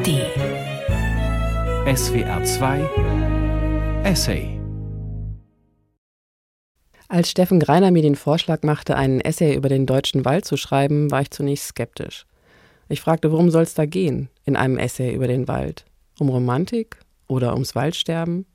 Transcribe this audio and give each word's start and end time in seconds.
ARD. 0.00 0.08
SWR 1.94 2.42
2 2.44 4.02
Essay. 4.04 4.58
Als 7.08 7.30
Steffen 7.30 7.60
Greiner 7.60 7.90
mir 7.90 8.00
den 8.00 8.16
Vorschlag 8.16 8.62
machte, 8.62 8.96
einen 8.96 9.20
Essay 9.20 9.54
über 9.54 9.68
den 9.68 9.84
deutschen 9.84 10.24
Wald 10.24 10.46
zu 10.46 10.56
schreiben, 10.56 11.10
war 11.10 11.20
ich 11.20 11.30
zunächst 11.30 11.68
skeptisch. 11.68 12.26
Ich 12.88 13.02
fragte, 13.02 13.30
worum 13.30 13.50
soll 13.50 13.64
es 13.64 13.74
da 13.74 13.84
gehen 13.84 14.30
in 14.46 14.56
einem 14.56 14.78
Essay 14.78 15.12
über 15.12 15.28
den 15.28 15.48
Wald? 15.48 15.84
Um 16.18 16.30
Romantik 16.30 16.98
oder 17.26 17.52
ums 17.52 17.74
Waldsterben? 17.74 18.46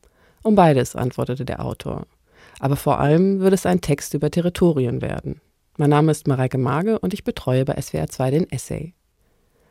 Um 0.42 0.56
beides, 0.56 0.96
antwortete 0.96 1.46
der 1.46 1.64
Autor. 1.64 2.08
Aber 2.60 2.76
vor 2.76 3.00
allem 3.00 3.40
würde 3.40 3.56
es 3.56 3.68
ein 3.68 3.82
Text 3.82 4.16
über 4.16 4.32
Territorien 4.32 5.02
werden. 5.02 5.42
Mein 5.78 5.92
Name 5.92 6.12
ist 6.12 6.28
Mareike 6.28 6.58
Mage 6.58 6.98
und 7.00 7.14
ich 7.14 7.24
betreue 7.24 7.66
bei 7.66 7.80
SWR 7.80 8.08
2 8.08 8.32
den 8.32 8.50
Essay. 8.50 8.96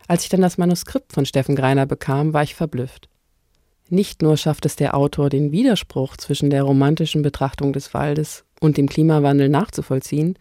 Als 0.07 0.25
ich 0.25 0.29
dann 0.29 0.43
das 0.43 0.59
Manuskript 0.59 1.13
von 1.13 1.27
Steffen 1.27 1.57
Greiner 1.57 1.87
bekam, 1.87 2.33
war 2.33 2.43
ich 2.43 2.55
verblüfft. 2.55 3.09
Nicht 3.89 4.23
nur 4.23 4.37
schafft 4.37 4.67
es 4.67 4.77
der 4.77 4.95
Autor, 4.95 5.29
den 5.29 5.53
Widerspruch 5.53 6.17
zwischen 6.17 6.51
der 6.51 6.63
romantischen 6.63 7.23
Betrachtung 7.23 7.73
des 7.73 7.93
Waldes 7.95 8.45
und 8.61 8.77
dem 8.77 8.89
Klimawandel 8.89 9.49
nachzuvollziehen, 9.49 10.39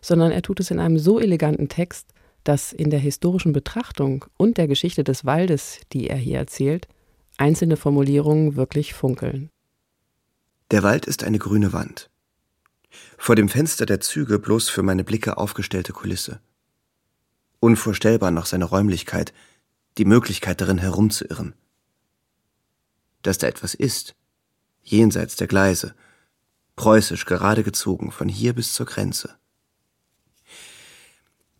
sondern 0.00 0.30
er 0.30 0.42
tut 0.42 0.60
es 0.60 0.70
in 0.70 0.78
einem 0.78 0.98
so 0.98 1.18
eleganten 1.18 1.68
Text, 1.68 2.08
dass 2.44 2.72
in 2.72 2.90
der 2.90 3.00
historischen 3.00 3.52
Betrachtung 3.52 4.24
und 4.36 4.58
der 4.58 4.68
Geschichte 4.68 5.04
des 5.04 5.24
Waldes, 5.24 5.80
die 5.92 6.08
er 6.08 6.16
hier 6.16 6.38
erzählt, 6.38 6.86
einzelne 7.36 7.76
Formulierungen 7.76 8.56
wirklich 8.56 8.94
funkeln. 8.94 9.50
Der 10.70 10.82
Wald 10.82 11.06
ist 11.06 11.24
eine 11.24 11.38
grüne 11.38 11.72
Wand. 11.72 12.10
Vor 13.16 13.36
dem 13.36 13.48
Fenster 13.48 13.86
der 13.86 14.00
Züge 14.00 14.38
bloß 14.38 14.68
für 14.68 14.82
meine 14.82 15.04
Blicke 15.04 15.36
aufgestellte 15.36 15.92
Kulisse. 15.92 16.40
Unvorstellbar 17.60 18.30
noch 18.30 18.46
seine 18.46 18.64
Räumlichkeit, 18.64 19.32
die 19.98 20.04
Möglichkeit 20.04 20.60
darin 20.60 20.78
herumzuirren. 20.78 21.54
Dass 23.22 23.38
da 23.38 23.48
etwas 23.48 23.74
ist, 23.74 24.14
jenseits 24.82 25.36
der 25.36 25.48
Gleise, 25.48 25.94
preußisch 26.76 27.24
gerade 27.24 27.64
gezogen 27.64 28.12
von 28.12 28.28
hier 28.28 28.54
bis 28.54 28.72
zur 28.72 28.86
Grenze. 28.86 29.36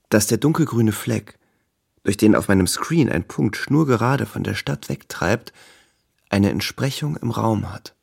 Dass 0.08 0.28
der 0.28 0.38
dunkelgrüne 0.38 0.92
Fleck, 0.92 1.38
durch 2.04 2.16
den 2.16 2.36
auf 2.36 2.48
meinem 2.48 2.66
Screen 2.66 3.10
ein 3.10 3.26
Punkt 3.26 3.56
schnurgerade 3.56 4.24
von 4.24 4.44
der 4.44 4.54
Stadt 4.54 4.88
wegtreibt, 4.88 5.52
eine 6.30 6.50
Entsprechung 6.50 7.16
im 7.16 7.30
Raum 7.30 7.72
hat. 7.72 7.94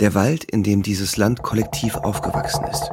Der 0.00 0.14
Wald, 0.14 0.44
in 0.44 0.62
dem 0.62 0.84
dieses 0.84 1.16
Land 1.16 1.42
kollektiv 1.42 1.96
aufgewachsen 1.96 2.64
ist. 2.70 2.92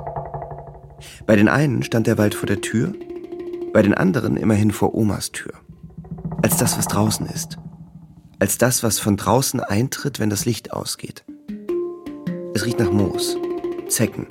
Bei 1.27 1.35
den 1.35 1.47
einen 1.47 1.83
stand 1.83 2.07
der 2.07 2.17
Wald 2.17 2.33
vor 2.33 2.47
der 2.47 2.61
Tür, 2.61 2.93
bei 3.73 3.83
den 3.83 3.93
anderen 3.93 4.37
immerhin 4.37 4.71
vor 4.71 4.95
Omas 4.95 5.31
Tür. 5.31 5.53
Als 6.41 6.57
das, 6.57 6.79
was 6.79 6.87
draußen 6.87 7.27
ist. 7.27 7.59
Als 8.39 8.57
das, 8.57 8.81
was 8.81 8.97
von 8.97 9.17
draußen 9.17 9.59
eintritt, 9.59 10.19
wenn 10.19 10.31
das 10.31 10.45
Licht 10.45 10.73
ausgeht. 10.73 11.25
Es 12.55 12.65
riecht 12.65 12.79
nach 12.79 12.91
Moos, 12.91 13.37
Zecken 13.87 14.25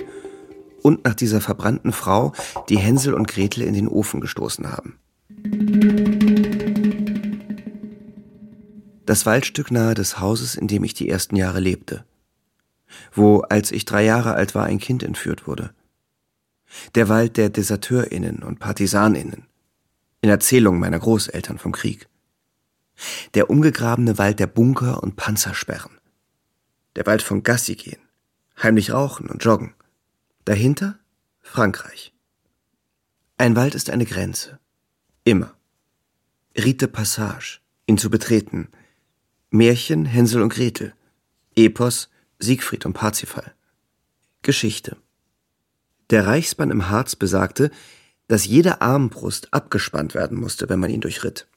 und 0.81 1.05
nach 1.05 1.15
dieser 1.15 1.39
verbrannten 1.39 1.93
Frau, 1.93 2.33
die 2.67 2.77
Hänsel 2.77 3.13
und 3.13 3.29
Gretel 3.29 3.63
in 3.63 3.73
den 3.73 3.87
Ofen 3.87 4.19
gestoßen 4.19 4.69
haben. 4.69 4.99
Das 9.05 9.25
Waldstück 9.25 9.71
nahe 9.71 9.93
des 9.93 10.19
Hauses, 10.19 10.55
in 10.55 10.67
dem 10.67 10.83
ich 10.83 10.93
die 10.93 11.07
ersten 11.07 11.37
Jahre 11.37 11.61
lebte 11.61 12.03
wo, 13.13 13.41
als 13.41 13.71
ich 13.71 13.85
drei 13.85 14.03
Jahre 14.03 14.33
alt 14.33 14.55
war, 14.55 14.65
ein 14.65 14.79
Kind 14.79 15.03
entführt 15.03 15.47
wurde. 15.47 15.73
Der 16.95 17.09
Wald 17.09 17.37
der 17.37 17.49
DeserteurInnen 17.49 18.43
und 18.43 18.59
PartisanInnen. 18.59 19.47
In 20.21 20.29
Erzählungen 20.29 20.79
meiner 20.79 20.99
Großeltern 20.99 21.57
vom 21.57 21.71
Krieg. 21.71 22.07
Der 23.33 23.49
umgegrabene 23.49 24.17
Wald 24.17 24.39
der 24.39 24.47
Bunker 24.47 25.03
und 25.03 25.15
Panzersperren. 25.15 25.99
Der 26.95 27.05
Wald 27.05 27.21
von 27.21 27.43
Gassi 27.43 27.75
gehen, 27.75 28.01
heimlich 28.61 28.91
rauchen 28.91 29.27
und 29.29 29.43
joggen. 29.43 29.73
Dahinter 30.45 30.97
Frankreich. 31.41 32.13
Ein 33.37 33.55
Wald 33.55 33.75
ist 33.75 33.89
eine 33.89 34.05
Grenze. 34.05 34.59
Immer. 35.25 35.53
Rite 36.57 36.87
Passage, 36.87 37.59
ihn 37.85 37.97
zu 37.97 38.09
betreten. 38.09 38.69
Märchen 39.49 40.05
Hänsel 40.05 40.41
und 40.41 40.53
Gretel. 40.53 40.93
Epos 41.55 42.09
Siegfried 42.45 42.85
und 42.85 42.93
Parzifal. 42.93 43.53
Geschichte. 44.43 44.97
Der 46.11 46.27
Reichsbann 46.27 46.69
im 46.69 46.89
Harz 46.89 47.15
besagte, 47.15 47.71
dass 48.27 48.45
jede 48.45 48.81
Armbrust 48.81 49.51
abgespannt 49.51 50.13
werden 50.13 50.39
musste, 50.39 50.69
wenn 50.69 50.79
man 50.79 50.91
ihn 50.91 51.01
durchritt. 51.01 51.47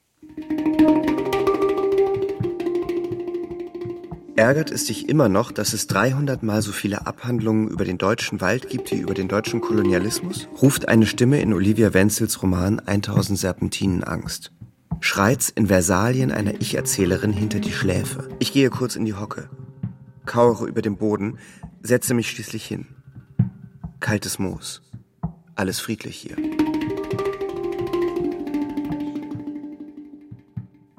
Ärgert 4.35 4.71
es 4.71 4.85
dich 4.85 5.09
immer 5.09 5.29
noch, 5.29 5.51
dass 5.51 5.73
es 5.73 5.85
300 5.87 6.41
mal 6.43 6.61
so 6.61 6.71
viele 6.71 7.05
Abhandlungen 7.05 7.67
über 7.67 7.85
den 7.85 7.97
deutschen 7.97 8.41
Wald 8.41 8.69
gibt 8.69 8.91
wie 8.91 8.99
über 8.99 9.13
den 9.13 9.27
deutschen 9.27 9.61
Kolonialismus? 9.61 10.47
Ruft 10.61 10.87
eine 10.87 11.05
Stimme 11.05 11.41
in 11.41 11.53
Olivia 11.53 11.93
Wenzels 11.93 12.41
Roman 12.41 12.79
1000 12.79 13.37
Serpentinen 13.37 14.03
Angst. 14.03 14.51
Schreit's 15.01 15.49
in 15.49 15.67
Versalien 15.67 16.31
einer 16.31 16.59
Ich-Erzählerin 16.61 17.33
hinter 17.33 17.59
die 17.59 17.73
Schläfe. 17.73 18.29
Ich 18.39 18.53
gehe 18.53 18.69
kurz 18.69 18.95
in 18.95 19.05
die 19.05 19.13
Hocke 19.13 19.49
kauere 20.29 20.67
über 20.67 20.81
den 20.81 20.95
Boden, 20.95 21.39
setze 21.81 22.13
mich 22.13 22.29
schließlich 22.29 22.65
hin. 22.65 22.87
Kaltes 23.99 24.39
Moos. 24.39 24.81
Alles 25.55 25.81
friedlich 25.81 26.15
hier. 26.15 26.37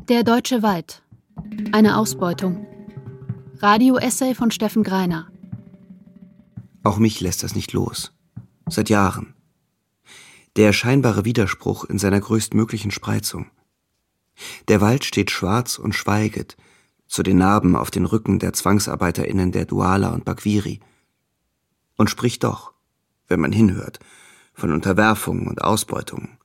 Der 0.09 0.25
deutsche 0.25 0.63
Wald. 0.63 1.03
Eine 1.73 1.97
Ausbeutung. 1.97 2.67
Radio-Essay 3.59 4.35
von 4.35 4.51
Steffen 4.51 4.83
Greiner. 4.83 5.31
Auch 6.83 6.99
mich 6.99 7.21
lässt 7.21 7.43
das 7.43 7.55
nicht 7.55 7.73
los. 7.73 8.13
Seit 8.69 8.91
Jahren. 8.91 9.35
Der 10.57 10.73
scheinbare 10.73 11.25
Widerspruch 11.25 11.85
in 11.85 11.99
seiner 11.99 12.21
größtmöglichen 12.21 12.91
Spreizung. 12.91 13.47
Der 14.69 14.81
Wald 14.81 15.05
steht 15.05 15.31
schwarz 15.31 15.79
und 15.79 15.95
schweiget, 15.95 16.57
zu 17.11 17.25
den 17.25 17.39
Narben 17.39 17.75
auf 17.75 17.91
den 17.91 18.07
Rücken 18.07 18.39
der 18.39 18.53
ZwangsarbeiterInnen 18.53 19.51
der 19.51 19.65
Duala 19.65 20.11
und 20.11 20.25
Bakwiri. 20.25 20.79
Und 21.97 22.09
spricht 22.09 22.45
doch, 22.45 22.73
wenn 23.27 23.41
man 23.41 23.51
hinhört, 23.51 23.99
von 24.55 24.73
Unterwerfungen 24.73 25.49
und 25.49 25.61
Ausbeutungen. 25.61 26.39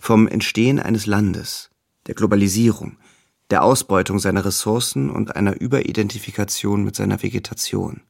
Vom 0.00 0.28
Entstehen 0.28 0.78
eines 0.78 1.06
Landes, 1.06 1.70
der 2.06 2.14
Globalisierung, 2.14 2.98
der 3.50 3.64
Ausbeutung 3.64 4.20
seiner 4.20 4.44
Ressourcen 4.44 5.10
und 5.10 5.34
einer 5.34 5.60
Überidentifikation 5.60 6.84
mit 6.84 6.94
seiner 6.94 7.22
Vegetation. 7.22 8.02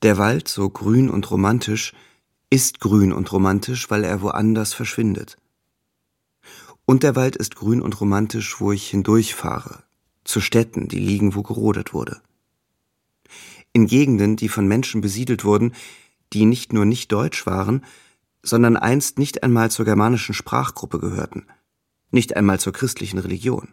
Der 0.00 0.16
Wald, 0.16 0.48
so 0.48 0.70
grün 0.70 1.10
und 1.10 1.30
romantisch, 1.30 1.92
ist 2.48 2.80
grün 2.80 3.12
und 3.12 3.30
romantisch, 3.30 3.90
weil 3.90 4.04
er 4.04 4.22
woanders 4.22 4.72
verschwindet. 4.72 5.36
Und 6.84 7.02
der 7.02 7.16
Wald 7.16 7.36
ist 7.36 7.56
grün 7.56 7.80
und 7.80 8.00
romantisch, 8.00 8.60
wo 8.60 8.72
ich 8.72 8.88
hindurchfahre, 8.88 9.84
zu 10.24 10.40
Städten, 10.40 10.88
die 10.88 10.98
liegen, 10.98 11.34
wo 11.34 11.42
gerodet 11.42 11.94
wurde. 11.94 12.20
In 13.72 13.86
Gegenden, 13.86 14.36
die 14.36 14.48
von 14.48 14.66
Menschen 14.66 15.00
besiedelt 15.00 15.44
wurden, 15.44 15.74
die 16.32 16.44
nicht 16.44 16.72
nur 16.72 16.84
nicht 16.84 17.12
deutsch 17.12 17.46
waren, 17.46 17.84
sondern 18.42 18.76
einst 18.76 19.18
nicht 19.18 19.42
einmal 19.42 19.70
zur 19.70 19.84
germanischen 19.84 20.34
Sprachgruppe 20.34 20.98
gehörten, 20.98 21.46
nicht 22.10 22.36
einmal 22.36 22.58
zur 22.58 22.72
christlichen 22.72 23.18
Religion. 23.18 23.68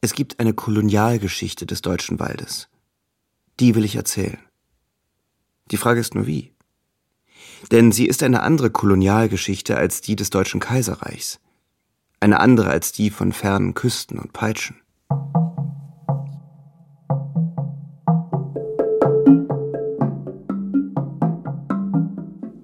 Es 0.00 0.14
gibt 0.14 0.40
eine 0.40 0.54
Kolonialgeschichte 0.54 1.66
des 1.66 1.82
deutschen 1.82 2.18
Waldes. 2.18 2.68
Die 3.60 3.74
will 3.74 3.84
ich 3.84 3.96
erzählen. 3.96 4.38
Die 5.70 5.76
Frage 5.76 6.00
ist 6.00 6.14
nur 6.14 6.26
wie. 6.26 6.52
Denn 7.72 7.90
sie 7.90 8.06
ist 8.06 8.22
eine 8.22 8.42
andere 8.42 8.70
Kolonialgeschichte 8.70 9.76
als 9.76 10.00
die 10.00 10.16
des 10.16 10.30
Deutschen 10.30 10.60
Kaiserreichs, 10.60 11.40
eine 12.20 12.40
andere 12.40 12.70
als 12.70 12.92
die 12.92 13.10
von 13.10 13.32
fernen 13.32 13.74
Küsten 13.74 14.18
und 14.18 14.32
Peitschen. 14.32 14.76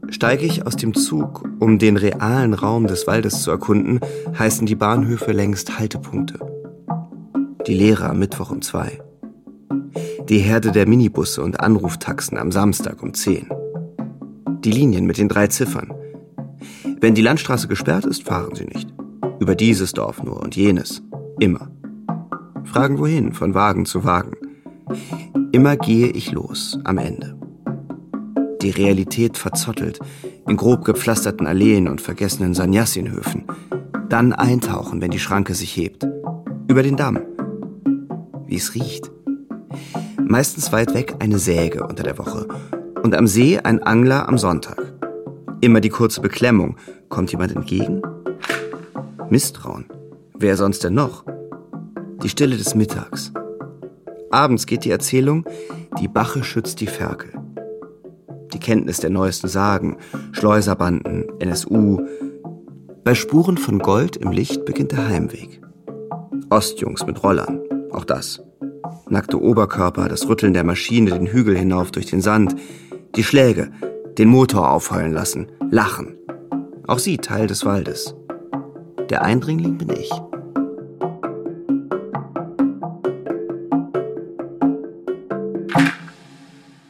Steige 0.08 0.46
ich 0.46 0.64
aus 0.66 0.76
dem 0.76 0.94
Zug, 0.94 1.48
um 1.58 1.80
den 1.80 1.96
realen 1.96 2.54
Raum 2.54 2.86
des 2.86 3.08
Waldes 3.08 3.42
zu 3.42 3.50
erkunden, 3.50 3.98
heißen 4.38 4.66
die 4.66 4.76
Bahnhöfe 4.76 5.32
längst 5.32 5.80
Haltepunkte. 5.80 6.38
Die 7.66 7.74
Lehre 7.74 8.08
am 8.08 8.20
Mittwoch 8.20 8.52
um 8.52 8.62
zwei. 8.62 9.02
Die 10.28 10.38
Herde 10.38 10.70
der 10.70 10.86
Minibusse 10.86 11.42
und 11.42 11.58
Anruftaxen 11.58 12.38
am 12.38 12.52
Samstag 12.52 13.02
um 13.02 13.14
zehn 13.14 13.48
die 14.64 14.72
Linien 14.72 15.06
mit 15.06 15.18
den 15.18 15.28
drei 15.28 15.48
Ziffern. 15.48 15.92
Wenn 17.00 17.14
die 17.14 17.22
Landstraße 17.22 17.68
gesperrt 17.68 18.04
ist, 18.04 18.22
fahren 18.22 18.54
Sie 18.54 18.64
nicht. 18.64 18.92
Über 19.40 19.54
dieses 19.54 19.92
Dorf 19.92 20.22
nur 20.22 20.40
und 20.40 20.56
jenes. 20.56 21.02
Immer. 21.40 21.70
Fragen 22.64 22.98
wohin, 22.98 23.32
von 23.32 23.54
Wagen 23.54 23.86
zu 23.86 24.04
Wagen. 24.04 24.36
Immer 25.50 25.76
gehe 25.76 26.08
ich 26.08 26.32
los, 26.32 26.78
am 26.84 26.98
Ende. 26.98 27.36
die 28.62 28.70
Realität 28.70 29.38
verzottelt, 29.38 29.98
in 30.46 30.56
grob 30.56 30.84
gepflasterten 30.84 31.46
Alleen 31.46 31.88
und 31.88 32.00
vergessenen 32.00 32.54
Sannyasinhöfen. 32.54 33.44
Dann 34.08 34.32
eintauchen, 34.32 35.00
wenn 35.00 35.10
die 35.10 35.18
Schranke 35.18 35.54
sich 35.54 35.76
hebt. 35.76 36.06
Über 36.68 36.82
den 36.82 36.96
Damm. 36.96 37.18
Wie 38.46 38.56
es 38.56 38.74
riecht. 38.74 39.10
Meistens 40.24 40.72
weit 40.72 40.94
weg 40.94 41.16
eine 41.18 41.38
Säge 41.38 41.86
unter 41.86 42.04
der 42.04 42.18
Woche 42.18 42.46
und 43.02 43.16
am 43.16 43.26
See 43.26 43.58
ein 43.58 43.82
Angler 43.82 44.28
am 44.28 44.38
Sonntag. 44.38 44.92
Immer 45.60 45.80
die 45.80 45.88
kurze 45.88 46.20
Beklemmung. 46.20 46.76
Kommt 47.08 47.30
jemand 47.32 47.54
entgegen? 47.54 48.02
Misstrauen. 49.28 49.86
Wer 50.38 50.56
sonst 50.56 50.84
denn 50.84 50.94
noch? 50.94 51.24
Die 52.22 52.28
Stille 52.28 52.56
des 52.56 52.74
Mittags. 52.74 53.32
Abends 54.30 54.66
geht 54.66 54.84
die 54.84 54.90
Erzählung, 54.90 55.44
die 56.00 56.08
Bache 56.08 56.42
schützt 56.42 56.80
die 56.80 56.86
Ferkel. 56.86 57.32
Die 58.52 58.58
Kenntnis 58.58 58.98
der 58.98 59.10
neuesten 59.10 59.48
Sagen, 59.48 59.98
Schleuserbanden, 60.32 61.24
NSU. 61.38 62.00
Bei 63.04 63.14
Spuren 63.14 63.58
von 63.58 63.78
Gold 63.78 64.16
im 64.16 64.30
Licht 64.30 64.64
beginnt 64.64 64.92
der 64.92 65.08
Heimweg. 65.08 65.60
Ostjungs 66.50 67.06
mit 67.06 67.22
Rollern, 67.22 67.60
auch 67.90 68.04
das. 68.04 68.42
Nackte 69.08 69.40
Oberkörper, 69.40 70.08
das 70.08 70.28
Rütteln 70.28 70.54
der 70.54 70.64
Maschine 70.64 71.10
den 71.10 71.26
Hügel 71.26 71.56
hinauf 71.56 71.90
durch 71.90 72.06
den 72.06 72.20
Sand, 72.20 72.56
die 73.16 73.24
Schläge, 73.24 73.70
den 74.18 74.28
Motor 74.28 74.70
aufheulen 74.70 75.12
lassen, 75.12 75.50
lachen. 75.70 76.16
Auch 76.86 76.98
sie 76.98 77.18
Teil 77.18 77.46
des 77.46 77.64
Waldes. 77.64 78.14
Der 79.10 79.22
Eindringling 79.22 79.78
bin 79.78 79.90
ich. 79.90 80.10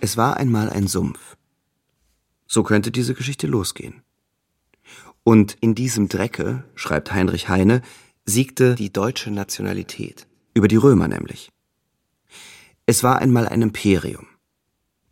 Es 0.01 0.17
war 0.17 0.37
einmal 0.37 0.69
ein 0.71 0.89
Sumpf. 0.89 1.37
So 2.47 2.63
könnte 2.63 2.91
diese 2.91 3.15
Geschichte 3.15 3.47
losgehen. 3.47 4.03
Und 5.25 5.57
in 5.61 5.75
diesem 5.75 6.09
Drecke, 6.09 6.65
schreibt 6.75 7.13
Heinrich 7.13 7.49
Heine, 7.49 7.83
siegte 8.25 8.75
die 8.75 8.93
deutsche 8.93 9.31
Nationalität, 9.31 10.27
über 10.55 10.69
die 10.69 10.77
Römer 10.77 11.09
nämlich. 11.09 11.51
Es 12.85 13.03
war 13.03 13.21
einmal 13.21 13.49
ein 13.49 13.63
Imperium. 13.63 14.27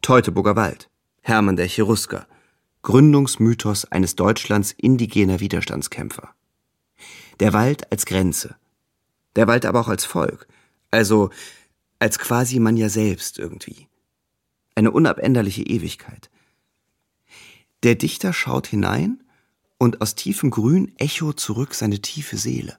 Teutoburger 0.02 0.56
Wald, 0.56 0.89
Hermann 1.30 1.54
der 1.54 1.68
Cherusker, 1.68 2.26
Gründungsmythos 2.82 3.84
eines 3.84 4.16
Deutschlands 4.16 4.72
indigener 4.72 5.38
Widerstandskämpfer. 5.38 6.34
Der 7.38 7.52
Wald 7.52 7.90
als 7.92 8.04
Grenze. 8.04 8.56
Der 9.36 9.46
Wald 9.46 9.64
aber 9.64 9.80
auch 9.80 9.86
als 9.86 10.04
Volk, 10.04 10.48
also 10.90 11.30
als 12.00 12.18
quasi 12.18 12.58
man 12.58 12.76
ja 12.76 12.88
selbst 12.88 13.38
irgendwie 13.38 13.86
eine 14.74 14.90
unabänderliche 14.90 15.62
Ewigkeit. 15.62 16.30
Der 17.84 17.94
Dichter 17.94 18.32
schaut 18.32 18.66
hinein 18.66 19.22
und 19.78 20.00
aus 20.00 20.16
tiefem 20.16 20.50
Grün 20.50 20.92
echo 20.98 21.32
zurück 21.32 21.74
seine 21.74 22.00
tiefe 22.00 22.38
Seele. 22.38 22.76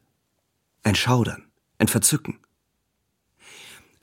Ein 0.83 0.95
Schaudern, 0.95 1.45
ein 1.77 1.87
Verzücken. 1.87 2.37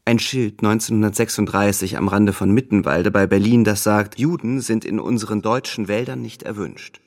Ein 0.08 0.18
Schild 0.18 0.60
1936 0.64 1.98
am 1.98 2.08
Rande 2.08 2.32
von 2.32 2.50
Mittenwalde 2.50 3.10
bei 3.10 3.26
Berlin, 3.26 3.62
das 3.62 3.82
sagt, 3.82 4.18
Juden 4.18 4.62
sind 4.62 4.86
in 4.86 5.00
unseren 5.00 5.42
deutschen 5.42 5.86
Wäldern 5.86 6.22
nicht 6.22 6.44
erwünscht. 6.44 7.02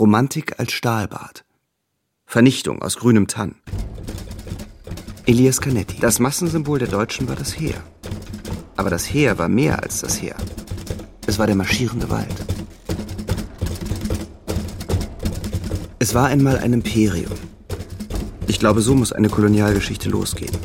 Romantik 0.00 0.58
als 0.58 0.72
Stahlbad. 0.72 1.44
Vernichtung 2.24 2.80
aus 2.80 2.96
grünem 2.96 3.26
Tann. 3.26 3.56
Elias 5.26 5.60
Canetti. 5.60 5.98
Das 6.00 6.18
Massensymbol 6.18 6.78
der 6.78 6.88
Deutschen 6.88 7.28
war 7.28 7.36
das 7.36 7.60
Heer. 7.60 7.76
Aber 8.74 8.88
das 8.88 9.04
Heer 9.04 9.38
war 9.38 9.50
mehr 9.50 9.82
als 9.82 10.00
das 10.00 10.22
Heer. 10.22 10.36
Es 11.26 11.38
war 11.38 11.46
der 11.46 11.56
marschierende 11.56 12.08
Wald. 12.08 12.36
Es 15.98 16.14
war 16.14 16.28
einmal 16.28 16.56
ein 16.56 16.72
Imperium. 16.72 17.36
Ich 18.46 18.58
glaube, 18.58 18.80
so 18.80 18.94
muss 18.94 19.12
eine 19.12 19.28
Kolonialgeschichte 19.28 20.08
losgehen. 20.08 20.56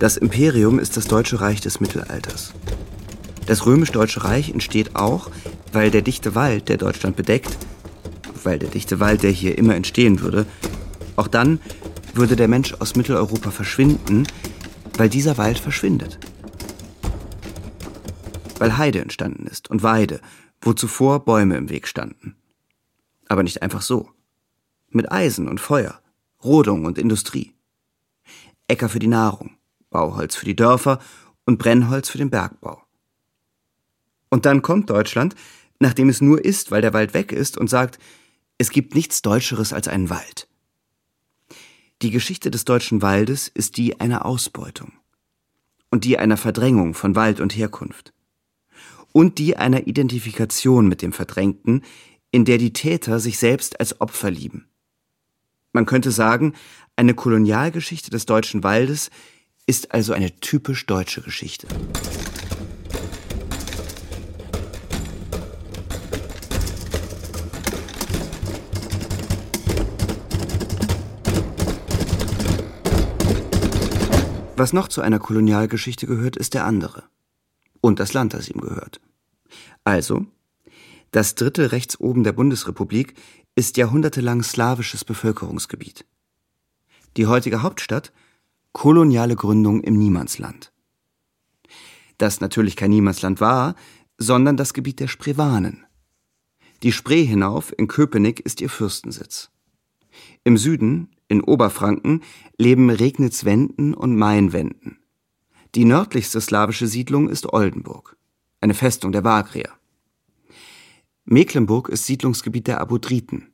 Das 0.00 0.16
Imperium 0.16 0.80
ist 0.80 0.96
das 0.96 1.06
Deutsche 1.06 1.40
Reich 1.40 1.60
des 1.60 1.78
Mittelalters. 1.78 2.52
Das 3.46 3.64
römisch-deutsche 3.66 4.24
Reich 4.24 4.50
entsteht 4.50 4.96
auch, 4.96 5.30
weil 5.72 5.92
der 5.92 6.02
dichte 6.02 6.34
Wald, 6.34 6.68
der 6.68 6.76
Deutschland 6.76 7.14
bedeckt, 7.14 7.56
weil 8.42 8.58
der 8.58 8.70
dichte 8.70 8.98
Wald, 8.98 9.22
der 9.22 9.30
hier 9.30 9.56
immer 9.56 9.76
entstehen 9.76 10.20
würde, 10.20 10.46
auch 11.14 11.28
dann 11.28 11.60
würde 12.14 12.34
der 12.34 12.48
Mensch 12.48 12.74
aus 12.80 12.96
Mitteleuropa 12.96 13.52
verschwinden, 13.52 14.26
weil 14.96 15.08
dieser 15.08 15.38
Wald 15.38 15.60
verschwindet 15.60 16.18
weil 18.60 18.76
Heide 18.76 19.00
entstanden 19.00 19.46
ist 19.46 19.70
und 19.70 19.82
Weide, 19.82 20.20
wo 20.60 20.74
zuvor 20.74 21.24
Bäume 21.24 21.56
im 21.56 21.70
Weg 21.70 21.88
standen. 21.88 22.36
Aber 23.26 23.42
nicht 23.42 23.62
einfach 23.62 23.80
so. 23.80 24.10
Mit 24.90 25.10
Eisen 25.10 25.48
und 25.48 25.60
Feuer, 25.60 26.00
Rodung 26.44 26.84
und 26.84 26.98
Industrie. 26.98 27.54
Äcker 28.68 28.88
für 28.88 28.98
die 28.98 29.06
Nahrung, 29.06 29.56
Bauholz 29.90 30.36
für 30.36 30.44
die 30.44 30.56
Dörfer 30.56 31.00
und 31.44 31.58
Brennholz 31.58 32.08
für 32.08 32.18
den 32.18 32.30
Bergbau. 32.30 32.82
Und 34.28 34.46
dann 34.46 34.62
kommt 34.62 34.88
Deutschland, 34.88 35.34
nachdem 35.80 36.08
es 36.08 36.20
nur 36.20 36.44
ist, 36.44 36.70
weil 36.70 36.82
der 36.82 36.92
Wald 36.92 37.14
weg 37.14 37.32
ist, 37.32 37.58
und 37.58 37.68
sagt, 37.68 37.98
es 38.58 38.70
gibt 38.70 38.94
nichts 38.94 39.22
Deutscheres 39.22 39.72
als 39.72 39.88
einen 39.88 40.10
Wald. 40.10 40.48
Die 42.02 42.10
Geschichte 42.10 42.50
des 42.50 42.64
deutschen 42.64 43.02
Waldes 43.02 43.48
ist 43.48 43.76
die 43.76 44.00
einer 44.00 44.24
Ausbeutung 44.24 44.92
und 45.90 46.04
die 46.04 46.18
einer 46.18 46.36
Verdrängung 46.36 46.94
von 46.94 47.14
Wald 47.14 47.40
und 47.40 47.56
Herkunft 47.56 48.14
und 49.12 49.38
die 49.38 49.56
einer 49.56 49.86
Identifikation 49.86 50.88
mit 50.88 51.02
dem 51.02 51.12
Verdrängten, 51.12 51.82
in 52.30 52.44
der 52.44 52.58
die 52.58 52.72
Täter 52.72 53.18
sich 53.18 53.38
selbst 53.38 53.80
als 53.80 54.00
Opfer 54.00 54.30
lieben. 54.30 54.68
Man 55.72 55.86
könnte 55.86 56.10
sagen, 56.10 56.54
eine 56.96 57.14
Kolonialgeschichte 57.14 58.10
des 58.10 58.26
deutschen 58.26 58.62
Waldes 58.62 59.10
ist 59.70 59.92
also 59.94 60.12
eine 60.14 60.34
typisch 60.40 60.84
deutsche 60.86 61.22
Geschichte. 61.22 61.68
Was 74.56 74.72
noch 74.72 74.88
zu 74.88 75.02
einer 75.02 75.20
Kolonialgeschichte 75.20 76.08
gehört, 76.08 76.36
ist 76.36 76.54
der 76.54 76.64
andere 76.64 77.04
und 77.80 78.00
das 78.00 78.12
Land, 78.12 78.34
das 78.34 78.48
ihm 78.48 78.60
gehört. 78.60 79.00
Also, 79.84 80.26
das 81.12 81.36
dritte 81.36 81.70
rechts 81.70 82.00
oben 82.00 82.24
der 82.24 82.32
Bundesrepublik 82.32 83.14
ist 83.54 83.76
jahrhundertelang 83.76 84.42
slawisches 84.42 85.04
Bevölkerungsgebiet. 85.04 86.04
Die 87.16 87.28
heutige 87.28 87.62
Hauptstadt 87.62 88.10
koloniale 88.72 89.36
Gründung 89.36 89.80
im 89.80 89.98
Niemandsland. 89.98 90.72
Das 92.18 92.40
natürlich 92.40 92.76
kein 92.76 92.90
Niemandsland 92.90 93.40
war, 93.40 93.74
sondern 94.18 94.56
das 94.56 94.74
Gebiet 94.74 95.00
der 95.00 95.08
Spreewanen. 95.08 95.84
Die 96.82 96.92
Spree 96.92 97.24
hinauf 97.24 97.72
in 97.76 97.88
Köpenick 97.88 98.40
ist 98.40 98.60
ihr 98.60 98.70
Fürstensitz. 98.70 99.50
Im 100.44 100.56
Süden, 100.56 101.10
in 101.28 101.42
Oberfranken, 101.42 102.22
leben 102.58 102.90
Regnitz-Wenden 102.90 103.94
und 103.94 104.16
Main-Wenden. 104.16 104.98
Die 105.74 105.84
nördlichste 105.84 106.40
slawische 106.40 106.86
Siedlung 106.86 107.28
ist 107.28 107.52
Oldenburg, 107.52 108.16
eine 108.60 108.74
Festung 108.74 109.12
der 109.12 109.24
Vagrier. 109.24 109.70
Mecklenburg 111.24 111.88
ist 111.88 112.06
Siedlungsgebiet 112.06 112.66
der 112.66 112.80
Abodriten, 112.80 113.52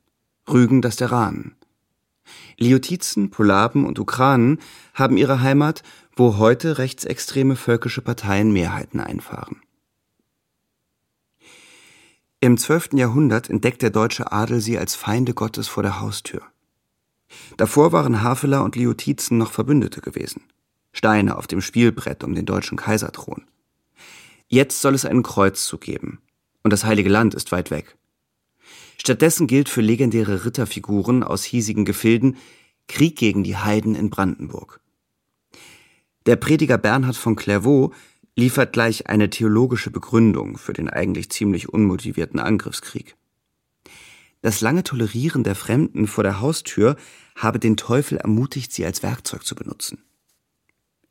Rügen 0.49 0.81
das 0.81 0.95
der 0.95 1.11
Ranen. 1.11 1.55
Liotizen, 2.57 3.29
Polaben 3.29 3.85
und 3.85 3.99
Ukranen 3.99 4.59
haben 4.93 5.17
ihre 5.17 5.41
Heimat, 5.41 5.83
wo 6.15 6.37
heute 6.37 6.77
rechtsextreme 6.77 7.55
völkische 7.55 8.01
Parteien 8.01 8.51
Mehrheiten 8.51 8.99
einfahren. 8.99 9.61
Im 12.39 12.57
12. 12.57 12.89
Jahrhundert 12.93 13.49
entdeckt 13.49 13.81
der 13.81 13.89
deutsche 13.89 14.31
Adel 14.31 14.61
sie 14.61 14.77
als 14.77 14.95
Feinde 14.95 15.33
Gottes 15.33 15.67
vor 15.67 15.83
der 15.83 15.99
Haustür. 15.99 16.41
Davor 17.57 17.91
waren 17.91 18.21
Haveler 18.21 18.63
und 18.63 18.75
Liotizen 18.75 19.37
noch 19.37 19.51
Verbündete 19.51 20.01
gewesen. 20.01 20.43
Steine 20.93 21.37
auf 21.37 21.47
dem 21.47 21.61
Spielbrett 21.61 22.23
um 22.23 22.35
den 22.35 22.45
deutschen 22.45 22.77
Kaiserthron. 22.77 23.45
Jetzt 24.47 24.81
soll 24.81 24.95
es 24.95 25.05
einen 25.05 25.23
Kreuzzug 25.23 25.81
geben, 25.81 26.19
und 26.63 26.71
das 26.71 26.85
Heilige 26.85 27.09
Land 27.09 27.35
ist 27.35 27.51
weit 27.51 27.69
weg. 27.71 27.97
Stattdessen 29.07 29.47
gilt 29.47 29.69
für 29.69 29.79
legendäre 29.79 30.43
Ritterfiguren 30.43 31.23
aus 31.23 31.45
hiesigen 31.45 31.85
Gefilden 31.85 32.35
Krieg 32.89 33.15
gegen 33.15 33.45
die 33.45 33.55
Heiden 33.55 33.95
in 33.95 34.09
Brandenburg. 34.09 34.81
Der 36.25 36.35
Prediger 36.35 36.77
Bernhard 36.77 37.15
von 37.15 37.37
Clairvaux 37.37 37.95
liefert 38.35 38.73
gleich 38.73 39.07
eine 39.07 39.29
theologische 39.29 39.91
Begründung 39.91 40.57
für 40.57 40.73
den 40.73 40.89
eigentlich 40.89 41.29
ziemlich 41.29 41.69
unmotivierten 41.69 42.41
Angriffskrieg. 42.41 43.15
Das 44.41 44.59
lange 44.59 44.83
Tolerieren 44.83 45.45
der 45.45 45.55
Fremden 45.55 46.07
vor 46.07 46.25
der 46.25 46.41
Haustür 46.41 46.97
habe 47.37 47.59
den 47.59 47.77
Teufel 47.77 48.17
ermutigt, 48.17 48.73
sie 48.73 48.85
als 48.85 49.03
Werkzeug 49.03 49.45
zu 49.45 49.55
benutzen. 49.55 50.03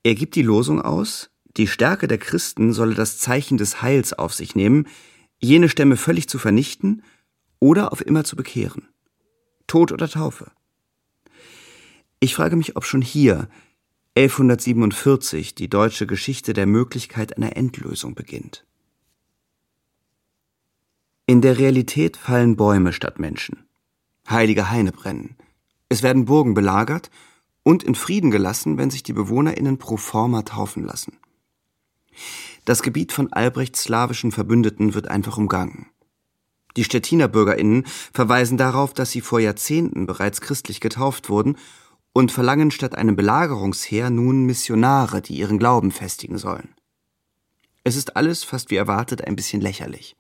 Er 0.03 0.15
gibt 0.15 0.35
die 0.35 0.43
Losung 0.43 0.83
aus, 0.83 1.31
die 1.57 1.67
Stärke 1.67 2.09
der 2.09 2.19
Christen 2.19 2.75
solle 2.75 2.95
das 2.95 3.17
Zeichen 3.17 3.57
des 3.57 3.81
Heils 3.81 4.13
auf 4.13 4.35
sich 4.35 4.55
nehmen, 4.55 4.87
jene 5.39 5.71
Stämme 5.71 5.97
völlig 5.97 6.29
zu 6.29 6.39
vernichten 6.39 7.03
oder 7.59 7.93
auf 7.93 8.05
immer 8.05 8.25
zu 8.25 8.37
bekehren. 8.37 8.89
Tod 9.67 9.93
oder 9.93 10.09
Taufe. 10.09 10.51
Ich 12.21 12.35
frage 12.35 12.57
mich, 12.57 12.77
ob 12.77 12.85
schon 12.85 13.03
hier 13.03 13.49
1147 14.17 15.55
die 15.55 15.69
deutsche 15.69 16.07
Geschichte 16.07 16.55
der 16.55 16.67
Möglichkeit 16.67 17.37
einer 17.37 17.57
Endlösung 17.57 18.15
beginnt. 18.15 18.65
In 21.27 21.43
der 21.43 21.59
Realität 21.59 22.17
fallen 22.17 22.57
Bäume 22.57 22.93
statt 22.93 23.19
Menschen. 23.19 23.67
Heilige 24.31 24.71
Haine 24.71 24.93
brennen. 24.93 25.37
Es 25.89 26.03
werden 26.03 26.25
Burgen 26.25 26.55
belagert 26.55 27.11
und 27.63 27.83
in 27.83 27.95
Frieden 27.95 28.31
gelassen, 28.31 28.79
wenn 28.79 28.91
sich 28.91 29.03
die 29.03 29.13
BewohnerInnen 29.13 29.77
pro 29.77 29.97
forma 29.97 30.43
taufen 30.43 30.85
lassen. 30.85 31.19
Das 32.65 32.83
Gebiet 32.83 33.13
von 33.13 33.33
Albrechts 33.33 33.83
slawischen 33.83 34.33
Verbündeten 34.33 34.95
wird 34.95 35.09
einfach 35.09 35.37
umgangen. 35.37 35.87
Die 36.77 36.85
Stettiner 36.85 37.29
BürgerInnen 37.29 37.85
verweisen 38.13 38.59
darauf, 38.59 38.93
dass 38.93 39.11
sie 39.11 39.23
vor 39.23 39.41
Jahrzehnten 39.41 40.07
bereits 40.07 40.41
christlich 40.41 40.81
getauft 40.81 41.29
wurden 41.29 41.57
und 42.13 42.33
verlangen 42.33 42.71
statt 42.71 42.95
einem 42.95 43.17
Belagerungsheer 43.17 44.11
nun 44.11 44.45
Missionare, 44.45 45.23
die 45.23 45.37
ihren 45.37 45.59
Glauben 45.59 45.91
festigen 45.91 46.39
sollen. 46.39 46.75
Es 47.85 47.97
ist 47.97 48.17
alles 48.17 48.45
fast 48.45 48.71
wie 48.71 48.77
erwartet 48.77 49.27
ein 49.27 49.37
bisschen 49.37 49.61
lächerlich. 49.61 50.17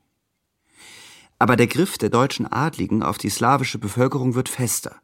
Aber 1.38 1.56
der 1.56 1.66
Griff 1.66 1.98
der 1.98 2.08
deutschen 2.08 2.46
Adligen 2.46 3.02
auf 3.02 3.18
die 3.18 3.28
slawische 3.28 3.78
Bevölkerung 3.78 4.34
wird 4.34 4.48
fester. 4.48 4.96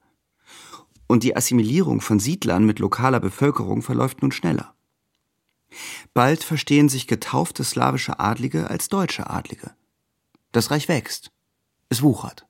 Und 1.07 1.25
die 1.25 1.37
Assimilierung 1.37 2.01
von 2.01 2.19
Siedlern 2.19 2.65
mit 2.65 2.79
lokaler 2.79 3.21
Bevölkerung 3.21 3.83
verläuft 3.83 4.23
nun 4.23 4.33
schneller. 4.33 4.75
Bald 6.15 6.43
verstehen 6.43 6.89
sich 6.89 7.07
getaufte 7.07 7.65
slawische 7.65 8.21
Adlige 8.21 8.71
als 8.71 8.89
deutsche 8.89 9.29
Adlige. 9.29 9.73
Das 10.53 10.71
Reich 10.71 10.89
wächst. 10.89 11.31
Es 11.93 12.03
wuchert. 12.03 12.47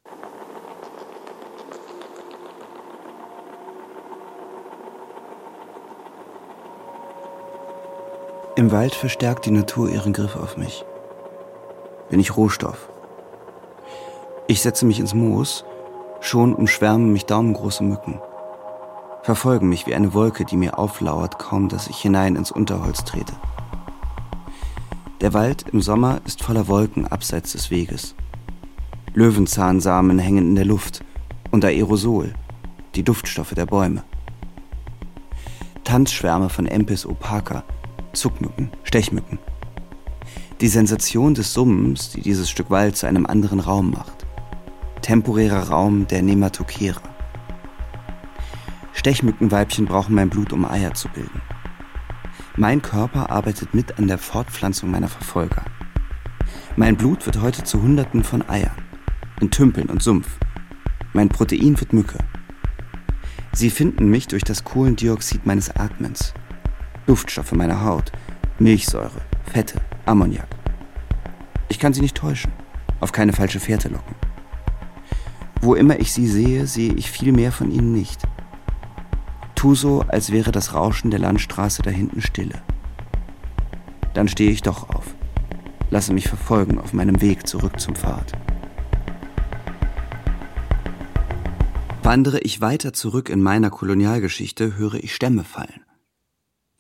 Im 8.55 8.71
Wald 8.71 8.95
verstärkt 8.95 9.47
die 9.47 9.51
Natur 9.51 9.89
ihren 9.89 10.13
Griff 10.13 10.37
auf 10.37 10.57
mich. 10.57 10.85
Bin 12.09 12.21
ich 12.21 12.37
Rohstoff. 12.37 12.89
Ich 14.47 14.63
setze 14.63 14.87
mich 14.87 15.01
ins 15.01 15.13
Moos, 15.13 15.65
schon 16.21 16.55
umschwärmen 16.55 17.13
mich 17.13 17.27
daumengroße 17.27 17.83
Mücken. 17.83 18.21
Verfolgen 19.25 19.69
mich 19.69 19.89
wie 19.89 19.97
eine 19.97 20.15
Wolke, 20.15 20.45
die 20.45 20.57
mir 20.57 20.79
auflauert, 20.79 21.41
kaum 21.41 21.69
dass 21.69 21.89
ich 21.89 21.97
hinein 21.97 22.37
ins 22.37 22.53
Unterholz 22.53 23.03
trete. 23.03 23.33
Der 25.21 25.35
Wald 25.35 25.65
im 25.73 25.83
Sommer 25.83 26.21
ist 26.27 26.45
voller 26.45 26.69
Wolken 26.69 27.09
abseits 27.09 27.51
des 27.51 27.73
Weges. 27.73 28.15
Löwenzahnsamen 29.15 30.19
hängen 30.19 30.49
in 30.49 30.55
der 30.55 30.65
Luft 30.65 31.05
und 31.51 31.65
Aerosol, 31.65 32.33
die 32.95 33.03
Duftstoffe 33.03 33.55
der 33.55 33.67
Bäume. 33.67 34.05
Tanzschwärme 35.85 36.49
von 36.49 36.67
Empis 36.67 37.05
opaca 37.05 37.65
Zuckmücken, 38.15 38.71
Stechmücken. 38.85 39.39
Die 40.61 40.69
Sensation 40.69 41.35
des 41.35 41.53
Summens, 41.53 42.11
die 42.11 42.21
dieses 42.21 42.51
Stück 42.51 42.71
Wald 42.71 42.97
zu 42.97 43.07
einem 43.07 43.27
anderen 43.27 43.61
Raum 43.61 43.91
macht. 43.91 44.27
Temporärer 45.01 45.69
Raum 45.69 46.07
der 46.07 46.23
Nematokera. 46.23 47.01
Stechmückenweibchen 48.93 49.87
brauchen 49.87 50.15
mein 50.15 50.31
Blut, 50.31 50.53
um 50.53 50.65
Eier 50.65 50.95
zu 50.95 51.09
bilden. 51.09 51.41
Mein 52.57 52.83
Körper 52.83 53.31
arbeitet 53.31 53.75
mit 53.75 53.99
an 53.99 54.09
der 54.09 54.19
Fortpflanzung 54.19 54.91
meiner 54.91 55.09
Verfolger. 55.09 55.65
Mein 56.77 56.97
Blut 56.97 57.27
wird 57.27 57.41
heute 57.41 57.65
zu 57.65 57.83
Hunderten 57.83 58.23
von 58.23 58.49
Eiern, 58.49 58.77
in 59.41 59.51
Tümpeln 59.51 59.89
und 59.89 60.03
Sumpf. 60.03 60.29
Mein 61.13 61.29
Protein 61.29 61.79
wird 61.81 61.93
Mücke. 61.93 62.19
Sie 63.53 63.71
finden 63.71 64.09
mich 64.09 64.29
durch 64.29 64.45
das 64.45 64.65
Kohlendioxid 64.65 65.45
meines 65.45 65.75
Atmens, 65.77 66.33
Duftstoffe 67.07 67.53
meiner 67.53 67.85
Haut, 67.85 68.11
Milchsäure, 68.59 69.21
Fette, 69.53 69.81
Ammoniak. 70.07 70.49
Ich 71.69 71.79
kann 71.79 71.93
sie 71.93 72.01
nicht 72.01 72.17
täuschen, 72.17 72.53
auf 73.01 73.13
keine 73.13 73.33
falsche 73.33 73.61
Fährte 73.61 73.89
locken. 73.89 74.15
Wo 75.61 75.75
immer 75.75 76.01
ich 76.01 76.13
sie 76.13 76.27
sehe, 76.27 76.67
sehe 76.67 76.93
ich 76.95 77.11
viel 77.11 77.33
mehr 77.33 77.53
von 77.53 77.71
ihnen 77.71 77.93
nicht. 77.93 78.23
Tu 79.55 79.75
so, 79.75 80.03
als 80.09 80.33
wäre 80.33 80.51
das 80.51 80.75
Rauschen 80.75 81.11
der 81.11 81.21
Landstraße 81.21 81.83
da 81.83 81.91
hinten 81.91 82.21
stille. 82.21 82.63
Dann 84.15 84.29
stehe 84.29 84.51
ich 84.51 84.63
doch 84.63 84.89
auf, 84.89 85.15
lasse 85.91 86.13
mich 86.13 86.29
verfolgen 86.29 86.79
auf 86.79 86.93
meinem 86.93 87.21
Weg 87.21 87.47
zurück 87.47 87.79
zum 87.79 87.95
Pfad. 87.95 88.33
Wandere 92.13 92.41
ich 92.41 92.61
weiter 92.61 92.93
zurück 92.93 93.31
in 93.31 93.41
meiner 93.41 93.71
Kolonialgeschichte, 93.71 94.77
höre 94.77 95.03
ich 95.03 95.15
Stämme 95.15 95.45
fallen. 95.45 95.81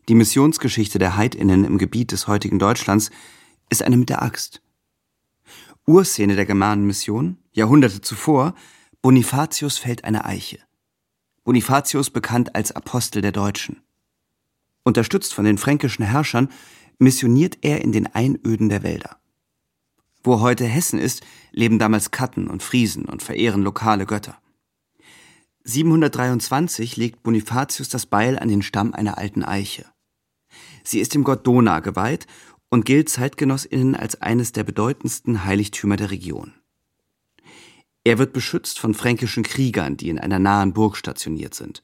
Die 0.07 0.15
Missionsgeschichte 0.15 0.99
der 0.99 1.17
Heidinnen 1.17 1.65
im 1.65 1.79
Gebiet 1.79 2.13
des 2.13 2.27
heutigen 2.27 2.59
Deutschlands 2.59 3.11
ist 3.71 3.83
eine 3.83 3.97
mit 3.97 4.11
der 4.11 4.21
Axt. 4.21 4.61
Urszene 5.87 6.37
der 6.37 6.45
Germanenmission, 6.45 7.39
Jahrhunderte 7.51 8.03
zuvor, 8.03 8.55
Bonifatius 9.01 9.79
fällt 9.79 10.05
eine 10.05 10.27
Eiche. 10.27 10.59
Bonifatius 11.45 12.11
bekannt 12.11 12.55
als 12.55 12.73
Apostel 12.73 13.23
der 13.23 13.33
Deutschen. 13.33 13.81
Unterstützt 14.83 15.33
von 15.33 15.47
den 15.47 15.57
fränkischen 15.57 16.05
Herrschern, 16.05 16.51
missioniert 16.99 17.57
er 17.63 17.81
in 17.81 17.93
den 17.93 18.07
Einöden 18.07 18.69
der 18.69 18.83
Wälder. 18.83 19.17
Wo 20.23 20.41
heute 20.41 20.67
Hessen 20.67 20.99
ist, 20.99 21.23
leben 21.53 21.79
damals 21.79 22.11
Katten 22.11 22.49
und 22.49 22.63
Friesen 22.63 23.07
und 23.07 23.23
verehren 23.23 23.63
lokale 23.63 24.05
Götter. 24.05 24.42
723 25.65 26.97
legt 26.97 27.23
Bonifatius 27.23 27.89
das 27.89 28.07
Beil 28.07 28.39
an 28.39 28.49
den 28.49 28.63
Stamm 28.63 28.95
einer 28.95 29.19
alten 29.19 29.45
Eiche. 29.45 29.87
Sie 30.85 30.99
ist 30.99 31.15
dem 31.15 31.25
Gott 31.25 31.47
Dona 31.47 31.81
geweiht 31.81 32.27
und 32.69 32.85
gilt 32.85 33.09
Zeitgenossinnen 33.09 33.95
als 33.95 34.21
eines 34.21 34.53
der 34.53 34.65
bedeutendsten 34.65 35.45
Heiligtümer 35.45 35.97
der 35.97 36.11
Region. 36.11 36.55
Er 38.05 38.19
wird 38.19 38.33
beschützt 38.33 38.81
von 38.81 38.95
fränkischen 38.95 39.45
Kriegern, 39.45 39.97
die 39.97 40.09
in 40.09 40.19
einer 40.19 40.41
nahen 40.41 40.73
Burg 40.73 40.97
stationiert 40.97 41.55
sind, 41.55 41.83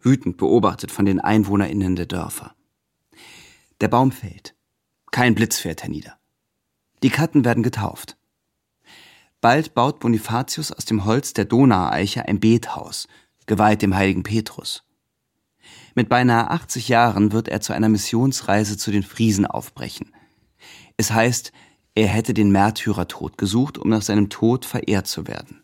wütend 0.00 0.36
beobachtet 0.36 0.90
von 0.90 1.06
den 1.06 1.20
Einwohnerinnen 1.20 1.96
der 1.96 2.06
Dörfer. 2.06 2.54
Der 3.80 3.88
Baum 3.88 4.12
fällt. 4.12 4.54
Kein 5.10 5.34
Blitz 5.34 5.58
fährt 5.58 5.82
hernieder. 5.82 6.18
Die 7.02 7.10
Katten 7.10 7.44
werden 7.44 7.62
getauft. 7.62 8.15
Bald 9.46 9.74
baut 9.74 10.00
Bonifatius 10.00 10.72
aus 10.72 10.86
dem 10.86 11.04
Holz 11.04 11.32
der 11.32 11.44
Donaueiche 11.44 12.26
ein 12.26 12.40
Bethaus, 12.40 13.06
geweiht 13.46 13.80
dem 13.80 13.94
heiligen 13.94 14.24
Petrus. 14.24 14.82
Mit 15.94 16.08
beinahe 16.08 16.50
80 16.50 16.88
Jahren 16.88 17.30
wird 17.30 17.46
er 17.46 17.60
zu 17.60 17.72
einer 17.72 17.88
Missionsreise 17.88 18.76
zu 18.76 18.90
den 18.90 19.04
Friesen 19.04 19.46
aufbrechen. 19.46 20.12
Es 20.96 21.12
heißt, 21.12 21.52
er 21.94 22.08
hätte 22.08 22.34
den 22.34 22.50
Märtyrertod 22.50 23.38
gesucht, 23.38 23.78
um 23.78 23.88
nach 23.88 24.02
seinem 24.02 24.30
Tod 24.30 24.64
verehrt 24.64 25.06
zu 25.06 25.28
werden. 25.28 25.62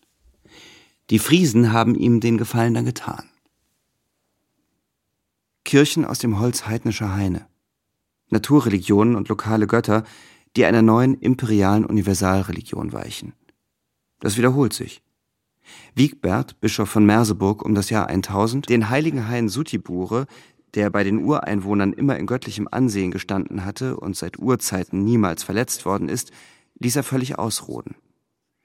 Die 1.11 1.19
Friesen 1.19 1.73
haben 1.73 1.97
ihm 1.97 2.21
den 2.21 2.39
Gefallen 2.39 2.75
dann 2.75 2.85
getan. 2.85 3.29
Kirchen 5.65 6.05
aus 6.05 6.21
dem 6.21 6.39
Holz 6.39 6.69
heidnischer 6.69 7.17
Haine, 7.17 7.49
Naturreligionen 8.31 9.17
und 9.17 9.29
lokale 9.29 9.67
Götter, 9.67 10.05
die 10.55 10.67
einer 10.67 10.83
neuen 10.83 11.15
imperialen 11.15 11.85
Universalreligion 11.85 12.93
weichen. 12.93 13.35
Das 14.23 14.37
wiederholt 14.37 14.73
sich. 14.73 15.03
Wiegbert, 15.97 16.61
Bischof 16.61 16.89
von 16.89 17.05
Merseburg 17.05 17.65
um 17.65 17.75
das 17.75 17.91
Jahr 17.91 18.07
1000, 18.07 18.69
den 18.69 18.89
heiligen 18.89 19.29
Hain 19.29 19.49
Sutibure, 19.49 20.27
der 20.75 20.91
bei 20.91 21.03
den 21.03 21.25
Ureinwohnern 21.25 21.93
immer 21.93 22.17
in 22.17 22.27
göttlichem 22.27 22.69
Ansehen 22.71 23.11
gestanden 23.11 23.65
hatte 23.65 23.97
und 23.97 24.17
seit 24.17 24.39
Urzeiten 24.39 25.03
niemals 25.03 25.43
verletzt 25.43 25.85
worden 25.87 26.09
ist, 26.09 26.31
ließ 26.79 26.95
er 26.95 27.03
völlig 27.03 27.37
ausroden. 27.41 27.97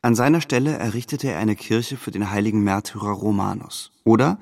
An 0.04 0.14
seiner 0.14 0.42
Stelle 0.42 0.78
errichtete 0.78 1.32
er 1.32 1.40
eine 1.40 1.56
Kirche 1.56 1.98
für 1.98 2.12
den 2.12 2.30
heiligen 2.30 2.64
Märtyrer 2.64 3.12
Romanus. 3.12 3.92
Oder 4.04 4.40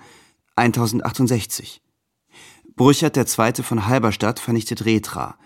1068. 0.58 1.82
Burchard 2.76 3.16
II. 3.16 3.64
von 3.64 3.88
Halberstadt 3.88 4.40
vernichtet 4.42 4.84
Retra, 4.84 5.38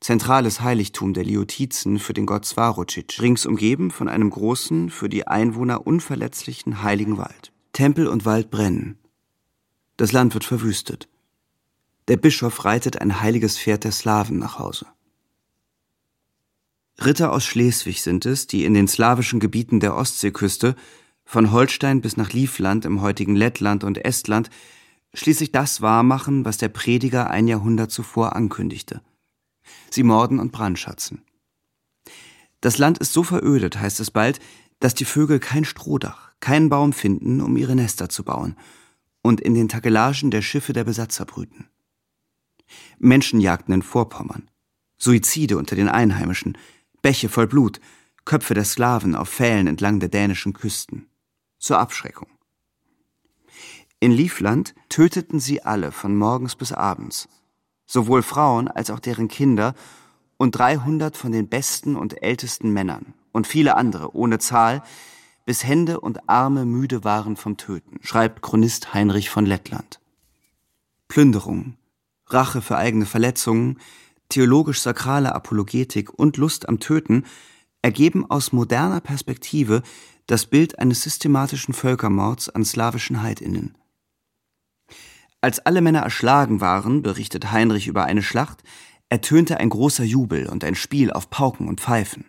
zentrales 0.00 0.60
Heiligtum 0.60 1.12
der 1.12 1.24
Liotizen 1.24 1.98
für 1.98 2.14
den 2.14 2.26
Gott 2.26 2.46
Svarocic, 2.46 3.20
rings 3.20 3.46
umgeben 3.46 3.90
von 3.90 4.08
einem 4.08 4.30
großen, 4.30 4.90
für 4.90 5.08
die 5.08 5.26
Einwohner 5.26 5.86
unverletzlichen 5.86 6.82
heiligen 6.82 7.18
Wald. 7.18 7.52
Tempel 7.72 8.06
und 8.06 8.24
Wald 8.24 8.50
brennen. 8.50 8.98
Das 9.96 10.12
Land 10.12 10.34
wird 10.34 10.44
verwüstet. 10.44 11.08
Der 12.06 12.16
Bischof 12.16 12.64
reitet 12.64 13.00
ein 13.00 13.20
heiliges 13.20 13.58
Pferd 13.58 13.84
der 13.84 13.92
Slawen 13.92 14.38
nach 14.38 14.58
Hause. 14.58 14.86
Ritter 17.04 17.32
aus 17.32 17.44
Schleswig 17.44 18.02
sind 18.02 18.26
es, 18.26 18.46
die 18.46 18.64
in 18.64 18.74
den 18.74 18.88
slawischen 18.88 19.40
Gebieten 19.40 19.80
der 19.80 19.94
Ostseeküste, 19.94 20.74
von 21.24 21.52
Holstein 21.52 22.00
bis 22.00 22.16
nach 22.16 22.32
Livland 22.32 22.84
im 22.84 23.02
heutigen 23.02 23.36
Lettland 23.36 23.84
und 23.84 24.04
Estland, 24.04 24.48
schließlich 25.12 25.52
das 25.52 25.82
wahrmachen, 25.82 26.44
was 26.44 26.56
der 26.56 26.68
Prediger 26.68 27.28
ein 27.30 27.48
Jahrhundert 27.48 27.90
zuvor 27.90 28.34
ankündigte– 28.34 29.02
Sie 29.90 30.02
morden 30.02 30.38
und 30.38 30.52
brandschatzen. 30.52 31.22
Das 32.60 32.78
Land 32.78 32.98
ist 32.98 33.12
so 33.12 33.22
verödet, 33.22 33.80
heißt 33.80 34.00
es 34.00 34.10
bald, 34.10 34.40
dass 34.80 34.94
die 34.94 35.04
Vögel 35.04 35.38
kein 35.38 35.64
Strohdach, 35.64 36.32
keinen 36.40 36.68
Baum 36.68 36.92
finden, 36.92 37.40
um 37.40 37.56
ihre 37.56 37.76
Nester 37.76 38.08
zu 38.08 38.24
bauen 38.24 38.56
und 39.22 39.40
in 39.40 39.54
den 39.54 39.68
Takelagen 39.68 40.30
der 40.30 40.42
Schiffe 40.42 40.72
der 40.72 40.84
Besatzer 40.84 41.24
brüten. 41.24 41.68
Menschenjagden 42.98 43.74
in 43.74 43.82
Vorpommern, 43.82 44.50
Suizide 44.98 45.56
unter 45.56 45.76
den 45.76 45.88
Einheimischen, 45.88 46.58
Bäche 47.02 47.28
voll 47.28 47.46
Blut, 47.46 47.80
Köpfe 48.24 48.54
der 48.54 48.64
Sklaven 48.64 49.14
auf 49.14 49.30
Pfählen 49.30 49.66
entlang 49.66 50.00
der 50.00 50.08
dänischen 50.08 50.52
Küsten. 50.52 51.08
Zur 51.58 51.78
Abschreckung. 51.78 52.28
In 54.00 54.12
Livland 54.12 54.74
töteten 54.88 55.40
sie 55.40 55.62
alle 55.62 55.92
von 55.92 56.16
morgens 56.16 56.54
bis 56.54 56.72
abends, 56.72 57.28
sowohl 57.88 58.22
Frauen 58.22 58.68
als 58.68 58.90
auch 58.90 59.00
deren 59.00 59.26
Kinder 59.26 59.74
und 60.36 60.52
300 60.52 61.16
von 61.16 61.32
den 61.32 61.48
besten 61.48 61.96
und 61.96 62.22
ältesten 62.22 62.70
Männern 62.70 63.14
und 63.32 63.48
viele 63.48 63.76
andere 63.76 64.14
ohne 64.14 64.38
Zahl, 64.38 64.82
bis 65.44 65.64
Hände 65.64 65.98
und 65.98 66.28
Arme 66.28 66.66
müde 66.66 67.02
waren 67.02 67.36
vom 67.36 67.56
Töten, 67.56 67.98
schreibt 68.02 68.42
Chronist 68.42 68.92
Heinrich 68.92 69.30
von 69.30 69.46
Lettland. 69.46 69.98
Plünderung, 71.08 71.76
Rache 72.26 72.60
für 72.60 72.76
eigene 72.76 73.06
Verletzungen, 73.06 73.78
theologisch-sakrale 74.28 75.34
Apologetik 75.34 76.12
und 76.12 76.36
Lust 76.36 76.68
am 76.68 76.80
Töten 76.80 77.24
ergeben 77.80 78.30
aus 78.30 78.52
moderner 78.52 79.00
Perspektive 79.00 79.82
das 80.26 80.44
Bild 80.44 80.78
eines 80.78 81.02
systematischen 81.02 81.72
Völkermords 81.72 82.50
an 82.50 82.66
slawischen 82.66 83.22
Heidinnen. 83.22 83.77
Als 85.40 85.60
alle 85.60 85.80
Männer 85.80 86.00
erschlagen 86.00 86.60
waren, 86.60 87.02
berichtet 87.02 87.52
Heinrich 87.52 87.86
über 87.86 88.04
eine 88.04 88.22
Schlacht, 88.22 88.62
ertönte 89.08 89.58
ein 89.58 89.68
großer 89.68 90.04
Jubel 90.04 90.48
und 90.48 90.64
ein 90.64 90.74
Spiel 90.74 91.12
auf 91.12 91.30
Pauken 91.30 91.68
und 91.68 91.80
Pfeifen. 91.80 92.24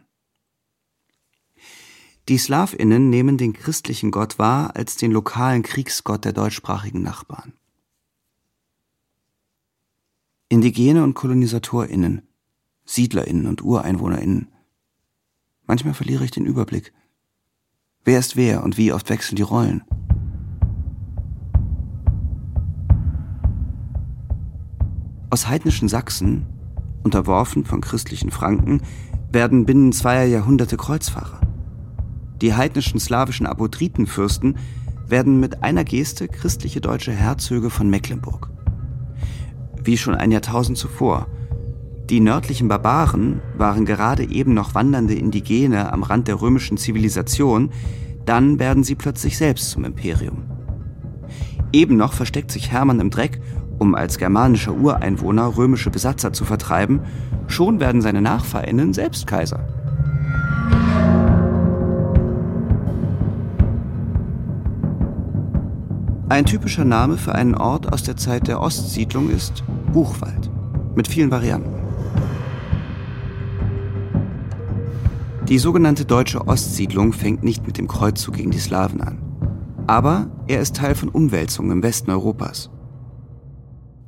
Die 2.27 2.37
Slawinnen 2.37 3.09
nehmen 3.09 3.37
den 3.39 3.53
christlichen 3.53 4.11
Gott 4.11 4.37
wahr 4.37 4.75
als 4.75 4.97
den 4.97 5.11
lokalen 5.11 5.63
Kriegsgott 5.63 6.25
der 6.25 6.33
deutschsprachigen 6.33 7.01
Nachbarn. 7.01 7.53
Indigene 10.47 11.03
und 11.03 11.15
KolonisatorInnen, 11.15 12.27
SiedlerInnen 12.85 13.47
und 13.47 13.63
UreinwohnerInnen. 13.63 14.47
Manchmal 15.65 15.95
verliere 15.95 16.25
ich 16.25 16.31
den 16.31 16.45
Überblick. 16.45 16.93
Wer 18.03 18.19
ist 18.19 18.35
wer 18.35 18.63
und 18.63 18.77
wie 18.77 18.93
oft 18.93 19.09
wechseln 19.09 19.35
die 19.35 19.41
Rollen? 19.41 19.83
Aus 25.29 25.47
heidnischen 25.47 25.87
Sachsen, 25.87 26.45
unterworfen 27.03 27.65
von 27.65 27.81
christlichen 27.81 28.31
Franken, 28.31 28.81
werden 29.31 29.65
binnen 29.65 29.91
zweier 29.91 30.25
Jahrhunderte 30.25 30.77
Kreuzfahrer. 30.77 31.41
Die 32.41 32.53
heidnischen 32.53 32.99
slawischen 32.99 33.45
Abodritenfürsten 33.45 34.57
werden 35.07 35.39
mit 35.39 35.63
einer 35.63 35.83
Geste 35.83 36.27
christliche 36.27 36.81
deutsche 36.81 37.11
Herzöge 37.11 37.69
von 37.69 37.89
Mecklenburg 37.89 38.49
wie 39.83 39.97
schon 39.97 40.15
ein 40.15 40.31
Jahrtausend 40.31 40.77
zuvor. 40.77 41.27
Die 42.09 42.19
nördlichen 42.19 42.67
Barbaren 42.67 43.41
waren 43.57 43.85
gerade 43.85 44.23
eben 44.29 44.53
noch 44.53 44.75
wandernde 44.75 45.15
Indigene 45.15 45.93
am 45.93 46.03
Rand 46.03 46.27
der 46.27 46.41
römischen 46.41 46.77
Zivilisation, 46.77 47.71
dann 48.25 48.59
werden 48.59 48.83
sie 48.83 48.95
plötzlich 48.95 49.37
selbst 49.37 49.71
zum 49.71 49.85
Imperium. 49.85 50.43
Eben 51.71 51.97
noch 51.97 52.13
versteckt 52.13 52.51
sich 52.51 52.71
Hermann 52.71 52.99
im 52.99 53.09
Dreck, 53.09 53.41
um 53.79 53.95
als 53.95 54.17
germanischer 54.17 54.73
Ureinwohner 54.73 55.57
römische 55.57 55.89
Besatzer 55.89 56.33
zu 56.33 56.45
vertreiben, 56.45 57.01
schon 57.47 57.79
werden 57.79 58.01
seine 58.01 58.21
Nachfahrinnen 58.21 58.93
selbst 58.93 59.25
Kaiser. 59.25 59.65
Ein 66.29 66.45
typischer 66.45 66.85
Name 66.85 67.17
für 67.17 67.33
einen 67.33 67.55
Ort 67.55 67.91
aus 67.91 68.03
der 68.03 68.15
Zeit 68.15 68.47
der 68.47 68.61
Ostsiedlung 68.61 69.31
ist 69.31 69.63
Buchwald 69.91 70.51
mit 70.95 71.07
vielen 71.07 71.31
Varianten. 71.31 71.79
Die 75.47 75.57
sogenannte 75.57 76.05
deutsche 76.05 76.47
Ostsiedlung 76.47 77.13
fängt 77.13 77.43
nicht 77.43 77.65
mit 77.65 77.79
dem 77.79 77.87
Kreuzzug 77.87 78.35
gegen 78.35 78.51
die 78.51 78.59
Slawen 78.59 79.01
an. 79.01 79.17
Aber 79.87 80.27
er 80.45 80.61
ist 80.61 80.75
Teil 80.75 80.93
von 80.93 81.09
Umwälzungen 81.09 81.71
im 81.71 81.81
Westen 81.81 82.11
Europas. 82.11 82.69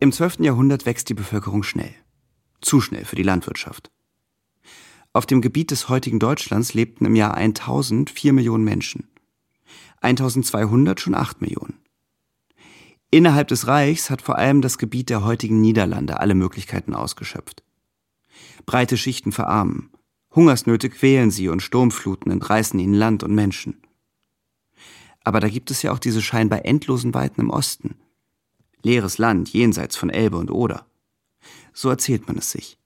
Im 0.04 0.12
12. 0.12 0.40
Jahrhundert 0.40 0.88
wächst 0.88 1.10
die 1.10 1.14
Bevölkerung 1.14 1.62
schnell. 1.62 1.94
Zu 2.60 2.82
schnell 2.82 3.06
für 3.06 3.16
die 3.16 3.22
Landwirtschaft. 3.22 3.92
Auf 5.14 5.28
dem 5.28 5.42
Gebiet 5.42 5.70
des 5.70 5.90
heutigen 5.90 6.18
Deutschlands 6.18 6.74
lebten 6.74 7.06
im 7.06 7.16
Jahr 7.16 7.36
1000 7.36 8.10
4 8.10 8.34
Millionen 8.34 8.64
Menschen. 8.64 9.10
1200 10.02 11.00
schon 11.00 11.14
8 11.14 11.42
Millionen. 11.42 11.78
Innerhalb 13.12 13.50
des 13.50 13.68
Reichs 13.68 14.10
hat 14.10 14.24
vor 14.24 14.40
allem 14.40 14.64
das 14.64 14.80
Gebiet 14.80 15.12
der 15.12 15.24
heutigen 15.24 15.62
Niederlande 15.62 16.20
alle 16.20 16.34
Möglichkeiten 16.34 16.96
ausgeschöpft. 16.96 17.62
Breite 18.66 18.98
Schichten 18.98 19.32
verarmen, 19.32 19.92
Hungersnöte 20.34 20.90
quälen 20.90 21.30
sie 21.30 21.48
und 21.48 21.62
Sturmfluten 21.62 22.32
entreißen 22.32 22.80
ihnen 22.80 22.96
Land 22.96 23.22
und 23.22 23.36
Menschen. 23.36 23.84
Aber 25.24 25.40
da 25.40 25.48
gibt 25.48 25.70
es 25.70 25.84
ja 25.84 25.92
auch 25.92 26.00
diese 26.00 26.24
scheinbar 26.24 26.66
endlosen 26.66 27.14
Weiten 27.14 27.42
im 27.42 27.52
Osten. 27.52 28.00
Leeres 28.84 29.18
Land 29.18 29.50
jenseits 29.50 29.96
von 29.96 30.10
Elbe 30.10 30.38
und 30.38 30.52
Oder. 30.52 30.86
So 31.74 31.90
erzählt 31.90 32.28
man 32.28 32.38
es 32.38 32.52
sich. 32.52 32.78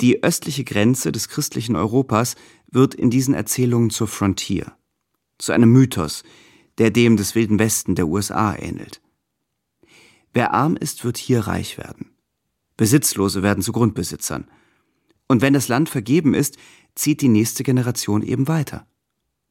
Die 0.00 0.22
östliche 0.22 0.64
Grenze 0.64 1.12
des 1.12 1.28
christlichen 1.28 1.76
Europas 1.76 2.34
wird 2.70 2.94
in 2.94 3.10
diesen 3.10 3.34
Erzählungen 3.34 3.90
zur 3.90 4.08
Frontier, 4.08 4.72
zu 5.38 5.52
einem 5.52 5.70
Mythos, 5.70 6.24
der 6.78 6.90
dem 6.90 7.16
des 7.16 7.34
Wilden 7.34 7.58
Westen 7.58 7.94
der 7.94 8.08
USA 8.08 8.56
ähnelt. 8.56 9.00
Wer 10.32 10.54
arm 10.54 10.76
ist, 10.76 11.04
wird 11.04 11.18
hier 11.18 11.40
reich 11.40 11.76
werden. 11.78 12.10
Besitzlose 12.76 13.42
werden 13.42 13.62
zu 13.62 13.72
Grundbesitzern. 13.72 14.48
Und 15.28 15.42
wenn 15.42 15.52
das 15.52 15.68
Land 15.68 15.88
vergeben 15.88 16.34
ist, 16.34 16.56
zieht 16.94 17.20
die 17.20 17.28
nächste 17.28 17.62
Generation 17.62 18.22
eben 18.22 18.48
weiter. 18.48 18.86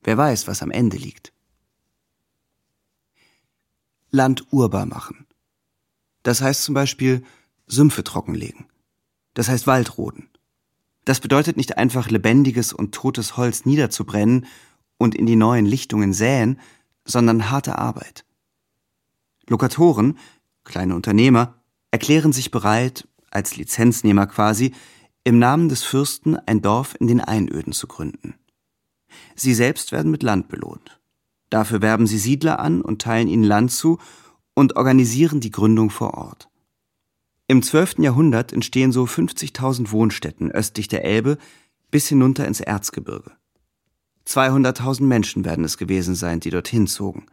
Wer 0.04 0.18
weiß, 0.18 0.48
was 0.48 0.64
am 0.64 0.72
Ende 0.72 0.98
liegt. 0.98 1.32
Land 4.12 4.52
urbar 4.52 4.86
machen. 4.86 5.26
Das 6.24 6.42
heißt 6.42 6.64
zum 6.64 6.76
Beispiel 6.76 7.24
Sümpfe 7.66 8.04
trockenlegen. 8.04 8.66
Das 9.34 9.50
heißt 9.50 9.68
Waldroden. 9.68 10.30
Das 11.06 11.20
bedeutet 11.20 11.58
nicht 11.58 11.78
einfach 11.78 12.10
lebendiges 12.10 12.74
und 12.74 12.94
totes 12.94 13.38
Holz 13.38 13.66
niederzubrennen 13.66 14.46
und 14.98 15.16
in 15.16 15.26
die 15.26 15.36
neuen 15.36 15.66
Lichtungen 15.66 16.14
säen, 16.14 16.60
sondern 17.06 17.50
harte 17.50 17.80
Arbeit. 17.80 18.26
Lokatoren, 19.48 20.20
kleine 20.64 20.96
Unternehmer, 20.96 21.56
erklären 21.90 22.34
sich 22.34 22.52
bereit, 22.52 23.08
als 23.32 23.56
Lizenznehmer 23.56 24.28
quasi, 24.28 24.74
im 25.24 25.40
Namen 25.40 25.70
des 25.70 25.84
Fürsten 25.84 26.36
ein 26.36 26.62
Dorf 26.62 26.96
in 27.00 27.08
den 27.08 27.22
Einöden 27.22 27.74
zu 27.74 27.88
gründen. 27.88 28.36
Sie 29.36 29.54
selbst 29.54 29.92
werden 29.92 30.12
mit 30.12 30.24
Land 30.24 30.50
belohnt. 30.50 31.01
Dafür 31.52 31.82
werben 31.82 32.08
sie 32.08 32.18
Siedler 32.18 32.60
an 32.60 32.82
und 32.82 33.04
teilen 33.04 33.28
ihnen 33.28 33.44
Land 33.44 33.72
zu 33.72 34.00
und 34.56 34.78
organisieren 34.78 35.42
die 35.42 35.52
Gründung 35.52 35.92
vor 35.92 36.16
Ort. 36.16 36.50
Im 37.48 37.62
12. 37.62 38.00
Jahrhundert 38.00 38.54
entstehen 38.54 38.94
so 38.94 39.04
50.000 39.04 39.92
Wohnstätten 39.92 40.50
östlich 40.50 40.88
der 40.88 41.04
Elbe 41.04 41.38
bis 41.92 42.08
hinunter 42.08 42.48
ins 42.48 42.62
Erzgebirge. 42.62 43.32
200.000 44.26 45.04
Menschen 45.04 45.44
werden 45.44 45.66
es 45.66 45.78
gewesen 45.78 46.16
sein, 46.16 46.40
die 46.40 46.52
dorthin 46.52 46.88
zogen. 46.88 47.26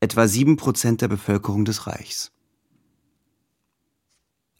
Etwa 0.00 0.26
sieben 0.26 0.56
Prozent 0.56 1.00
der 1.00 1.08
Bevölkerung 1.08 1.64
des 1.64 1.86
Reichs. 1.86 2.32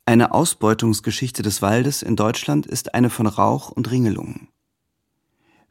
Eine 0.06 0.32
Ausbeutungsgeschichte 0.32 1.42
des 1.42 1.62
Waldes 1.62 2.02
in 2.02 2.14
Deutschland 2.14 2.66
ist 2.66 2.94
eine 2.94 3.10
von 3.10 3.26
Rauch 3.26 3.70
und 3.70 3.90
Ringelungen. 3.90 4.48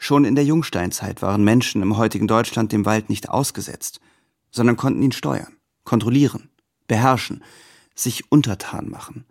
Schon 0.03 0.25
in 0.25 0.35
der 0.35 0.43
Jungsteinzeit 0.43 1.21
waren 1.21 1.45
Menschen 1.45 1.81
im 1.81 1.95
heutigen 1.95 2.27
Deutschland 2.27 2.73
dem 2.73 2.83
Wald 2.83 3.07
nicht 3.07 3.29
ausgesetzt, 3.29 4.01
sondern 4.51 4.75
konnten 4.75 5.01
ihn 5.01 5.13
steuern, 5.13 5.55
kontrollieren, 5.85 6.49
beherrschen, 6.89 7.41
sich 7.95 8.29
untertan 8.29 8.89
machen. 8.89 9.23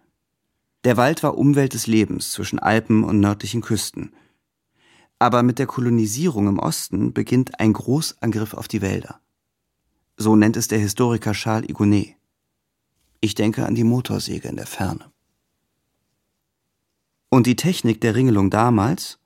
Der 0.84 0.96
Wald 0.96 1.22
war 1.22 1.36
Umwelt 1.36 1.74
des 1.74 1.86
Lebens 1.86 2.32
zwischen 2.32 2.58
Alpen 2.58 3.04
und 3.04 3.20
nördlichen 3.20 3.60
Küsten, 3.60 4.14
aber 5.18 5.42
mit 5.42 5.58
der 5.58 5.66
Kolonisierung 5.66 6.48
im 6.48 6.58
Osten 6.58 7.12
beginnt 7.12 7.60
ein 7.60 7.74
Großangriff 7.74 8.54
auf 8.54 8.66
die 8.66 8.80
Wälder. 8.80 9.20
So 10.16 10.36
nennt 10.36 10.56
es 10.56 10.68
der 10.68 10.78
Historiker 10.78 11.32
Charles 11.32 11.68
Igonet. 11.68 12.16
Ich 13.20 13.34
denke 13.34 13.66
an 13.66 13.74
die 13.74 13.84
Motorsäge 13.84 14.48
in 14.48 14.56
der 14.56 14.66
Ferne. 14.66 15.12
Und 17.28 17.46
die 17.46 17.56
Technik 17.56 18.00
der 18.00 18.14
Ringelung 18.14 18.48
damals? 18.48 19.18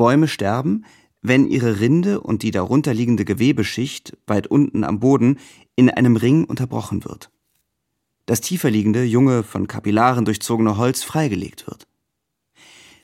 Bäume 0.00 0.28
sterben, 0.28 0.86
wenn 1.20 1.46
ihre 1.46 1.78
Rinde 1.78 2.22
und 2.22 2.42
die 2.42 2.52
darunterliegende 2.52 3.26
Gewebeschicht 3.26 4.16
weit 4.26 4.46
unten 4.46 4.82
am 4.82 4.98
Boden 4.98 5.38
in 5.76 5.90
einem 5.90 6.16
Ring 6.16 6.44
unterbrochen 6.44 7.04
wird. 7.04 7.30
Das 8.24 8.40
tieferliegende, 8.40 9.04
junge, 9.04 9.42
von 9.42 9.68
Kapillaren 9.68 10.24
durchzogene 10.24 10.78
Holz 10.78 11.02
freigelegt 11.02 11.66
wird. 11.66 11.86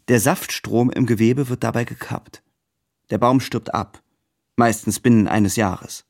Der 0.08 0.20
Saftstrom 0.20 0.88
im 0.88 1.04
Gewebe 1.04 1.50
wird 1.50 1.64
dabei 1.64 1.84
gekappt. 1.84 2.42
Der 3.10 3.18
Baum 3.18 3.40
stirbt 3.40 3.74
ab, 3.74 4.02
meistens 4.56 4.98
binnen 4.98 5.28
eines 5.28 5.56
Jahres. 5.56 6.06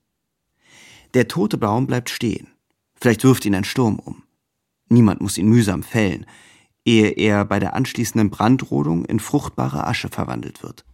Der 1.15 1.27
tote 1.27 1.59
Baum 1.59 1.89
bleibt 1.89 2.11
stehen. 2.11 2.47
Vielleicht 2.95 3.25
wirft 3.25 3.45
ihn 3.45 3.57
ein 3.57 3.65
Sturm 3.65 3.99
um. 3.99 4.23
Niemand 4.89 5.21
muss 5.21 5.37
ihn 5.37 5.49
mühsam 5.49 5.83
fällen, 5.83 6.27
ehe 6.87 7.11
er 7.11 7.45
bei 7.45 7.59
der 7.59 7.75
anschließenden 7.75 8.31
Brandrodung 8.31 9.05
in 9.05 9.21
fruchtbare 9.21 9.87
Asche 9.87 10.09
verwandelt 10.09 10.63
wird. 10.63 10.87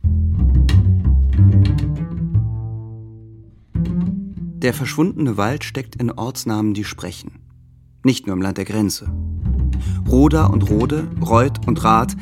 Der 4.62 4.74
verschwundene 4.74 5.36
Wald 5.36 5.64
steckt 5.64 5.96
in 5.96 6.10
Ortsnamen, 6.10 6.72
die 6.72 6.84
sprechen. 6.84 7.40
Nicht 8.04 8.26
nur 8.26 8.34
im 8.36 8.42
Land 8.42 8.58
der 8.58 8.64
Grenze. 8.64 9.12
Roda 10.08 10.46
und 10.46 10.68
Rode, 10.70 11.08
Reuth 11.20 11.66
und 11.66 11.84
Rath 11.84 12.16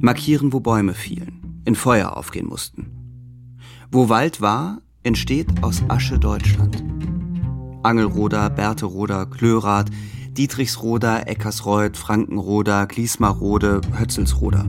markieren, 0.00 0.52
wo 0.52 0.60
Bäume 0.60 0.94
fielen, 0.94 1.62
in 1.64 1.74
Feuer 1.74 2.16
aufgehen 2.16 2.46
mussten. 2.46 2.90
Wo 3.90 4.08
Wald 4.08 4.40
war, 4.40 4.80
entsteht 5.02 5.62
aus 5.62 5.82
Asche 5.88 6.18
Deutschland. 6.18 6.82
Angelroda, 7.82 8.48
Berteroda, 8.48 9.26
Klörath, 9.26 9.90
Dietrichsroda, 10.36 11.20
Eckersreuth, 11.26 11.98
Frankenroda, 11.98 12.86
Gliesmarode, 12.86 13.82
Hötzelsroda. 13.98 14.64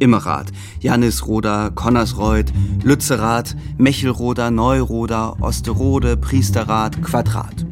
Immerath, 0.00 0.50
Jannisroda, 0.80 1.70
Connersreuth, 1.70 2.52
Lützerath, 2.82 3.56
Mechelroda, 3.78 4.50
Neuroda, 4.50 5.36
Osterode, 5.40 6.16
Priesterrath, 6.16 7.00
Quadrat. 7.02 7.64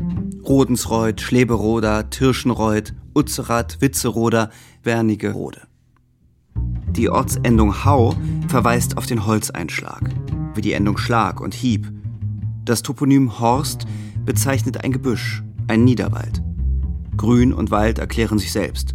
Rodensreuth, 0.45 1.21
Schleberoda, 1.21 2.05
Tirschenreuth, 2.05 2.95
Utzerath, 3.17 3.81
Witzeroda, 3.81 4.51
Wernigerode. 4.85 5.63
Die 6.91 7.11
Ortsendung 7.11 7.85
Hau 7.85 8.15
verweist 8.47 8.97
auf 8.97 9.07
den 9.07 9.27
Holzeinschlag, 9.27 10.09
wie 10.55 10.61
die 10.61 10.73
Endung 10.73 10.99
Schlag 10.99 11.41
und 11.41 11.53
Hieb. 11.53 11.91
Das 12.65 12.83
Toponym 12.83 13.41
Horst 13.41 13.87
bezeichnet 14.25 14.85
ein 14.85 14.93
Gebüsch, 14.93 15.43
ein 15.67 15.83
Niederwald. 15.83 16.41
Grün 17.17 17.53
und 17.53 17.71
Wald 17.71 17.99
erklären 17.99 18.39
sich 18.39 18.53
selbst. 18.53 18.95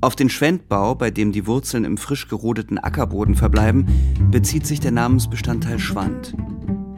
Auf 0.00 0.16
den 0.16 0.28
Schwendbau, 0.28 0.94
bei 0.94 1.10
dem 1.10 1.30
die 1.32 1.46
Wurzeln 1.46 1.84
im 1.84 1.96
frisch 1.96 2.28
gerodeten 2.28 2.78
Ackerboden 2.78 3.34
verbleiben, 3.36 3.86
bezieht 4.30 4.66
sich 4.66 4.80
der 4.80 4.90
Namensbestandteil 4.90 5.78
Schwand. 5.78 6.34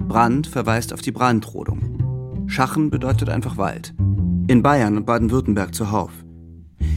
Brand 0.08 0.46
verweist 0.46 0.92
auf 0.92 1.02
die 1.02 1.12
Brandrodung. 1.12 2.44
Schachen 2.46 2.90
bedeutet 2.90 3.28
einfach 3.28 3.56
Wald. 3.56 3.94
In 4.46 4.62
Bayern 4.62 4.96
und 4.96 5.06
Baden-Württemberg 5.06 5.74
zuhauf. 5.74 6.12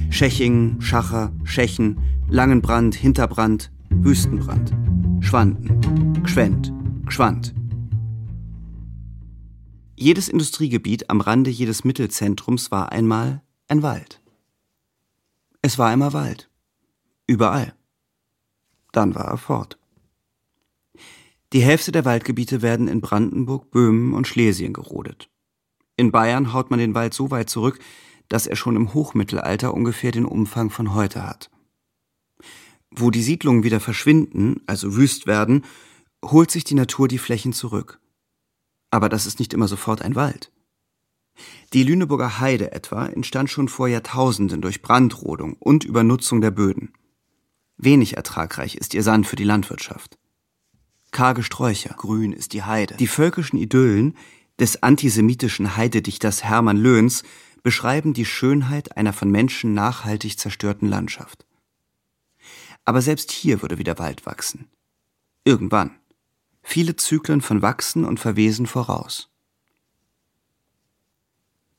Scheching, 0.10 0.80
Schacher, 0.80 1.32
Schechen, 1.44 2.00
Langenbrand, 2.30 2.96
Hinterbrand, 2.96 3.72
Wüstenbrand. 3.90 4.74
Schwanden, 5.20 6.22
Gschwend, 6.24 6.72
Gschwand. 7.06 7.54
Jedes 10.00 10.30
Industriegebiet 10.30 11.10
am 11.10 11.22
Rande 11.22 11.50
jedes 11.50 11.84
Mittelzentrums 11.84 12.70
war 12.70 12.92
einmal 12.92 13.42
ein 13.68 13.82
Wald. 13.82 14.22
Es 15.64 15.80
war 15.80 15.90
einmal 15.90 16.14
Wald. 16.14 16.52
Überall. 17.26 17.74
Dann 18.92 19.16
war 19.16 19.26
er 19.26 19.38
fort. 19.38 19.80
Die 21.52 21.62
Hälfte 21.62 21.92
der 21.92 22.06
Waldgebiete 22.06 22.62
werden 22.62 22.88
in 22.88 23.02
Brandenburg, 23.02 23.72
Böhmen 23.72 24.14
und 24.14 24.28
Schlesien 24.28 24.72
gerodet. 24.72 25.32
In 25.96 26.12
Bayern 26.12 26.54
haut 26.54 26.70
man 26.70 26.78
den 26.78 26.94
Wald 26.94 27.16
so 27.16 27.32
weit 27.32 27.50
zurück, 27.50 27.80
dass 28.30 28.46
er 28.46 28.56
schon 28.56 28.76
im 28.76 28.94
Hochmittelalter 28.94 29.74
ungefähr 29.74 30.12
den 30.12 30.26
Umfang 30.26 30.70
von 30.70 30.94
heute 30.94 31.28
hat. 31.28 31.50
Wo 32.92 33.10
die 33.10 33.24
Siedlungen 33.24 33.64
wieder 33.64 33.80
verschwinden, 33.80 34.62
also 34.68 34.96
wüst 34.96 35.26
werden, 35.26 35.66
holt 36.24 36.52
sich 36.52 36.64
die 36.64 36.76
Natur 36.76 37.08
die 37.08 37.18
Flächen 37.18 37.52
zurück. 37.52 38.00
Aber 38.92 39.10
das 39.10 39.26
ist 39.26 39.40
nicht 39.40 39.54
immer 39.54 39.68
sofort 39.68 40.02
ein 40.02 40.16
Wald. 40.16 40.52
Die 41.74 41.84
Lüneburger 41.84 42.40
Heide 42.40 42.72
etwa 42.72 43.06
entstand 43.06 43.50
schon 43.50 43.68
vor 43.68 43.88
Jahrtausenden 43.88 44.62
durch 44.62 44.82
Brandrodung 44.82 45.54
und 45.60 45.84
Übernutzung 45.84 46.42
der 46.42 46.52
Böden. 46.52 46.94
Wenig 47.78 48.18
ertragreich 48.18 48.76
ist 48.76 48.94
ihr 48.94 49.04
Sand 49.04 49.28
für 49.28 49.36
die 49.36 49.44
Landwirtschaft. 49.44 50.18
Karge 51.12 51.44
Sträucher, 51.44 51.94
grün 51.96 52.34
ist 52.34 52.54
die 52.54 52.64
Heide. 52.64 52.96
Die 52.96 53.08
völkischen 53.08 53.60
Idyllen 53.60 54.16
des 54.60 54.82
antisemitischen 54.82 55.78
Heidedichters 55.78 56.44
Hermann 56.44 56.78
Löhns 56.78 57.24
beschreiben 57.64 58.14
die 58.14 58.26
Schönheit 58.26 58.98
einer 58.98 59.14
von 59.14 59.30
Menschen 59.30 59.74
nachhaltig 59.74 60.40
zerstörten 60.40 60.88
Landschaft. 60.88 61.46
Aber 62.86 63.02
selbst 63.02 63.32
hier 63.32 63.62
würde 63.62 63.78
wieder 63.78 64.00
Wald 64.00 64.26
wachsen. 64.26 64.70
Irgendwann 65.44 65.92
viele 66.68 66.98
Zyklen 66.98 67.40
von 67.40 67.62
Wachsen 67.62 68.04
und 68.04 68.20
Verwesen 68.20 68.68
voraus. 68.68 69.30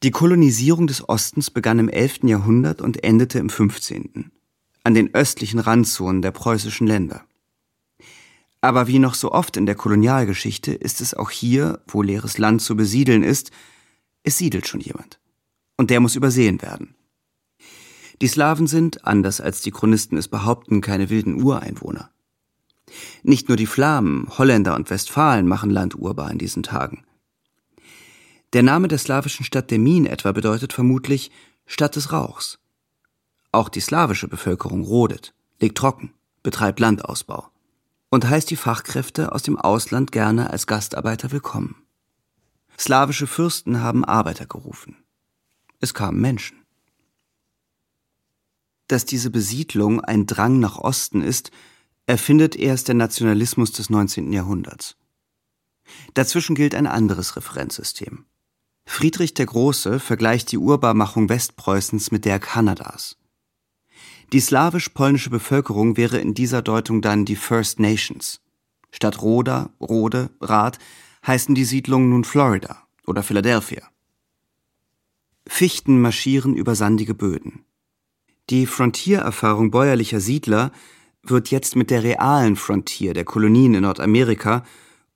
Die 0.02 0.10
Kolonisierung 0.10 0.86
des 0.86 1.06
Ostens 1.06 1.50
begann 1.50 1.78
im 1.78 1.90
11. 1.90 2.20
Jahrhundert 2.22 2.80
und 2.80 3.04
endete 3.04 3.38
im 3.38 3.50
15. 3.50 4.32
an 4.84 4.94
den 4.94 5.14
östlichen 5.14 5.58
Randzonen 5.58 6.22
der 6.22 6.30
preußischen 6.30 6.86
Länder. 6.86 7.26
Aber 8.62 8.86
wie 8.86 8.98
noch 8.98 9.12
so 9.12 9.30
oft 9.30 9.58
in 9.58 9.66
der 9.66 9.74
Kolonialgeschichte 9.74 10.72
ist 10.72 11.02
es 11.02 11.12
auch 11.12 11.30
hier, 11.30 11.82
wo 11.86 12.00
leeres 12.00 12.38
Land 12.38 12.62
zu 12.62 12.74
besiedeln 12.74 13.22
ist, 13.22 13.50
es 14.22 14.38
siedelt 14.38 14.66
schon 14.66 14.80
jemand. 14.80 15.20
Und 15.76 15.90
der 15.90 16.00
muss 16.00 16.16
übersehen 16.16 16.62
werden. 16.62 16.94
Die 18.22 18.28
Slawen 18.28 18.66
sind, 18.66 19.04
anders 19.04 19.42
als 19.42 19.60
die 19.60 19.70
Chronisten 19.70 20.16
es 20.16 20.28
behaupten, 20.28 20.80
keine 20.80 21.10
wilden 21.10 21.42
Ureinwohner. 21.42 22.10
Nicht 23.22 23.48
nur 23.48 23.56
die 23.56 23.66
Flamen, 23.66 24.28
Holländer 24.38 24.74
und 24.74 24.90
Westfalen 24.90 25.46
machen 25.46 25.70
Land 25.70 25.94
urbar 25.96 26.30
in 26.30 26.38
diesen 26.38 26.62
Tagen. 26.62 27.04
Der 28.52 28.62
Name 28.62 28.88
der 28.88 28.98
slawischen 28.98 29.44
Stadt 29.44 29.70
Demin 29.70 30.06
etwa 30.06 30.32
bedeutet 30.32 30.72
vermutlich 30.72 31.30
Stadt 31.66 31.96
des 31.96 32.12
Rauchs. 32.12 32.58
Auch 33.52 33.68
die 33.68 33.80
slawische 33.80 34.28
Bevölkerung 34.28 34.82
rodet, 34.84 35.34
legt 35.60 35.76
trocken, 35.76 36.14
betreibt 36.42 36.80
Landausbau 36.80 37.50
und 38.10 38.28
heißt 38.28 38.50
die 38.50 38.56
Fachkräfte 38.56 39.32
aus 39.32 39.42
dem 39.42 39.58
Ausland 39.58 40.12
gerne 40.12 40.50
als 40.50 40.66
Gastarbeiter 40.66 41.30
willkommen. 41.30 41.76
Slawische 42.78 43.26
Fürsten 43.26 43.82
haben 43.82 44.04
Arbeiter 44.04 44.46
gerufen. 44.46 44.96
Es 45.80 45.94
kamen 45.94 46.20
Menschen. 46.20 46.56
Dass 48.86 49.04
diese 49.04 49.30
Besiedlung 49.30 50.00
ein 50.00 50.26
Drang 50.26 50.60
nach 50.60 50.78
Osten 50.78 51.20
ist, 51.20 51.50
erfindet 52.08 52.56
erst 52.56 52.88
der 52.88 52.94
Nationalismus 52.94 53.70
des 53.70 53.90
19. 53.90 54.32
Jahrhunderts. 54.32 54.96
Dazwischen 56.14 56.56
gilt 56.56 56.74
ein 56.74 56.86
anderes 56.86 57.36
Referenzsystem. 57.36 58.24
Friedrich 58.86 59.34
der 59.34 59.44
Große 59.44 60.00
vergleicht 60.00 60.50
die 60.50 60.56
Urbarmachung 60.56 61.28
Westpreußens 61.28 62.10
mit 62.10 62.24
der 62.24 62.38
Kanadas. 62.38 63.18
Die 64.32 64.40
slawisch-polnische 64.40 65.28
Bevölkerung 65.28 65.98
wäre 65.98 66.18
in 66.18 66.32
dieser 66.32 66.62
Deutung 66.62 67.02
dann 67.02 67.26
die 67.26 67.36
First 67.36 67.78
Nations. 67.78 68.40
Statt 68.90 69.20
Roda, 69.20 69.70
Rode, 69.78 70.30
Rath 70.40 70.78
heißen 71.26 71.54
die 71.54 71.66
Siedlungen 71.66 72.08
nun 72.08 72.24
Florida 72.24 72.88
oder 73.06 73.22
Philadelphia. 73.22 73.82
Fichten 75.46 76.00
marschieren 76.00 76.54
über 76.54 76.74
sandige 76.74 77.14
Böden. 77.14 77.66
Die 78.48 78.64
Frontiererfahrung 78.64 79.70
bäuerlicher 79.70 80.20
Siedler 80.20 80.72
wird 81.22 81.50
jetzt 81.50 81.76
mit 81.76 81.90
der 81.90 82.02
realen 82.02 82.56
Frontier 82.56 83.14
der 83.14 83.24
Kolonien 83.24 83.74
in 83.74 83.82
Nordamerika 83.82 84.64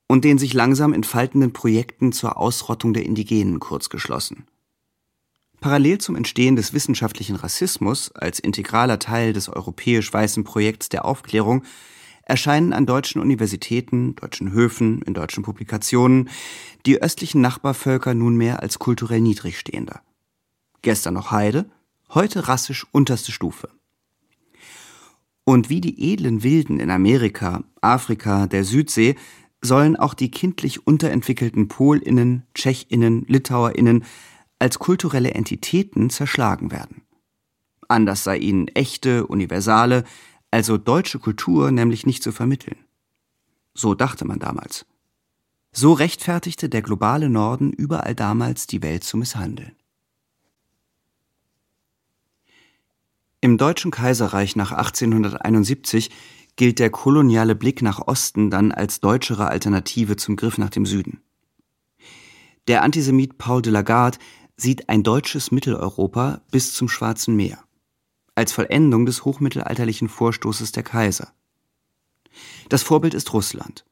und 0.07 0.25
den 0.25 0.39
sich 0.39 0.53
langsam 0.53 0.93
entfaltenden 0.93 1.53
Projekten 1.53 2.13
zur 2.13 2.37
Ausrottung 2.37 2.93
der 2.93 3.05
Indigenen 3.05 3.61
kurzgeschlossen. 3.61 4.47
Parallel 5.61 5.99
zum 5.99 6.17
Entstehen 6.17 6.57
des 6.57 6.75
wissenschaftlichen 6.75 7.37
Rassismus 7.37 8.11
als 8.13 8.41
integraler 8.41 8.99
Teil 8.99 9.33
des 9.33 9.49
europäisch 9.49 10.13
weißen 10.13 10.45
Projekts 10.45 10.89
der 10.89 11.05
Aufklärung 11.05 11.63
erscheinen 12.25 12.73
an 12.73 12.85
deutschen 12.85 13.21
Universitäten, 13.21 14.17
deutschen 14.17 14.53
Höfen, 14.53 15.03
in 15.03 15.15
deutschen 15.15 15.43
Publikationen 15.43 16.31
die 16.85 17.01
östlichen 17.01 17.41
Nachbarvölker 17.41 18.15
nunmehr 18.15 18.61
als 18.61 18.79
kulturell 18.79 19.21
niedrigstehender. 19.21 20.03
Gestern 20.83 21.15
noch 21.15 21.31
Heide, 21.31 21.71
heute 22.11 22.49
rassisch 22.49 22.87
unterste 22.93 23.33
Stufe. 23.33 23.69
Und 25.45 25.69
wie 25.69 25.81
die 25.81 26.13
edlen 26.13 26.43
Wilden 26.43 26.79
in 26.79 26.91
Amerika, 26.91 27.65
Afrika, 27.81 28.47
der 28.47 28.65
Südsee 28.65 29.17
sollen 29.61 29.97
auch 29.97 30.15
die 30.15 30.31
kindlich 30.31 30.87
unterentwickelten 30.87 31.69
Polinnen, 31.69 32.45
Tschechinnen, 32.55 33.25
Litauerinnen 33.27 34.05
als 34.59 34.79
kulturelle 34.79 35.33
Entitäten 35.33 36.11
zerschlagen 36.11 36.71
werden. 36.71 37.03
Anders 37.89 38.25
sei 38.25 38.39
ihnen 38.39 38.69
echte, 38.69 39.27
universale, 39.27 40.05
also 40.51 40.79
deutsche 40.79 41.19
Kultur 41.19 41.71
nämlich 41.71 42.07
nicht 42.07 42.23
zu 42.23 42.33
vermitteln. 42.33 42.77
So 43.75 43.95
dachte 43.95 44.25
man 44.25 44.39
damals. 44.39 44.87
So 45.73 45.93
rechtfertigte 45.93 46.69
der 46.69 46.83
globale 46.83 47.31
Norden 47.31 47.73
überall 47.73 48.15
damals 48.15 48.67
die 48.67 48.83
Welt 48.83 49.05
zu 49.05 49.17
misshandeln. 49.17 49.73
Im 53.45 53.59
Deutschen 53.59 53.91
Kaiserreich 53.91 54.55
nach 54.55 54.71
1871 54.71 56.11
gilt 56.55 56.79
der 56.79 56.91
koloniale 56.91 57.57
Blick 57.57 57.83
nach 57.83 57.99
Osten 58.07 58.51
dann 58.51 58.71
als 58.71 59.01
deutschere 59.01 59.49
Alternative 59.49 60.15
zum 60.15 60.37
Griff 60.37 60.59
nach 60.59 60.71
dem 60.71 60.87
Süden. 60.87 61.21
Der 62.69 62.85
Antisemit 62.85 63.39
Paul 63.39 63.61
de 63.61 63.73
Lagarde 63.73 64.19
sieht 64.57 64.89
ein 64.89 65.03
deutsches 65.03 65.51
Mitteleuropa 65.51 66.43
bis 66.53 66.73
zum 66.73 66.89
Schwarzen 66.89 67.35
Meer 67.35 67.59
als 68.37 68.53
Vollendung 68.53 69.07
des 69.07 69.25
hochmittelalterlichen 69.25 70.09
Vorstoßes 70.09 70.71
der 70.71 70.85
Kaiser. 70.85 71.33
Das 72.69 72.85
Vorbild 72.85 73.13
ist 73.13 73.33
Russland. 73.33 73.85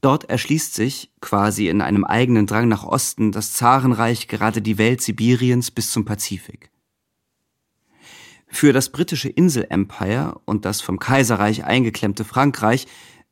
Dort 0.00 0.24
erschließt 0.24 0.72
sich, 0.72 1.12
quasi 1.20 1.68
in 1.68 1.82
einem 1.82 2.04
eigenen 2.04 2.46
Drang 2.46 2.66
nach 2.66 2.84
Osten, 2.84 3.30
das 3.30 3.52
Zarenreich 3.52 4.26
gerade 4.26 4.62
die 4.62 4.78
Welt 4.78 5.02
Sibiriens 5.02 5.70
bis 5.70 5.90
zum 5.92 6.06
Pazifik. 6.06 6.70
Für 8.50 8.72
das 8.72 8.90
britische 8.90 9.28
Insel-Empire 9.28 10.40
und 10.44 10.64
das 10.64 10.80
vom 10.80 10.98
Kaiserreich 10.98 11.64
eingeklemmte 11.64 12.24
Frankreich 12.24 12.86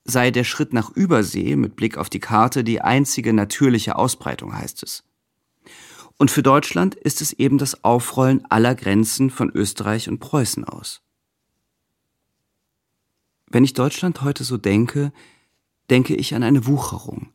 sei 0.04 0.31
der 0.31 0.44
Schritt 0.44 0.72
nach 0.72 0.90
Übersee 0.90 1.57
mit 1.57 1.76
Blick 1.76 1.98
auf 1.98 2.09
die 2.09 2.20
Karte 2.20 2.64
die 2.64 2.81
einzige 2.81 3.33
natürliche 3.33 3.96
Ausbreitung, 3.96 4.57
heißt 4.57 4.83
es. 4.83 5.04
Und 6.16 6.31
für 6.31 6.42
Deutschland 6.42 6.94
ist 6.94 7.20
es 7.20 7.33
eben 7.33 7.59
das 7.59 7.85
Aufrollen 7.85 8.44
aller 8.48 8.74
Grenzen 8.74 9.31
von 9.31 9.50
Österreich 9.50 10.09
und 10.09 10.18
Preußen 10.18 10.64
aus. 10.64 11.02
Wenn 13.46 13.64
ich 13.64 13.72
Deutschland 13.72 14.22
heute 14.22 14.44
so 14.44 14.57
denke, 14.57 15.12
denke 15.90 16.14
ich 16.14 16.35
an 16.35 16.42
eine 16.42 16.66
Wucherung, 16.66 17.33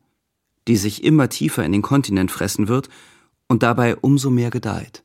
die 0.68 0.76
sich 0.76 1.04
immer 1.04 1.28
tiefer 1.28 1.64
in 1.64 1.72
den 1.72 1.82
Kontinent 1.82 2.30
fressen 2.30 2.68
wird 2.68 2.88
und 3.48 3.62
dabei 3.62 3.96
umso 3.96 4.30
mehr 4.30 4.50
gedeiht. 4.50 5.02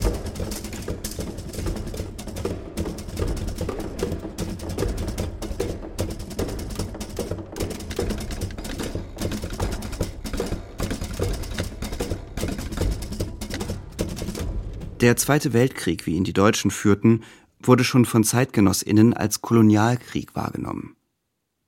Der 15.10 15.17
Zweite 15.17 15.54
Weltkrieg, 15.54 16.06
wie 16.06 16.13
ihn 16.13 16.24
die 16.24 16.34
Deutschen 16.34 16.69
führten, 16.69 17.24
wurde 17.60 17.84
schon 17.84 18.06
von 18.06 18.24
Zeitgenossinnen 18.24 19.15
als 19.15 19.41
Kolonialkrieg 19.41 20.36
wahrgenommen. 20.36 20.95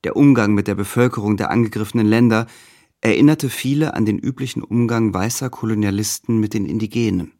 Der 0.03 0.15
Umgang 0.15 0.53
mit 0.53 0.67
der 0.67 0.75
Bevölkerung 0.75 1.37
der 1.37 1.49
angegriffenen 1.49 2.05
Länder 2.05 2.45
erinnerte 3.01 3.49
viele 3.49 3.95
an 3.95 4.05
den 4.05 4.19
üblichen 4.19 4.61
Umgang 4.61 5.11
weißer 5.11 5.49
Kolonialisten 5.49 6.39
mit 6.39 6.53
den 6.53 6.65
Indigenen. 6.67 7.31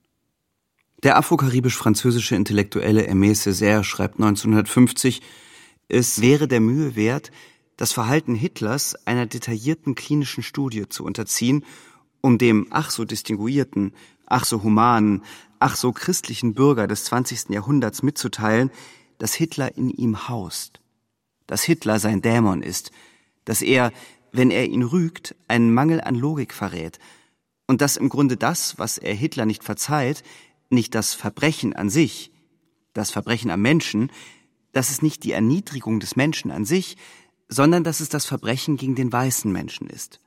Der 1.03 1.19
afrokaribisch-französische 1.19 2.35
Intellektuelle 2.35 3.07
Aimé 3.07 3.35
Césaire 3.35 3.83
schreibt 3.83 4.15
1950, 4.15 5.21
es 5.87 6.19
wäre 6.19 6.47
der 6.47 6.61
Mühe 6.61 6.95
wert, 6.95 7.29
das 7.77 7.93
Verhalten 7.93 8.33
Hitlers 8.33 8.95
einer 9.05 9.27
detaillierten 9.27 9.93
klinischen 9.93 10.41
Studie 10.41 10.89
zu 10.89 11.03
unterziehen, 11.03 11.63
um 12.21 12.39
dem 12.39 12.65
ach 12.71 12.89
so 12.89 13.05
distinguierten, 13.05 13.93
ach 14.25 14.45
so 14.45 14.63
humanen, 14.63 15.21
ach 15.61 15.75
so 15.75 15.91
christlichen 15.91 16.53
Bürger 16.53 16.87
des 16.87 17.05
20. 17.05 17.49
Jahrhunderts 17.49 18.03
mitzuteilen, 18.03 18.71
dass 19.17 19.33
Hitler 19.33 19.77
in 19.77 19.89
ihm 19.89 20.27
haust, 20.27 20.81
dass 21.47 21.63
Hitler 21.63 21.99
sein 21.99 22.21
Dämon 22.21 22.63
ist, 22.63 22.91
dass 23.45 23.61
er, 23.61 23.91
wenn 24.31 24.51
er 24.51 24.65
ihn 24.65 24.83
rügt, 24.83 25.35
einen 25.47 25.73
Mangel 25.73 26.01
an 26.01 26.15
Logik 26.15 26.53
verrät, 26.53 26.99
und 27.67 27.79
dass 27.79 27.95
im 27.95 28.09
Grunde 28.09 28.35
das, 28.35 28.79
was 28.79 28.97
er 28.97 29.13
Hitler 29.13 29.45
nicht 29.45 29.63
verzeiht, 29.63 30.23
nicht 30.69 30.93
das 30.95 31.13
Verbrechen 31.13 31.73
an 31.73 31.89
sich, 31.89 32.31
das 32.93 33.11
Verbrechen 33.11 33.51
am 33.51 33.61
Menschen, 33.61 34.11
dass 34.73 34.89
es 34.89 35.01
nicht 35.01 35.23
die 35.23 35.31
Erniedrigung 35.31 35.99
des 35.99 36.15
Menschen 36.15 36.51
an 36.51 36.65
sich, 36.65 36.97
sondern 37.47 37.83
dass 37.83 37.99
es 37.99 38.09
das 38.09 38.25
Verbrechen 38.25 38.77
gegen 38.77 38.95
den 38.95 39.11
weißen 39.11 39.51
Menschen 39.51 39.87
ist, 39.87 40.19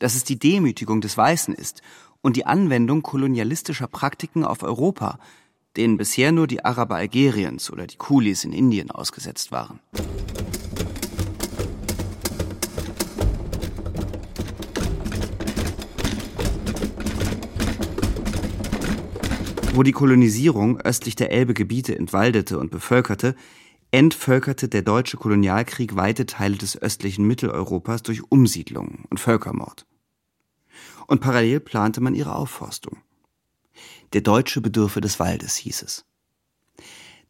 dass 0.00 0.16
es 0.16 0.24
die 0.24 0.38
Demütigung 0.38 1.00
des 1.00 1.16
Weißen 1.16 1.54
ist 1.54 1.82
und 2.26 2.34
die 2.34 2.44
Anwendung 2.44 3.02
kolonialistischer 3.02 3.86
Praktiken 3.86 4.42
auf 4.42 4.64
Europa, 4.64 5.20
denen 5.76 5.96
bisher 5.96 6.32
nur 6.32 6.48
die 6.48 6.64
Araber 6.64 6.96
Algeriens 6.96 7.70
oder 7.70 7.86
die 7.86 7.98
Kulis 7.98 8.42
in 8.42 8.52
Indien 8.52 8.90
ausgesetzt 8.90 9.52
waren. 9.52 9.78
Wo 19.72 19.84
die 19.84 19.92
Kolonisierung 19.92 20.80
östlich 20.80 21.14
der 21.14 21.30
Elbe 21.30 21.54
Gebiete 21.54 21.96
entwaldete 21.96 22.58
und 22.58 22.72
bevölkerte, 22.72 23.36
entvölkerte 23.92 24.68
der 24.68 24.82
deutsche 24.82 25.16
Kolonialkrieg 25.16 25.94
weite 25.94 26.26
Teile 26.26 26.56
des 26.56 26.76
östlichen 26.76 27.24
Mitteleuropas 27.24 28.02
durch 28.02 28.20
Umsiedlungen 28.32 29.04
und 29.10 29.20
Völkermord 29.20 29.86
und 31.06 31.20
parallel 31.20 31.60
plante 31.60 32.00
man 32.00 32.14
ihre 32.14 32.34
Aufforstung. 32.34 32.98
Der 34.12 34.20
Deutsche 34.20 34.60
bedürfe 34.60 35.00
des 35.00 35.18
Waldes, 35.18 35.56
hieß 35.56 35.82
es. 35.82 36.04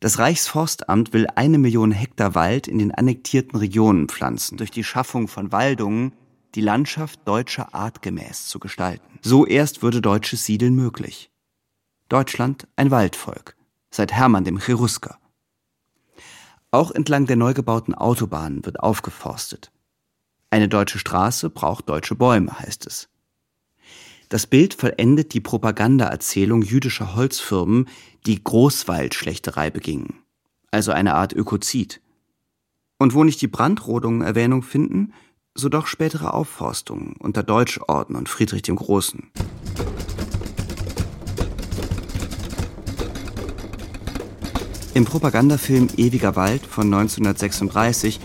Das 0.01 0.19
Reichsforstamt 0.19 1.12
will 1.12 1.27
eine 1.35 1.59
Million 1.59 1.91
Hektar 1.91 2.35
Wald 2.35 2.69
in 2.69 2.79
den 2.79 2.93
annektierten 2.93 3.59
Regionen 3.59 4.09
pflanzen, 4.09 4.59
durch 4.59 4.71
die 4.71 4.85
Schaffung 4.85 5.27
von 5.27 5.53
Waldungen 5.53 6.12
die 6.55 6.61
Landschaft 6.61 7.21
deutscher 7.27 7.75
Art 7.75 8.03
gemäß 8.03 8.47
zu 8.47 8.59
gestalten. 8.59 9.19
So 9.23 9.47
erst 9.47 9.83
würde 9.83 10.01
deutsches 10.01 10.45
Siedeln 10.45 10.75
möglich. 10.75 11.31
Deutschland 12.09 12.69
ein 12.77 12.91
Waldvolk, 12.91 13.57
seit 13.91 14.12
Hermann 14.12 14.45
dem 14.45 14.59
Cherusker. 14.59 15.19
Auch 16.71 16.91
entlang 16.91 17.27
der 17.27 17.37
neu 17.37 17.55
gebauten 17.55 17.95
Autobahnen 17.95 18.65
wird 18.67 18.81
aufgeforstet. 18.81 19.73
Eine 20.51 20.69
deutsche 20.69 20.99
Straße 20.99 21.51
braucht 21.51 21.89
deutsche 21.89 22.15
Bäume, 22.15 22.59
heißt 22.59 22.87
es. 22.87 23.09
Das 24.29 24.49
Bild 24.49 24.75
vollendet 24.75 25.35
die 25.35 25.41
Propagandaerzählung 25.41 26.62
jüdischer 26.62 27.15
Holzfirmen, 27.15 27.89
die 28.27 28.43
Großwaldschlechterei 28.43 29.71
begingen, 29.71 30.15
also 30.73 30.91
eine 30.91 31.15
Art 31.15 31.33
Ökozid. 31.33 32.01
Und 32.99 33.15
wo 33.15 33.23
nicht 33.23 33.41
die 33.41 33.47
Brandrodungen 33.47 34.23
Erwähnung 34.23 34.62
finden, 34.65 35.12
so 35.55 35.69
doch 35.69 35.87
spätere 35.87 36.35
Aufforstungen 36.35 37.15
unter 37.21 37.45
Deutschorden 37.45 38.17
und 38.17 38.29
Friedrich 38.29 38.62
dem 38.62 38.75
Großen. 38.75 39.31
Im 44.95 45.05
Propagandafilm 45.05 45.87
Ewiger 45.97 46.35
Wald 46.35 46.67
von 46.67 46.87
1936 46.87 48.19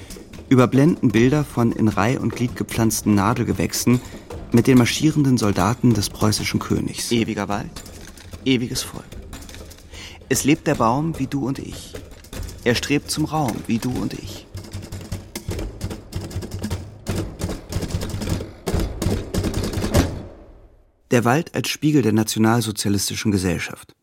überblenden 0.49 1.09
Bilder 1.09 1.43
von 1.43 1.71
in 1.71 1.89
Reih 1.89 2.19
und 2.19 2.35
Glied 2.35 2.55
gepflanzten 2.55 3.13
Nadelgewächsen 3.13 4.01
mit 4.51 4.67
den 4.67 4.77
marschierenden 4.77 5.37
Soldaten 5.37 5.93
des 5.93 6.09
preußischen 6.09 6.59
Königs. 6.59 7.11
Ewiger 7.11 7.47
Wald, 7.47 7.71
ewiges 8.45 8.83
Volk. 8.83 9.05
Es 10.29 10.43
lebt 10.43 10.67
der 10.67 10.75
Baum 10.75 11.17
wie 11.19 11.27
du 11.27 11.47
und 11.47 11.59
ich. 11.59 11.93
Er 12.63 12.75
strebt 12.75 13.09
zum 13.09 13.25
Raum 13.25 13.55
wie 13.67 13.79
du 13.79 13.91
und 13.91 14.13
ich. 14.13 14.47
Der 21.11 21.25
Wald 21.25 21.53
als 21.55 21.67
Spiegel 21.67 22.01
der 22.01 22.13
nationalsozialistischen 22.13 23.31
Gesellschaft. 23.31 23.93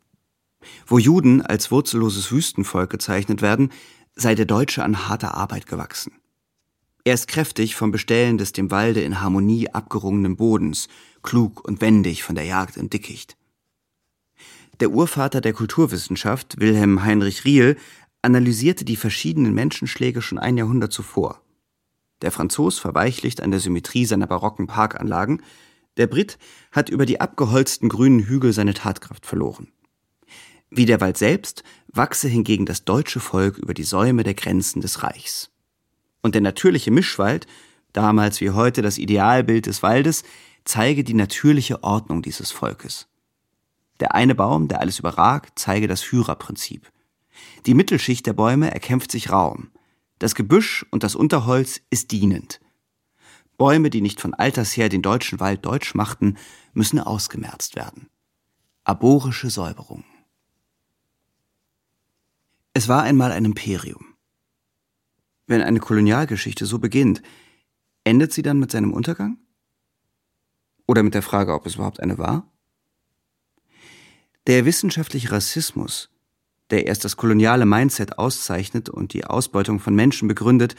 Wo 0.87 0.99
Juden 0.99 1.41
als 1.41 1.71
wurzelloses 1.71 2.31
Wüstenvolk 2.31 2.91
gezeichnet 2.91 3.41
werden, 3.41 3.73
sei 4.15 4.35
der 4.35 4.45
Deutsche 4.45 4.83
an 4.83 5.09
harter 5.09 5.35
Arbeit 5.35 5.67
gewachsen. 5.67 6.13
Er 7.09 7.15
ist 7.15 7.27
kräftig 7.27 7.75
vom 7.75 7.91
Bestellen 7.91 8.37
des 8.37 8.53
dem 8.53 8.71
Walde 8.71 9.01
in 9.01 9.23
Harmonie 9.23 9.71
abgerungenen 9.71 10.37
Bodens, 10.37 10.89
klug 11.23 11.67
und 11.67 11.81
wendig 11.81 12.23
von 12.23 12.35
der 12.35 12.45
Jagd 12.45 12.77
im 12.77 12.91
Dickicht. 12.91 13.39
Der 14.81 14.91
Urvater 14.91 15.41
der 15.41 15.55
Kulturwissenschaft, 15.55 16.61
Wilhelm 16.61 17.03
Heinrich 17.03 17.47
Riel, 17.47 17.79
analysierte 18.21 18.85
die 18.85 18.97
verschiedenen 18.97 19.55
Menschenschläge 19.55 20.21
schon 20.21 20.39
ein 20.39 20.59
Jahrhundert 20.59 20.93
zuvor. 20.93 21.41
Der 22.21 22.31
Franzos 22.31 22.79
verweichlicht 22.79 23.41
an 23.41 23.53
der 23.53 23.61
Symmetrie 23.61 24.05
seiner 24.05 24.27
barocken 24.27 24.67
Parkanlagen, 24.67 25.43
der 25.97 26.09
Brit 26.09 26.37
hat 26.73 26.91
über 26.91 27.07
die 27.07 27.23
abgeholzten 27.23 27.89
grünen 27.89 28.21
Hügel 28.21 28.53
seine 28.53 28.75
Tatkraft 28.75 29.25
verloren. 29.25 29.73
Wie 30.69 30.85
der 30.85 31.01
Wald 31.01 31.17
selbst 31.17 31.65
wachse 31.91 32.29
hingegen 32.29 32.67
das 32.67 32.85
deutsche 32.85 33.21
Volk 33.21 33.57
über 33.57 33.73
die 33.73 33.85
Säume 33.85 34.25
der 34.25 34.35
Grenzen 34.35 34.83
des 34.83 35.03
Reichs. 35.03 35.51
Und 36.29 36.35
der 36.35 36.43
natürliche 36.43 36.91
Mischwald, 36.91 37.47
damals 37.95 38.43
wie 38.43 38.51
heute 38.51 38.83
das 38.83 38.99
Idealbild 38.99 39.65
des 39.65 39.83
Waldes, 39.83 40.25
zeige 40.63 41.03
die 41.03 41.15
natürliche 41.15 41.83
Ordnung 41.83 42.21
dieses 42.21 42.51
Volkes. 42.51 43.09
Der 43.99 44.15
eine 44.15 44.35
Baum, 44.35 44.69
der 44.69 44.83
alles 44.83 44.99
überragt, 44.99 45.59
zeige 45.59 45.89
das 45.89 46.03
Führerprinzip. 46.03 46.93
Die 47.65 47.73
Mittelschicht 47.73 48.27
der 48.27 48.35
Bäume 48.35 48.71
erkämpft 48.71 49.11
sich 49.11 49.31
Raum. 49.31 49.71
Das 50.19 50.35
Gebüsch 50.35 50.85
und 50.91 51.03
das 51.03 51.15
Unterholz 51.15 51.81
ist 51.89 52.11
dienend. 52.11 52.61
Bäume, 53.57 53.89
die 53.89 54.03
nicht 54.03 54.21
von 54.21 54.35
alters 54.35 54.77
her 54.77 54.91
den 54.91 55.01
deutschen 55.01 55.41
Wald 55.41 55.65
deutsch 55.65 55.95
machten, 55.95 56.37
müssen 56.75 57.01
ausgemerzt 57.01 57.75
werden. 57.75 58.11
Aborische 58.85 59.49
Säuberung. 59.49 60.05
Es 62.75 62.87
war 62.87 63.03
einmal 63.03 63.33
ein 63.33 63.47
Imperium. 63.47 64.08
Wenn 65.49 65.63
eine 65.63 65.81
Kolonialgeschichte 65.81 66.67
so 66.67 66.79
beginnt, 66.79 67.23
endet 68.05 68.33
sie 68.33 68.43
dann 68.43 68.61
mit 68.61 68.71
seinem 68.71 68.93
Untergang? 68.93 69.39
Oder 70.87 71.03
mit 71.03 71.15
der 71.15 71.23
Frage, 71.23 71.55
ob 71.55 71.67
es 71.67 71.77
überhaupt 71.77 72.01
eine 72.01 72.19
war? 72.19 72.53
Der 74.47 74.67
wissenschaftliche 74.67 75.33
Rassismus, 75.33 76.11
der 76.71 76.87
erst 76.87 77.05
das 77.05 77.17
koloniale 77.17 77.65
Mindset 77.65 78.19
auszeichnet 78.19 78.91
und 78.91 79.15
die 79.15 79.25
Ausbeutung 79.25 79.81
von 79.81 79.95
Menschen 79.95 80.29
begründet, 80.29 80.75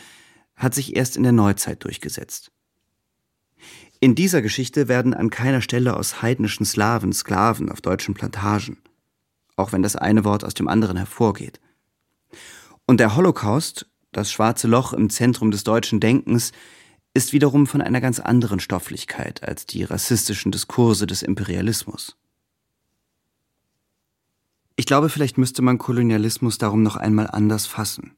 hat 0.55 0.75
sich 0.75 0.95
erst 0.95 1.17
in 1.17 1.23
der 1.23 1.31
Neuzeit 1.31 1.83
durchgesetzt. 1.83 2.51
In 3.99 4.13
dieser 4.13 4.43
Geschichte 4.43 4.87
werden 4.87 5.15
an 5.15 5.31
keiner 5.31 5.61
Stelle 5.61 5.97
aus 5.97 6.21
heidnischen 6.21 6.65
Slawen 6.65 7.11
Sklaven 7.11 7.71
auf 7.71 7.81
deutschen 7.81 8.13
Plantagen, 8.13 8.77
auch 9.55 9.71
wenn 9.71 9.81
das 9.81 9.95
eine 9.95 10.23
Wort 10.25 10.43
aus 10.43 10.53
dem 10.53 10.67
anderen 10.67 10.97
hervorgeht. 10.97 11.59
Und 12.85 12.99
der 12.99 13.15
Holocaust, 13.15 13.88
das 14.11 14.31
schwarze 14.31 14.67
Loch 14.67 14.93
im 14.93 15.09
Zentrum 15.09 15.51
des 15.51 15.63
deutschen 15.63 15.99
Denkens, 15.99 16.51
ist 17.13 17.33
wiederum 17.33 17.67
von 17.67 17.81
einer 17.81 18.01
ganz 18.01 18.19
anderen 18.19 18.59
Stofflichkeit 18.59 19.43
als 19.43 19.65
die 19.65 19.83
rassistischen 19.83 20.51
Diskurse 20.51 21.07
des 21.07 21.23
Imperialismus. 21.23 22.15
Ich 24.75 24.85
glaube, 24.85 25.09
vielleicht 25.09 25.37
müsste 25.37 25.61
man 25.61 25.77
Kolonialismus 25.77 26.57
darum 26.57 26.83
noch 26.83 26.95
einmal 26.95 27.27
anders 27.27 27.65
fassen. 27.65 28.15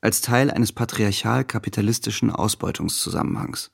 Als 0.00 0.20
Teil 0.20 0.50
eines 0.50 0.72
patriarchal-kapitalistischen 0.72 2.30
Ausbeutungszusammenhangs. 2.30 3.70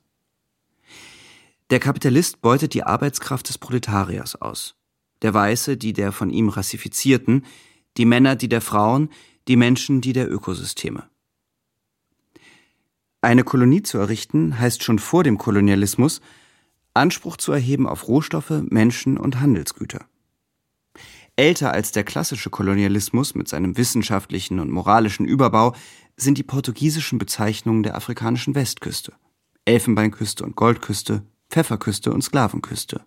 Der 1.71 1.81
Kapitalist 1.81 2.43
beutet 2.43 2.75
die 2.75 2.83
Arbeitskraft 2.83 3.49
des 3.49 3.59
Proletariers 3.59 4.37
aus. 4.37 4.75
Der 5.23 5.33
Weiße, 5.33 5.77
die 5.77 5.93
der 5.93 6.12
von 6.12 6.31
ihm 6.31 6.49
rassifizierten, 6.49 7.47
die 7.97 8.05
Männer, 8.05 8.37
die 8.37 8.49
der 8.49 8.61
Frauen, 8.61 9.09
die 9.49 9.57
Menschen, 9.57 10.01
die 10.01 10.12
der 10.12 10.31
Ökosysteme. 10.31 11.09
Eine 13.27 13.43
Kolonie 13.43 13.83
zu 13.83 13.99
errichten 13.99 14.57
heißt 14.61 14.85
schon 14.85 15.01
vor 15.01 15.25
dem 15.25 15.37
Kolonialismus, 15.37 16.21
Anspruch 16.95 17.37
zu 17.37 17.51
erheben 17.51 17.89
auf 17.89 18.07
Rohstoffe, 18.07 18.62
Menschen 18.71 19.19
und 19.19 19.41
Handelsgüter. 19.41 20.05
Älter 21.35 21.73
als 21.73 21.91
der 21.91 22.05
klassische 22.05 22.51
Kolonialismus 22.51 23.35
mit 23.35 23.49
seinem 23.49 23.77
wissenschaftlichen 23.77 24.61
und 24.61 24.71
moralischen 24.71 25.27
Überbau 25.27 25.75
sind 26.17 26.39
die 26.39 26.45
portugiesischen 26.45 27.19
Bezeichnungen 27.19 27.83
der 27.83 27.97
afrikanischen 27.97 28.55
Westküste. 28.55 29.12
Elfenbeinküste 29.65 30.45
und 30.45 30.55
Goldküste, 30.55 31.25
Pfefferküste 31.51 32.12
und 32.12 32.23
Sklavenküste. 32.23 33.05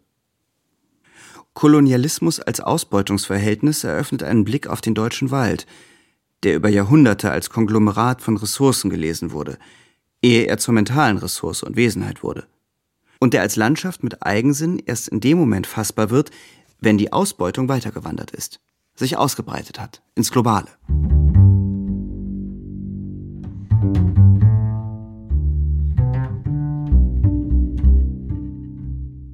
Kolonialismus 1.53 2.41
als 2.41 2.59
Ausbeutungsverhältnis 2.59 3.85
eröffnet 3.85 4.23
einen 4.23 4.43
Blick 4.43 4.67
auf 4.67 4.81
den 4.81 4.95
deutschen 4.95 5.31
Wald, 5.31 5.65
der 6.43 6.57
über 6.57 6.67
Jahrhunderte 6.67 7.31
als 7.31 7.49
Konglomerat 7.49 8.21
von 8.21 8.35
Ressourcen 8.35 8.89
gelesen 8.89 9.31
wurde, 9.31 9.57
ehe 10.21 10.45
er 10.45 10.57
zur 10.57 10.73
mentalen 10.73 11.17
Ressource 11.17 11.63
und 11.63 11.75
Wesenheit 11.75 12.23
wurde. 12.23 12.47
Und 13.19 13.33
der 13.33 13.41
als 13.41 13.55
Landschaft 13.55 14.03
mit 14.03 14.23
Eigensinn 14.23 14.79
erst 14.85 15.09
in 15.09 15.19
dem 15.19 15.37
Moment 15.37 15.67
fassbar 15.67 16.09
wird, 16.09 16.31
wenn 16.79 16.97
die 16.97 17.11
Ausbeutung 17.11 17.67
weitergewandert 17.67 18.31
ist, 18.31 18.59
sich 18.95 19.17
ausgebreitet 19.17 19.79
hat, 19.79 20.01
ins 20.15 20.31
Globale. 20.31 20.67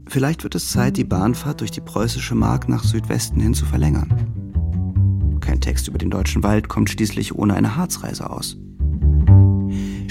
Vielleicht 0.08 0.44
wird 0.44 0.56
es 0.56 0.72
Zeit, 0.72 0.98
die 0.98 1.04
Bahnfahrt 1.04 1.60
durch 1.60 1.72
die 1.72 1.82
preußische 1.82 2.36
Mark 2.36 2.70
nach 2.70 2.84
Südwesten 2.86 3.42
hin 3.42 3.54
zu 3.54 3.66
verlängern. 3.66 5.40
Kein 5.42 5.60
Text 5.60 5.88
über 5.90 5.98
den 5.98 6.10
deutschen 6.10 6.42
Wald 6.42 6.70
kommt 6.70 6.90
schließlich 6.90 7.36
ohne 7.36 7.54
eine 7.54 7.76
Harzreise 7.76 8.30
aus. 8.30 8.58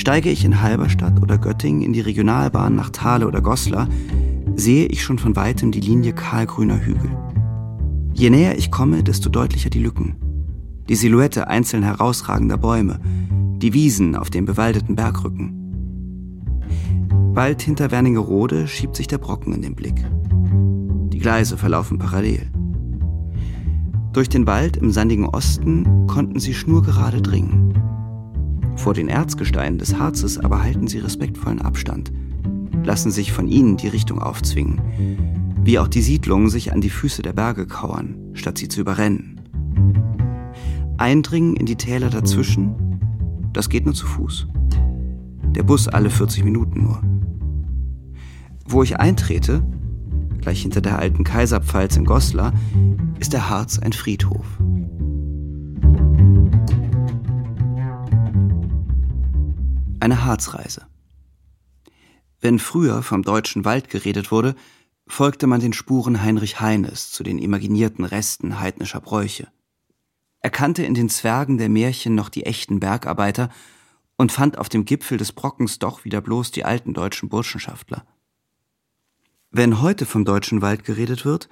Steige 0.05 0.29
ich 0.29 0.45
in 0.45 0.61
Halberstadt 0.61 1.23
oder 1.23 1.39
Göttingen 1.39 1.81
in 1.81 1.95
die 1.95 2.03
Regionalbahn 2.03 2.77
nach 2.77 2.91
Thale 2.91 3.27
oder 3.27 3.41
Goslar, 3.41 3.89
sehe 4.55 4.85
ich 4.85 5.03
schon 5.03 5.19
von 5.19 5.35
weitem 5.35 5.73
die 5.73 5.81
Linie 5.81 6.13
kahlgrüner 6.13 6.79
Hügel. 6.85 7.11
Je 8.13 8.29
näher 8.29 8.59
ich 8.59 8.71
komme, 8.71 9.03
desto 9.03 9.31
deutlicher 9.31 9.71
die 9.71 9.79
Lücken. 9.79 10.17
Die 10.91 10.95
Silhouette 10.95 11.49
einzeln 11.49 11.83
herausragender 11.83 12.59
Bäume, 12.59 13.01
die 13.63 13.73
Wiesen 13.73 14.15
auf 14.15 14.29
dem 14.29 14.45
bewaldeten 14.45 14.95
Bergrücken. 14.95 15.55
Bald 17.33 17.63
hinter 17.63 17.91
Wernigerode 17.91 18.69
schiebt 18.69 18.97
sich 18.97 19.07
der 19.07 19.17
Brocken 19.17 19.55
in 19.55 19.63
den 19.63 19.75
Blick. 19.75 20.05
Die 21.15 21.19
Gleise 21.19 21.57
verlaufen 21.57 21.97
parallel. 21.99 22.51
Durch 24.13 24.29
den 24.29 24.47
Wald 24.47 24.77
im 24.77 24.91
sandigen 24.91 25.25
Osten 25.25 26.07
konnten 26.09 26.41
sie 26.41 26.53
schnurgerade 26.53 27.23
dringen. 27.23 27.73
Vor 28.77 28.95
den 28.95 29.09
Erzgesteinen 29.09 29.79
des 29.79 29.99
Harzes 29.99 30.39
aber 30.39 30.63
halten 30.63 30.89
sie 30.89 30.99
respektvollen 30.99 31.63
Abstand, 31.63 32.13
lassen 32.85 33.11
sich 33.11 33.33
von 33.33 33.49
ihnen 33.49 33.77
die 33.77 33.89
Richtung 33.89 34.21
aufzwingen, 34.21 34.81
wie 35.63 35.79
auch 35.79 35.89
die 35.89 36.03
Siedlungen 36.03 36.51
sich 36.51 36.73
an 36.73 36.81
die 36.81 36.91
Füße 36.91 37.23
der 37.23 37.33
Berge 37.33 37.67
kauern, 37.67 38.17
statt 38.35 38.59
sie 38.59 38.69
zu 38.69 38.81
überrennen. 38.81 39.41
Eindringen 40.99 41.57
in 41.57 41.67
die 41.67 41.77
Täler 41.77 42.11
dazwischen, 42.11 42.75
das 43.53 43.69
geht 43.69 43.85
nur 43.85 43.95
zu 43.95 44.07
Fuß. 44.07 44.47
Der 45.55 45.63
Bus 45.63 45.89
alle 45.89 46.11
40 46.11 46.45
Minuten 46.45 46.83
nur. 46.83 47.01
Wo 48.67 48.83
ich 48.83 48.99
eintrete, 48.99 49.65
gleich 50.41 50.63
hinter 50.63 50.81
der 50.81 50.99
alten 50.99 51.25
Kaiserpfalz 51.25 51.97
in 51.97 52.05
Goslar, 52.05 52.53
ist 53.19 53.33
der 53.33 53.49
Harz 53.49 53.79
ein 53.79 53.93
Friedhof. 53.93 54.45
Eine 60.05 60.23
Harzreise. 60.23 60.87
Wenn 62.39 62.59
früher 62.59 63.03
vom 63.03 63.23
deutschen 63.23 63.65
Wald 63.65 63.89
geredet 63.89 64.31
wurde, 64.31 64.55
folgte 65.07 65.47
man 65.47 65.63
den 65.63 65.73
Spuren 65.73 66.23
Heinrich 66.23 66.61
Heines 66.61 67.11
zu 67.11 67.23
den 67.23 67.39
imaginierten 67.39 68.05
Resten 68.05 68.61
heidnischer 68.61 69.01
Bräuche. 69.01 69.49
Er 70.41 70.51
kannte 70.51 70.85
in 70.85 70.93
den 70.93 71.09
Zwergen 71.09 71.57
der 71.57 71.71
Märchen 71.71 72.15
noch 72.15 72.29
die 72.29 72.45
echten 72.45 72.81
Bergarbeiter 72.81 73.49
und 74.19 74.31
fand 74.31 74.59
auf 74.59 74.69
dem 74.69 74.85
Gipfel 74.85 75.17
des 75.17 75.33
Brockens 75.33 75.79
doch 75.79 76.05
wieder 76.05 76.21
bloß 76.21 76.51
die 76.51 76.67
alten 76.67 76.93
deutschen 76.93 77.31
Burschenschaftler. 77.31 78.05
Wenn 79.53 79.81
heute 79.81 80.05
vom 80.05 80.27
deutschen 80.27 80.61
Wald 80.61 80.85
geredet 80.85 81.25
wird, 81.25 81.49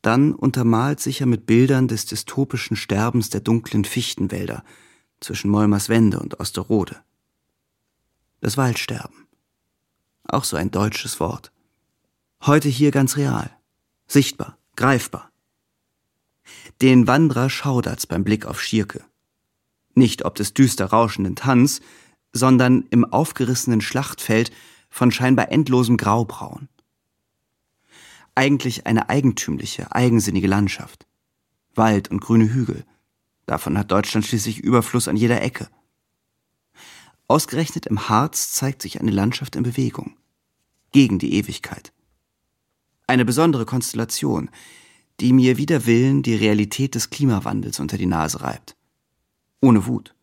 dann 0.00 0.32
untermalt 0.32 1.00
sicher 1.00 1.26
mit 1.26 1.44
Bildern 1.44 1.86
des 1.86 2.06
dystopischen 2.06 2.78
Sterbens 2.78 3.28
der 3.28 3.42
dunklen 3.42 3.84
Fichtenwälder 3.84 4.64
zwischen 5.20 5.50
Molmerswende 5.50 6.18
und 6.18 6.40
Osterode. 6.40 7.04
Das 8.44 8.58
Waldsterben. 8.58 9.26
Auch 10.24 10.44
so 10.44 10.58
ein 10.58 10.70
deutsches 10.70 11.18
Wort. 11.18 11.50
Heute 12.42 12.68
hier 12.68 12.90
ganz 12.90 13.16
real, 13.16 13.50
sichtbar, 14.06 14.58
greifbar. 14.76 15.30
Den 16.82 17.06
Wanderer 17.06 17.48
schaudert's 17.48 18.06
beim 18.06 18.22
Blick 18.22 18.44
auf 18.44 18.60
Schierke. 18.60 19.02
Nicht 19.94 20.26
ob 20.26 20.34
des 20.34 20.52
düster 20.52 20.84
rauschenden 20.84 21.36
Tanz, 21.36 21.80
sondern 22.34 22.84
im 22.90 23.06
aufgerissenen 23.06 23.80
Schlachtfeld 23.80 24.52
von 24.90 25.10
scheinbar 25.10 25.50
endlosem 25.50 25.96
Graubraun. 25.96 26.68
Eigentlich 28.34 28.84
eine 28.84 29.08
eigentümliche, 29.08 29.90
eigensinnige 29.90 30.48
Landschaft. 30.48 31.06
Wald 31.74 32.10
und 32.10 32.20
grüne 32.20 32.52
Hügel. 32.52 32.84
Davon 33.46 33.78
hat 33.78 33.90
Deutschland 33.90 34.26
schließlich 34.26 34.58
Überfluss 34.58 35.08
an 35.08 35.16
jeder 35.16 35.40
Ecke. 35.40 35.70
Ausgerechnet 37.26 37.86
im 37.86 38.08
Harz 38.08 38.52
zeigt 38.52 38.82
sich 38.82 39.00
eine 39.00 39.10
Landschaft 39.10 39.56
in 39.56 39.62
Bewegung. 39.62 40.16
Gegen 40.92 41.18
die 41.18 41.34
Ewigkeit. 41.34 41.92
Eine 43.06 43.24
besondere 43.24 43.64
Konstellation, 43.64 44.50
die 45.20 45.32
mir 45.32 45.56
wider 45.56 45.86
Willen 45.86 46.22
die 46.22 46.34
Realität 46.34 46.94
des 46.94 47.10
Klimawandels 47.10 47.80
unter 47.80 47.96
die 47.96 48.06
Nase 48.06 48.42
reibt. 48.42 48.76
Ohne 49.60 49.86
Wut, 49.86 50.14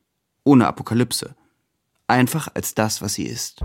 ohne 0.43 0.67
Apokalypse, 0.67 1.35
einfach 2.07 2.49
als 2.53 2.75
das, 2.75 3.01
was 3.01 3.15
sie 3.15 3.25
ist. 3.25 3.61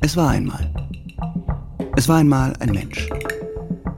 Es 0.00 0.16
war 0.16 0.30
einmal. 0.30 0.72
Es 1.96 2.08
war 2.08 2.18
einmal 2.18 2.54
ein 2.58 2.70
Mensch. 2.70 3.08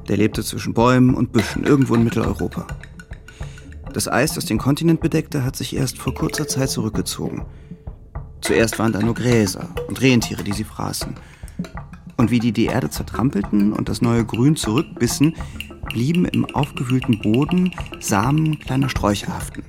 Der 0.09 0.17
lebte 0.17 0.43
zwischen 0.45 0.75
Bäumen 0.75 1.15
und 1.15 1.33
Büschen 1.33 1.65
irgendwo 1.65 1.95
in 1.95 2.05
Mitteleuropa. 2.05 2.67
Das 3.93 4.09
Eis, 4.09 4.35
das 4.35 4.45
den 4.45 4.59
Kontinent 4.59 5.01
bedeckte, 5.01 5.45
hat 5.45 5.57
sich 5.57 5.75
erst 5.77 5.99
vor 5.99 6.15
kurzer 6.15 6.49
Zeit 6.49 6.71
zurückgezogen. 6.71 7.47
Zuerst 8.41 8.79
waren 8.79 8.93
da 8.93 9.01
nur 9.01 9.15
Gräser 9.15 9.69
und 9.89 10.03
Rentiere, 10.03 10.45
die 10.45 10.53
sie 10.53 10.65
fraßen. 10.65 11.15
Und 12.17 12.31
wie 12.31 12.41
die 12.41 12.53
die 12.53 12.67
Erde 12.67 12.91
zertrampelten 12.91 13.73
und 13.73 13.89
das 13.89 14.03
neue 14.03 14.25
Grün 14.25 14.57
zurückbissen, 14.57 15.35
blieben 15.91 16.27
im 16.27 16.45
aufgewühlten 16.55 17.21
Boden 17.21 17.73
Samen 18.01 18.59
kleiner 18.59 18.89
Sträucher 18.89 19.33
haften. 19.33 19.63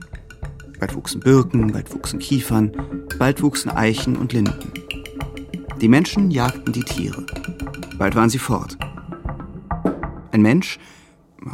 Bald 0.80 0.96
wuchsen 0.96 1.22
Birken, 1.22 1.72
bald 1.72 1.94
wuchsen 1.94 2.20
Kiefern, 2.20 2.72
bald 3.18 3.42
wuchsen 3.42 3.72
Eichen 3.72 4.18
und 4.18 4.34
Linden. 4.34 4.72
Die 5.80 5.88
Menschen 5.88 6.32
jagten 6.32 6.74
die 6.74 6.84
Tiere. 6.84 7.26
Bald 7.98 8.16
waren 8.16 8.30
sie 8.30 8.40
fort. 8.40 8.78
Ein 10.36 10.42
Mensch, 10.42 10.80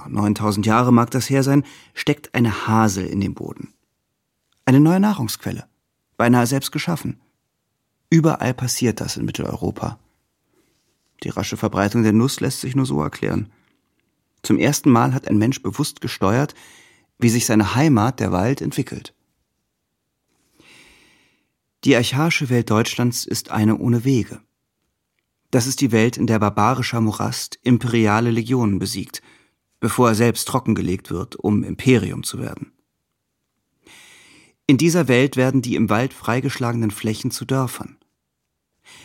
9000 0.07 0.65
Jahre 0.65 0.91
mag 0.91 1.11
das 1.11 1.29
her 1.29 1.43
sein, 1.43 1.63
steckt 1.93 2.33
eine 2.33 2.65
Hasel 2.65 3.05
in 3.05 3.21
dem 3.21 3.35
Boden. 3.35 3.75
Eine 4.65 4.79
neue 4.79 4.99
Nahrungsquelle, 4.99 5.67
beinahe 6.17 6.47
selbst 6.47 6.71
geschaffen. 6.71 7.21
Überall 8.09 8.55
passiert 8.55 8.99
das 8.99 9.17
in 9.17 9.25
Mitteleuropa. 9.25 9.99
Die 11.21 11.29
rasche 11.29 11.57
Verbreitung 11.57 12.01
der 12.01 12.11
Nuss 12.11 12.39
lässt 12.39 12.61
sich 12.61 12.75
nur 12.75 12.87
so 12.87 12.99
erklären. 13.03 13.51
Zum 14.41 14.57
ersten 14.57 14.89
Mal 14.89 15.13
hat 15.13 15.27
ein 15.27 15.37
Mensch 15.37 15.61
bewusst 15.61 16.01
gesteuert, 16.01 16.55
wie 17.19 17.29
sich 17.29 17.45
seine 17.45 17.75
Heimat, 17.75 18.19
der 18.19 18.31
Wald, 18.31 18.61
entwickelt. 18.61 19.13
Die 21.83 21.95
archaische 21.95 22.49
Welt 22.49 22.71
Deutschlands 22.71 23.25
ist 23.27 23.51
eine 23.51 23.77
ohne 23.77 24.05
Wege. 24.05 24.41
Das 25.51 25.67
ist 25.67 25.81
die 25.81 25.91
Welt, 25.91 26.17
in 26.17 26.27
der 26.27 26.39
barbarischer 26.39 27.01
Morast 27.01 27.59
imperiale 27.61 28.31
Legionen 28.31 28.79
besiegt, 28.79 29.21
bevor 29.81 30.09
er 30.09 30.15
selbst 30.15 30.47
trockengelegt 30.47 31.11
wird, 31.11 31.35
um 31.35 31.63
Imperium 31.63 32.23
zu 32.23 32.39
werden. 32.39 32.71
In 34.65 34.77
dieser 34.77 35.09
Welt 35.09 35.35
werden 35.35 35.61
die 35.61 35.75
im 35.75 35.89
Wald 35.89 36.13
freigeschlagenen 36.13 36.91
Flächen 36.91 37.31
zu 37.31 37.43
Dörfern. 37.43 37.97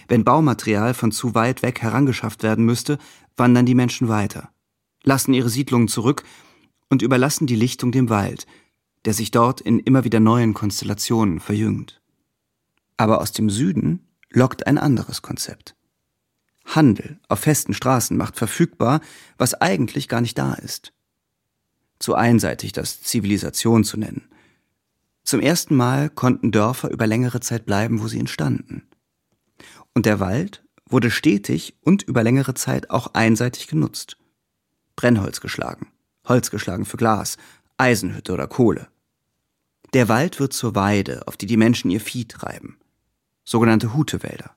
Wenn 0.07 0.25
Baumaterial 0.25 0.95
von 0.95 1.11
zu 1.11 1.35
weit 1.35 1.63
weg 1.63 1.83
herangeschafft 1.83 2.45
werden 2.45 2.65
müsste, 2.65 2.99
wandern 3.37 3.67
die 3.67 3.75
Menschen 3.75 4.09
weiter, 4.09 4.51
lassen 5.03 5.35
ihre 5.35 5.49
Siedlungen 5.49 5.89
zurück 5.89 6.23
und 6.89 7.03
überlassen 7.03 7.49
die 7.49 7.57
Lichtung 7.57 7.91
dem 7.91 8.09
Wald, 8.09 8.47
der 9.05 9.15
sich 9.15 9.33
dort 9.33 9.61
in 9.61 9.81
immer 9.81 10.05
wieder 10.05 10.21
neuen 10.21 10.55
Konstellationen 10.55 11.41
verjüngt. 11.41 12.01
Aber 12.97 13.21
aus 13.21 13.33
dem 13.33 13.51
Süden 13.51 14.07
lockt 14.31 14.67
ein 14.67 14.79
anderes 14.79 15.23
Konzept. 15.23 15.76
Handel 16.67 17.19
auf 17.29 17.41
festen 17.41 17.75
Straßen 17.75 18.17
macht 18.17 18.37
verfügbar, 18.37 19.01
was 19.39 19.55
eigentlich 19.55 20.09
gar 20.09 20.21
nicht 20.21 20.37
da 20.37 20.55
ist. 20.55 20.93
Zu 21.99 22.15
einseitig, 22.15 22.73
das 22.73 23.03
Zivilisation 23.03 23.85
zu 23.85 23.97
nennen. 23.97 24.29
Zum 25.25 25.41
ersten 25.41 25.75
Mal 25.75 26.11
konnten 26.11 26.53
Dörfer 26.53 26.91
über 26.91 27.07
längere 27.07 27.41
Zeit 27.41 27.67
bleiben, 27.67 28.01
wo 28.03 28.09
sie 28.09 28.21
entstanden. 28.21 28.87
Und 29.95 30.07
der 30.07 30.21
Wald 30.21 30.65
wurde 30.89 31.11
stetig 31.11 31.77
und 31.81 32.03
über 32.03 32.23
längere 32.23 32.55
Zeit 32.55 32.91
auch 32.91 33.15
einseitig 33.15 33.67
genutzt. 33.67 34.19
Brennholz 34.95 35.41
geschlagen, 35.41 35.89
Holz 36.27 36.51
geschlagen 36.51 36.85
für 36.85 36.97
Glas, 36.97 37.39
Eisenhütte 37.77 38.33
oder 38.33 38.47
Kohle. 38.47 38.89
Der 39.95 40.09
Wald 40.09 40.41
wird 40.41 40.53
zur 40.53 40.75
Weide, 40.75 41.27
auf 41.27 41.37
die 41.37 41.47
die 41.47 41.57
Menschen 41.57 41.91
ihr 41.91 42.01
Vieh 42.01 42.27
treiben. 42.27 42.79
Sogenannte 43.45 43.95
Hutewälder. 43.95 44.57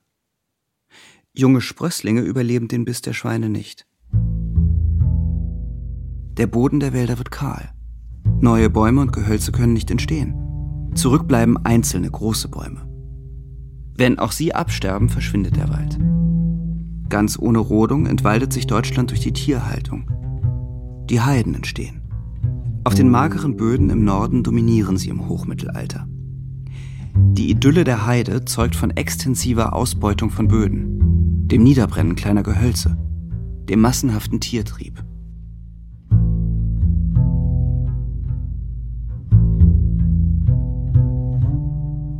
Junge 1.32 1.60
Sprösslinge 1.60 2.22
überleben 2.22 2.66
den 2.66 2.84
Biss 2.84 3.02
der 3.02 3.12
Schweine 3.12 3.48
nicht. 3.48 3.86
Der 6.36 6.48
Boden 6.48 6.80
der 6.80 6.92
Wälder 6.92 7.18
wird 7.18 7.30
kahl. 7.30 7.70
Neue 8.40 8.68
Bäume 8.68 9.00
und 9.00 9.12
Gehölze 9.12 9.52
können 9.52 9.72
nicht 9.72 9.92
entstehen. 9.92 10.34
Zurückbleiben 10.94 11.56
einzelne 11.64 12.10
große 12.10 12.48
Bäume. 12.48 12.84
Wenn 13.94 14.18
auch 14.18 14.32
sie 14.32 14.54
absterben, 14.54 15.08
verschwindet 15.08 15.54
der 15.54 15.68
Wald. 15.68 16.00
Ganz 17.08 17.38
ohne 17.38 17.58
Rodung 17.58 18.06
entwaldet 18.06 18.52
sich 18.52 18.66
Deutschland 18.66 19.10
durch 19.10 19.20
die 19.20 19.32
Tierhaltung. 19.32 20.10
Die 21.08 21.20
Heiden 21.20 21.54
entstehen. 21.54 22.02
Auf 22.82 22.94
den 22.94 23.08
mageren 23.08 23.56
Böden 23.56 23.90
im 23.90 24.04
Norden 24.04 24.42
dominieren 24.42 24.96
sie 24.96 25.10
im 25.10 25.28
Hochmittelalter. 25.28 26.08
Die 27.14 27.50
Idylle 27.50 27.84
der 27.84 28.06
Heide 28.06 28.44
zeugt 28.46 28.74
von 28.74 28.90
extensiver 28.90 29.74
Ausbeutung 29.74 30.30
von 30.30 30.48
Böden, 30.48 31.09
dem 31.50 31.62
Niederbrennen 31.64 32.14
kleiner 32.14 32.42
Gehölze, 32.42 32.96
dem 33.68 33.80
massenhaften 33.80 34.40
Tiertrieb. 34.40 35.04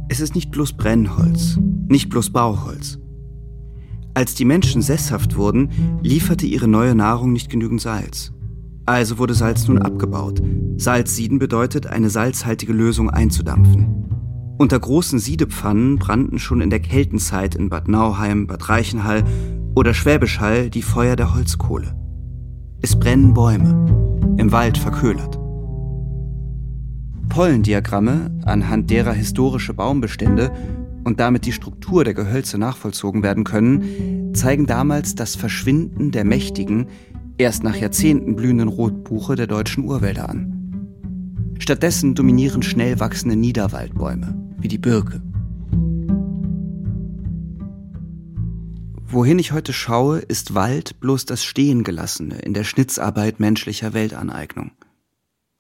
Es 0.08 0.18
ist 0.18 0.34
nicht 0.34 0.50
bloß 0.50 0.72
Brennholz, 0.72 1.58
nicht 1.88 2.10
bloß 2.10 2.30
Bauholz. 2.30 2.98
Als 4.14 4.34
die 4.34 4.44
Menschen 4.44 4.82
sesshaft 4.82 5.36
wurden, 5.36 5.70
lieferte 6.02 6.46
ihre 6.46 6.66
neue 6.66 6.96
Nahrung 6.96 7.32
nicht 7.32 7.48
genügend 7.48 7.80
Salz. 7.80 8.32
Also 8.86 9.18
wurde 9.18 9.34
Salz 9.34 9.68
nun 9.68 9.78
abgebaut. 9.78 10.42
Salzsieden 10.76 11.38
bedeutet, 11.38 11.86
eine 11.86 12.10
salzhaltige 12.10 12.72
Lösung 12.72 13.08
einzudampfen. 13.08 14.19
Unter 14.60 14.78
großen 14.78 15.18
Siedepfannen 15.18 15.98
brannten 15.98 16.38
schon 16.38 16.60
in 16.60 16.68
der 16.68 16.80
Keltenzeit 16.80 17.54
in 17.54 17.70
Bad 17.70 17.88
Nauheim, 17.88 18.46
Bad 18.46 18.68
Reichenhall 18.68 19.24
oder 19.74 19.94
Schwäbisch 19.94 20.38
Hall 20.38 20.68
die 20.68 20.82
Feuer 20.82 21.16
der 21.16 21.34
Holzkohle. 21.34 21.94
Es 22.82 22.94
brennen 23.00 23.32
Bäume, 23.32 23.70
im 24.36 24.52
Wald 24.52 24.76
verköhlert. 24.76 25.38
Pollendiagramme, 27.30 28.38
anhand 28.44 28.90
derer 28.90 29.14
historische 29.14 29.72
Baumbestände 29.72 30.52
und 31.04 31.20
damit 31.20 31.46
die 31.46 31.52
Struktur 31.52 32.04
der 32.04 32.12
Gehölze 32.12 32.58
nachvollzogen 32.58 33.22
werden 33.22 33.44
können, 33.44 34.34
zeigen 34.34 34.66
damals 34.66 35.14
das 35.14 35.36
Verschwinden 35.36 36.10
der 36.10 36.26
mächtigen, 36.26 36.88
erst 37.38 37.64
nach 37.64 37.76
Jahrzehnten 37.76 38.36
blühenden 38.36 38.68
Rotbuche 38.68 39.36
der 39.36 39.46
deutschen 39.46 39.84
Urwälder 39.84 40.28
an. 40.28 40.60
Stattdessen 41.58 42.14
dominieren 42.14 42.62
schnell 42.62 43.00
wachsende 43.00 43.36
Niederwaldbäume, 43.36 44.49
wie 44.60 44.68
die 44.68 44.78
Birke. 44.78 45.22
Wohin 49.12 49.40
ich 49.40 49.50
heute 49.50 49.72
schaue, 49.72 50.20
ist 50.20 50.54
Wald 50.54 51.00
bloß 51.00 51.24
das 51.24 51.44
Stehengelassene 51.44 52.38
in 52.38 52.54
der 52.54 52.62
Schnitzarbeit 52.62 53.40
menschlicher 53.40 53.92
Weltaneignung. 53.92 54.70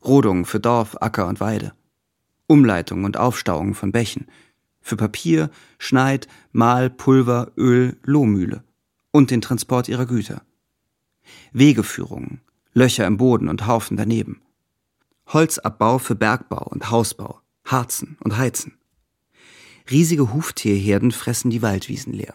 Rodungen 0.04 0.44
für 0.44 0.60
Dorf, 0.60 0.96
Acker 1.00 1.26
und 1.26 1.40
Weide, 1.40 1.72
Umleitungen 2.46 3.04
und 3.04 3.16
Aufstauungen 3.16 3.74
von 3.74 3.90
Bächen, 3.90 4.26
für 4.80 4.96
Papier, 4.96 5.50
Schneid, 5.78 6.28
Mahl, 6.52 6.90
Pulver, 6.90 7.50
Öl, 7.56 7.96
Lohmühle 8.04 8.62
und 9.10 9.30
den 9.30 9.40
Transport 9.40 9.88
ihrer 9.88 10.06
Güter. 10.06 10.42
Wegeführungen, 11.52 12.40
Löcher 12.72 13.06
im 13.06 13.16
Boden 13.16 13.48
und 13.48 13.66
Haufen 13.66 13.96
daneben. 13.96 14.42
Holzabbau 15.26 15.98
für 15.98 16.14
Bergbau 16.14 16.66
und 16.70 16.90
Hausbau, 16.90 17.40
Harzen 17.64 18.16
und 18.20 18.36
Heizen. 18.38 18.79
Riesige 19.90 20.32
Huftierherden 20.32 21.10
fressen 21.10 21.50
die 21.50 21.62
Waldwiesen 21.62 22.12
leer. 22.12 22.34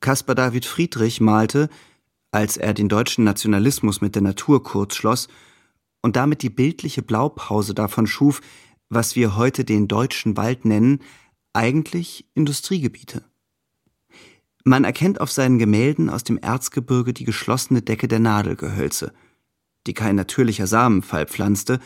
Caspar 0.00 0.34
David 0.34 0.66
Friedrich 0.66 1.20
malte, 1.20 1.70
als 2.30 2.56
er 2.56 2.74
den 2.74 2.88
deutschen 2.88 3.24
Nationalismus 3.24 4.00
mit 4.00 4.14
der 4.14 4.22
Natur 4.22 4.62
kurz 4.62 4.94
schloss, 4.94 5.28
und 6.02 6.16
damit 6.16 6.42
die 6.42 6.50
bildliche 6.50 7.02
Blaupause 7.02 7.74
davon 7.74 8.06
schuf, 8.06 8.40
was 8.88 9.16
wir 9.16 9.36
heute 9.36 9.64
den 9.64 9.88
deutschen 9.88 10.36
Wald 10.36 10.64
nennen, 10.64 11.00
eigentlich 11.52 12.26
Industriegebiete. 12.34 13.24
Man 14.64 14.84
erkennt 14.84 15.20
auf 15.20 15.32
seinen 15.32 15.58
Gemälden 15.58 16.10
aus 16.10 16.24
dem 16.24 16.38
Erzgebirge 16.38 17.12
die 17.12 17.24
geschlossene 17.24 17.82
Decke 17.82 18.08
der 18.08 18.18
Nadelgehölze, 18.18 19.12
die 19.86 19.94
kein 19.94 20.16
natürlicher 20.16 20.66
Samenfall 20.66 21.26
pflanzte, 21.26 21.80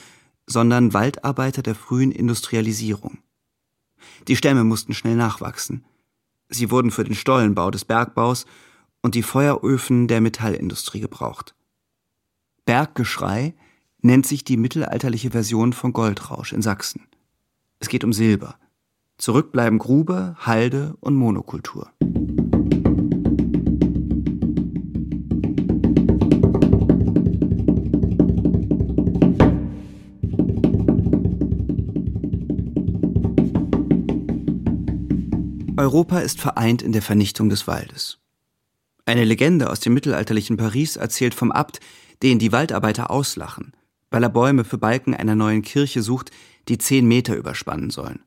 sondern 0.47 0.93
Waldarbeiter 0.93 1.63
der 1.63 1.75
frühen 1.75 2.11
Industrialisierung. 2.11 3.19
Die 4.29 4.37
Stämme 4.37 4.65
mussten 4.65 4.95
schnell 4.95 5.17
nachwachsen. 5.17 5.85
Sie 6.49 6.71
wurden 6.71 6.91
für 6.91 7.05
den 7.05 7.15
Stollenbau 7.15 7.71
des 7.71 7.85
Bergbaus 7.85 8.47
und 9.03 9.15
die 9.15 9.23
Feueröfen 9.23 10.09
der 10.09 10.21
Metallindustrie 10.21 11.01
gebraucht. 11.01 11.55
Berggeschrei 12.65 13.55
nennt 14.01 14.27
sich 14.27 14.45
die 14.45 14.57
mittelalterliche 14.57 15.31
Version 15.31 15.73
von 15.73 15.93
Goldrausch 15.93 16.53
in 16.53 16.63
Sachsen. 16.63 17.07
Es 17.81 17.89
geht 17.89 18.05
um 18.05 18.13
Silber. 18.13 18.57
Zurück 19.19 19.53
bleiben 19.53 19.79
Grube, 19.79 20.37
Halde 20.39 20.97
und 21.01 21.15
Monokultur. 21.15 21.91
Europa 35.85 36.19
ist 36.19 36.41
vereint 36.41 36.83
in 36.83 36.93
der 36.93 37.03
Vernichtung 37.03 37.49
des 37.49 37.67
Waldes. 37.67 38.19
Eine 39.07 39.25
Legende 39.25 39.71
aus 39.71 39.81
dem 39.81 39.95
mittelalterlichen 39.95 40.57
Paris 40.57 40.97
erzählt 40.97 41.35
vom 41.35 41.53
Abt, 41.53 41.81
den 42.23 42.39
die 42.39 42.53
Waldarbeiter 42.53 43.11
auslachen– 43.11 43.73
weil 44.15 44.23
er 44.23 44.29
Bäume 44.29 44.63
für 44.63 44.79
Balken 44.79 45.13
einer 45.13 45.35
neuen 45.35 45.63
Kirche 45.63 46.01
sucht, 46.01 46.31
die 46.69 46.79
zehn 46.79 47.05
Meter 47.05 47.35
überspannen 47.35 47.91
sollen. 47.91 48.23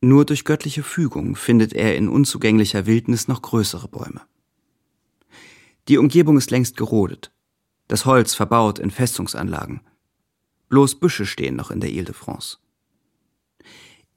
Nur 0.00 0.24
durch 0.24 0.44
göttliche 0.44 0.82
Fügung 0.82 1.36
findet 1.36 1.72
er 1.72 1.96
in 1.96 2.08
unzugänglicher 2.08 2.84
Wildnis 2.84 3.28
noch 3.28 3.42
größere 3.42 3.86
Bäume. 3.86 4.22
Die 5.86 5.98
Umgebung 5.98 6.36
ist 6.36 6.50
längst 6.50 6.76
gerodet, 6.76 7.30
das 7.86 8.06
Holz 8.06 8.34
verbaut 8.34 8.80
in 8.80 8.90
Festungsanlagen. 8.90 9.82
Bloß 10.68 10.98
Büsche 10.98 11.26
stehen 11.26 11.54
noch 11.54 11.70
in 11.70 11.78
der 11.78 11.90
Ile 11.90 12.06
de 12.06 12.14
France. 12.14 12.58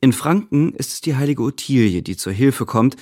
In 0.05 0.13
Franken 0.13 0.71
ist 0.75 0.93
es 0.93 1.01
die 1.01 1.15
heilige 1.15 1.41
Ottilie, 1.41 2.03
die 2.03 2.15
zur 2.15 2.31
Hilfe 2.31 2.67
kommt, 2.67 2.95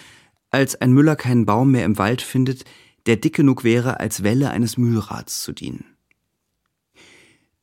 als 0.52 0.80
ein 0.80 0.94
Müller 0.94 1.18
keinen 1.18 1.46
Baum 1.46 1.72
mehr 1.72 1.84
im 1.84 1.98
Wald 1.98 2.22
findet, 2.22 2.64
der 3.08 3.18
dick 3.18 3.36
genug 3.36 3.66
wäre, 3.66 4.00
als 4.00 4.24
Welle 4.24 4.52
eines 4.52 4.78
Mühlrads 4.78 5.44
zu 5.44 5.52
dienen. 5.52 5.84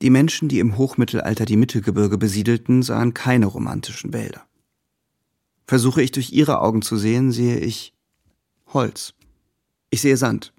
Die 0.02 0.10
Menschen, 0.10 0.50
die 0.50 0.58
im 0.58 0.76
Hochmittelalter 0.76 1.46
die 1.46 1.56
Mittelgebirge 1.56 2.18
besiedelten, 2.18 2.82
sahen 2.82 3.14
keine 3.14 3.46
romantischen 3.46 4.12
Wälder. 4.12 4.46
Versuche 5.66 6.02
ich 6.02 6.12
durch 6.12 6.32
ihre 6.32 6.60
Augen 6.60 6.82
zu 6.82 6.98
sehen, 6.98 7.32
sehe 7.32 7.60
ich 7.60 7.94
Holz. 8.66 9.14
Ich 9.88 10.02
sehe 10.02 10.18
Sand. 10.18 10.52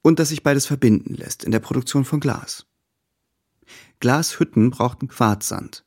Und 0.00 0.20
dass 0.20 0.28
sich 0.28 0.44
beides 0.44 0.64
verbinden 0.64 1.14
lässt 1.14 1.42
in 1.42 1.50
der 1.50 1.58
Produktion 1.58 2.04
von 2.04 2.20
Glas. 2.20 2.66
Glashütten 3.98 4.70
brauchten 4.70 5.08
Quarzsand. 5.08 5.84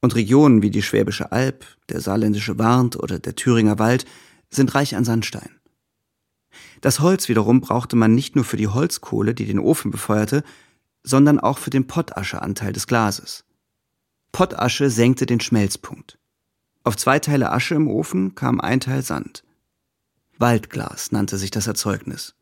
Und 0.00 0.14
Regionen 0.14 0.62
wie 0.62 0.70
die 0.70 0.82
Schwäbische 0.82 1.32
Alb, 1.32 1.66
der 1.88 2.00
saarländische 2.00 2.58
Warnt 2.58 2.96
oder 2.96 3.18
der 3.18 3.36
Thüringer 3.36 3.78
Wald 3.78 4.06
sind 4.48 4.74
reich 4.74 4.96
an 4.96 5.04
Sandstein. 5.04 5.50
Das 6.80 7.00
Holz 7.00 7.28
wiederum 7.28 7.60
brauchte 7.60 7.96
man 7.96 8.14
nicht 8.14 8.34
nur 8.34 8.44
für 8.44 8.56
die 8.56 8.68
Holzkohle, 8.68 9.34
die 9.34 9.44
den 9.44 9.58
Ofen 9.58 9.90
befeuerte, 9.90 10.42
sondern 11.02 11.38
auch 11.38 11.58
für 11.58 11.70
den 11.70 11.86
Pottascheanteil 11.86 12.72
des 12.72 12.86
Glases. 12.86 13.44
Pottasche 14.32 14.90
senkte 14.90 15.26
den 15.26 15.40
Schmelzpunkt. 15.40 16.18
Auf 16.82 16.96
zwei 16.96 17.18
Teile 17.18 17.52
Asche 17.52 17.74
im 17.74 17.88
Ofen 17.88 18.34
kam 18.34 18.60
ein 18.60 18.80
Teil 18.80 19.02
Sand. 19.02 19.44
Waldglas 20.38 21.12
nannte 21.12 21.36
sich 21.36 21.50
das 21.50 21.66
Erzeugnis. 21.66 22.34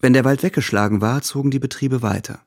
Wenn 0.00 0.12
der 0.12 0.24
Wald 0.24 0.44
weggeschlagen 0.44 1.00
war, 1.00 1.22
zogen 1.22 1.50
die 1.50 1.58
Betriebe 1.58 2.02
weiter. 2.02 2.40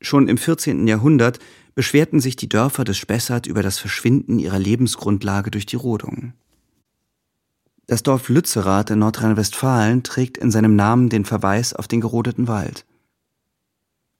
Schon 0.00 0.28
im 0.28 0.38
14. 0.38 0.86
Jahrhundert 0.86 1.38
beschwerten 1.76 2.20
sich 2.20 2.34
die 2.36 2.48
Dörfer 2.48 2.84
des 2.84 2.96
Spessart 2.96 3.46
über 3.46 3.62
das 3.62 3.78
Verschwinden 3.78 4.40
ihrer 4.40 4.58
Lebensgrundlage 4.58 5.50
durch 5.50 5.66
die 5.66 5.76
Rodungen. 5.76 6.32
Das 7.86 8.02
Dorf 8.02 8.28
Lützerath 8.30 8.90
in 8.90 8.98
Nordrhein-Westfalen 8.98 10.02
trägt 10.02 10.38
in 10.38 10.50
seinem 10.50 10.74
Namen 10.74 11.10
den 11.10 11.24
Verweis 11.24 11.74
auf 11.74 11.86
den 11.86 12.00
gerodeten 12.00 12.48
Wald. 12.48 12.86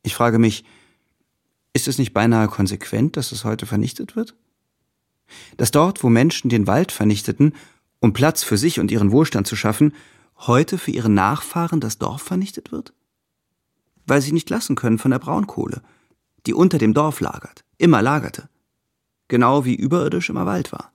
Ich 0.03 0.15
frage 0.15 0.39
mich, 0.39 0.65
ist 1.73 1.89
es 1.89 1.99
nicht 1.99 2.13
beinahe 2.13 2.47
konsequent, 2.47 3.17
dass 3.17 3.33
es 3.33 3.45
heute 3.45 3.67
vernichtet 3.67 4.15
wird? 4.15 4.37
Dass 5.57 5.73
dort, 5.73 6.05
wo 6.05 6.11
Menschen 6.11 6.51
den 6.51 6.67
Wald 6.67 6.93
vernichteten, 6.93 7.55
um 8.01 8.13
Platz 8.13 8.45
für 8.45 8.59
sich 8.59 8.79
und 8.79 8.91
ihren 8.91 9.11
Wohlstand 9.11 9.47
zu 9.47 9.57
schaffen, 9.57 9.95
heute 10.37 10.77
für 10.77 10.91
ihre 10.91 11.09
Nachfahren 11.09 11.81
das 11.81 11.97
Dorf 11.97 12.23
vernichtet 12.23 12.71
wird? 12.71 12.93
Weil 14.07 14.21
sie 14.21 14.33
nicht 14.33 14.51
lassen 14.51 14.77
können 14.77 14.99
von 14.99 15.11
der 15.11 15.19
Braunkohle, 15.19 15.83
die 16.47 16.55
unter 16.55 16.79
dem 16.79 16.95
Dorf 16.95 17.21
lagert, 17.21 17.65
immer 17.79 18.03
lagerte, 18.03 18.49
genau 19.29 19.65
wie 19.65 19.75
überirdisch 19.75 20.31
immer 20.31 20.47
Wald 20.47 20.73
war. 20.73 20.93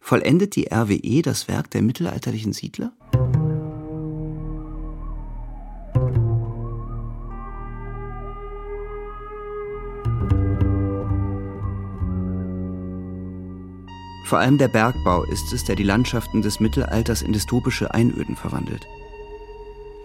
Vollendet 0.00 0.56
die 0.56 0.68
RWE 0.72 1.22
das 1.22 1.46
Werk 1.46 1.70
der 1.70 1.82
mittelalterlichen 1.82 2.52
Siedler? 2.52 2.92
Vor 14.24 14.38
allem 14.38 14.58
der 14.58 14.68
Bergbau 14.68 15.24
ist 15.24 15.52
es, 15.52 15.64
der 15.64 15.74
die 15.74 15.82
Landschaften 15.82 16.40
des 16.40 16.60
Mittelalters 16.60 17.20
in 17.20 17.32
dystopische 17.32 17.92
Einöden 17.92 18.36
verwandelt. 18.36 18.86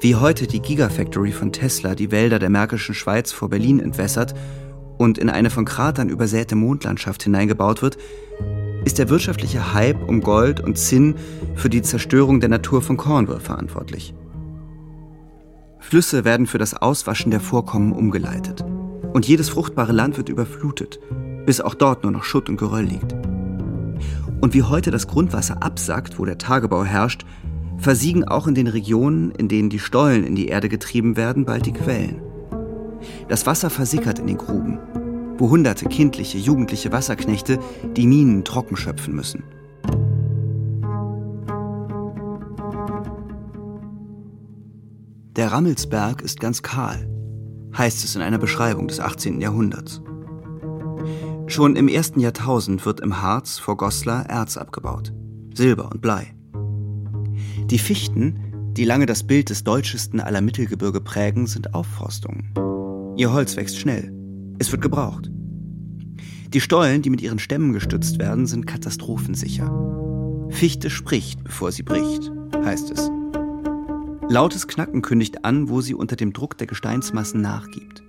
Wie 0.06 0.14
heute 0.14 0.46
die 0.46 0.60
Gigafactory 0.60 1.32
von 1.32 1.52
Tesla 1.52 1.96
die 1.96 2.12
Wälder 2.12 2.38
der 2.38 2.52
Märkischen 2.52 2.94
Schweiz 2.94 3.32
vor 3.32 3.50
Berlin 3.50 3.80
entwässert 3.80 4.36
und 5.00 5.18
in 5.18 5.32
eine 5.32 5.50
von 5.50 5.66
Kratern 5.66 6.10
übersäte 6.10 6.56
Mondlandschaft 6.56 7.24
hineingebaut 7.24 7.82
wird, 7.82 7.98
ist 8.86 9.00
der 9.00 9.10
wirtschaftliche 9.10 9.74
Hype 9.74 10.08
um 10.08 10.22
Gold 10.22 10.60
und 10.60 10.78
Zinn 10.78 11.16
für 11.56 11.72
die 11.72 11.82
Zerstörung 11.82 12.40
der 12.40 12.50
Natur 12.50 12.84
von 12.84 12.98
Cornwall 12.98 13.40
verantwortlich. 13.40 14.14
Flüsse 15.80 16.24
werden 16.24 16.46
für 16.46 16.60
das 16.60 16.76
Auswaschen 16.76 17.32
der 17.32 17.40
Vorkommen 17.40 17.92
umgeleitet. 17.92 18.64
Und 19.12 19.28
jedes 19.28 19.50
fruchtbare 19.50 19.92
Land 19.92 20.18
wird 20.18 20.30
überflutet, 20.30 21.00
bis 21.48 21.62
auch 21.62 21.74
dort 21.74 22.04
nur 22.04 22.12
noch 22.12 22.26
Schutt 22.26 22.48
und 22.48 22.58
Geröll 22.58 22.86
liegt. 22.86 23.16
Und 24.40 24.54
wie 24.54 24.62
heute 24.62 24.92
das 24.92 25.08
Grundwasser 25.08 25.64
absackt, 25.64 26.20
wo 26.20 26.26
der 26.26 26.38
Tagebau 26.38 26.86
herrscht, 26.86 27.26
versiegen 27.78 28.24
auch 28.24 28.48
in 28.48 28.56
den 28.56 28.68
Regionen, 28.68 29.32
in 29.32 29.48
denen 29.48 29.70
die 29.70 29.80
Stollen 29.80 30.24
in 30.24 30.36
die 30.36 30.48
Erde 30.48 30.70
getrieben 30.70 31.18
werden, 31.18 31.46
bald 31.46 31.66
die 31.66 31.74
Quellen. 31.74 32.22
Das 33.28 33.46
Wasser 33.46 33.70
versickert 33.70 34.20
in 34.20 34.28
den 34.28 34.38
Gruben, 34.38 34.80
wo 35.38 35.50
hunderte 35.50 35.86
kindliche, 35.88 36.38
jugendliche 36.38 36.92
Wasserknechte 36.92 37.60
die 37.96 38.08
Minen 38.08 38.44
trocken 38.44 38.78
schöpfen 38.78 39.16
müssen. 39.16 39.44
Der 45.36 45.52
Rammelsberg 45.52 46.22
ist 46.22 46.40
ganz 46.40 46.62
kahl, 46.62 47.10
heißt 47.78 48.06
es 48.06 48.16
in 48.16 48.22
einer 48.22 48.38
Beschreibung 48.38 48.88
des 48.88 49.02
18. 49.02 49.42
Jahrhunderts. 49.42 50.02
Schon 51.48 51.76
im 51.76 51.90
ersten 51.90 52.22
Jahrtausend 52.22 52.86
wird 52.86 53.02
im 53.02 53.22
Harz 53.22 53.60
vor 53.60 53.78
Goslar 53.78 54.30
Erz 54.30 54.58
abgebaut, 54.58 55.14
Silber 55.54 55.92
und 55.92 56.02
Blei. 56.02 56.35
Die 57.72 57.80
Fichten, 57.80 58.74
die 58.74 58.86
lange 58.86 59.08
das 59.08 59.26
Bild 59.26 59.50
des 59.50 59.64
deutschesten 59.64 60.20
aller 60.20 60.42
Mittelgebirge 60.42 61.02
prägen, 61.02 61.48
sind 61.48 61.74
Aufforstungen. 61.74 62.54
Ihr 63.18 63.34
Holz 63.34 63.56
wächst 63.56 63.80
schnell, 63.80 64.14
es 64.60 64.72
wird 64.72 64.84
gebraucht. 64.84 65.32
Die 66.54 66.62
Stollen, 66.62 67.02
die 67.02 67.10
mit 67.10 67.22
ihren 67.22 67.40
Stämmen 67.40 67.74
gestützt 67.74 68.20
werden, 68.20 68.46
sind 68.46 68.68
katastrophensicher. 68.68 69.68
Fichte 70.52 70.92
spricht, 70.92 71.44
bevor 71.44 71.72
sie 71.72 71.82
bricht, 71.82 72.32
heißt 72.56 72.92
es. 72.92 73.10
Lautes 74.30 74.68
Knacken 74.68 75.02
kündigt 75.02 75.44
an, 75.44 75.68
wo 75.68 75.82
sie 75.82 75.96
unter 75.96 76.16
dem 76.16 76.34
Druck 76.34 76.60
der 76.60 76.68
Gesteinsmassen 76.68 77.42
nachgibt. 77.42 78.04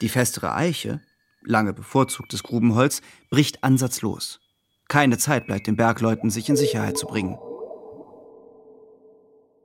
Die 0.00 0.08
festere 0.08 0.52
Eiche, 0.52 1.00
lange 1.44 1.72
bevorzugtes 1.72 2.42
Grubenholz, 2.42 3.02
bricht 3.30 3.62
ansatzlos. 3.62 4.40
Keine 4.88 5.16
Zeit 5.16 5.46
bleibt 5.46 5.68
den 5.68 5.76
Bergleuten, 5.76 6.28
sich 6.28 6.48
in 6.48 6.56
Sicherheit 6.56 6.98
zu 6.98 7.06
bringen. 7.06 7.38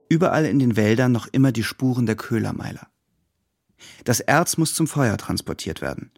Überall 0.09 0.45
in 0.45 0.59
den 0.59 0.75
Wäldern 0.75 1.11
noch 1.11 1.27
immer 1.27 1.51
die 1.51 1.63
Spuren 1.63 2.05
der 2.05 2.15
Köhlermeiler. 2.15 2.87
Das 4.05 4.19
Erz 4.19 4.57
muss 4.57 4.73
zum 4.73 4.87
Feuer 4.87 5.17
transportiert 5.17 5.81
werden. 5.81 6.11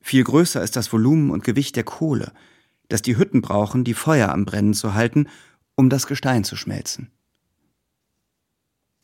Viel 0.00 0.24
größer 0.24 0.62
ist 0.62 0.76
das 0.76 0.92
Volumen 0.92 1.30
und 1.30 1.44
Gewicht 1.44 1.76
der 1.76 1.84
Kohle, 1.84 2.32
das 2.88 3.02
die 3.02 3.16
Hütten 3.16 3.40
brauchen, 3.40 3.84
die 3.84 3.94
Feuer 3.94 4.28
am 4.28 4.44
Brennen 4.44 4.74
zu 4.74 4.94
halten, 4.94 5.28
um 5.76 5.88
das 5.88 6.06
Gestein 6.06 6.44
zu 6.44 6.56
schmelzen. 6.56 7.10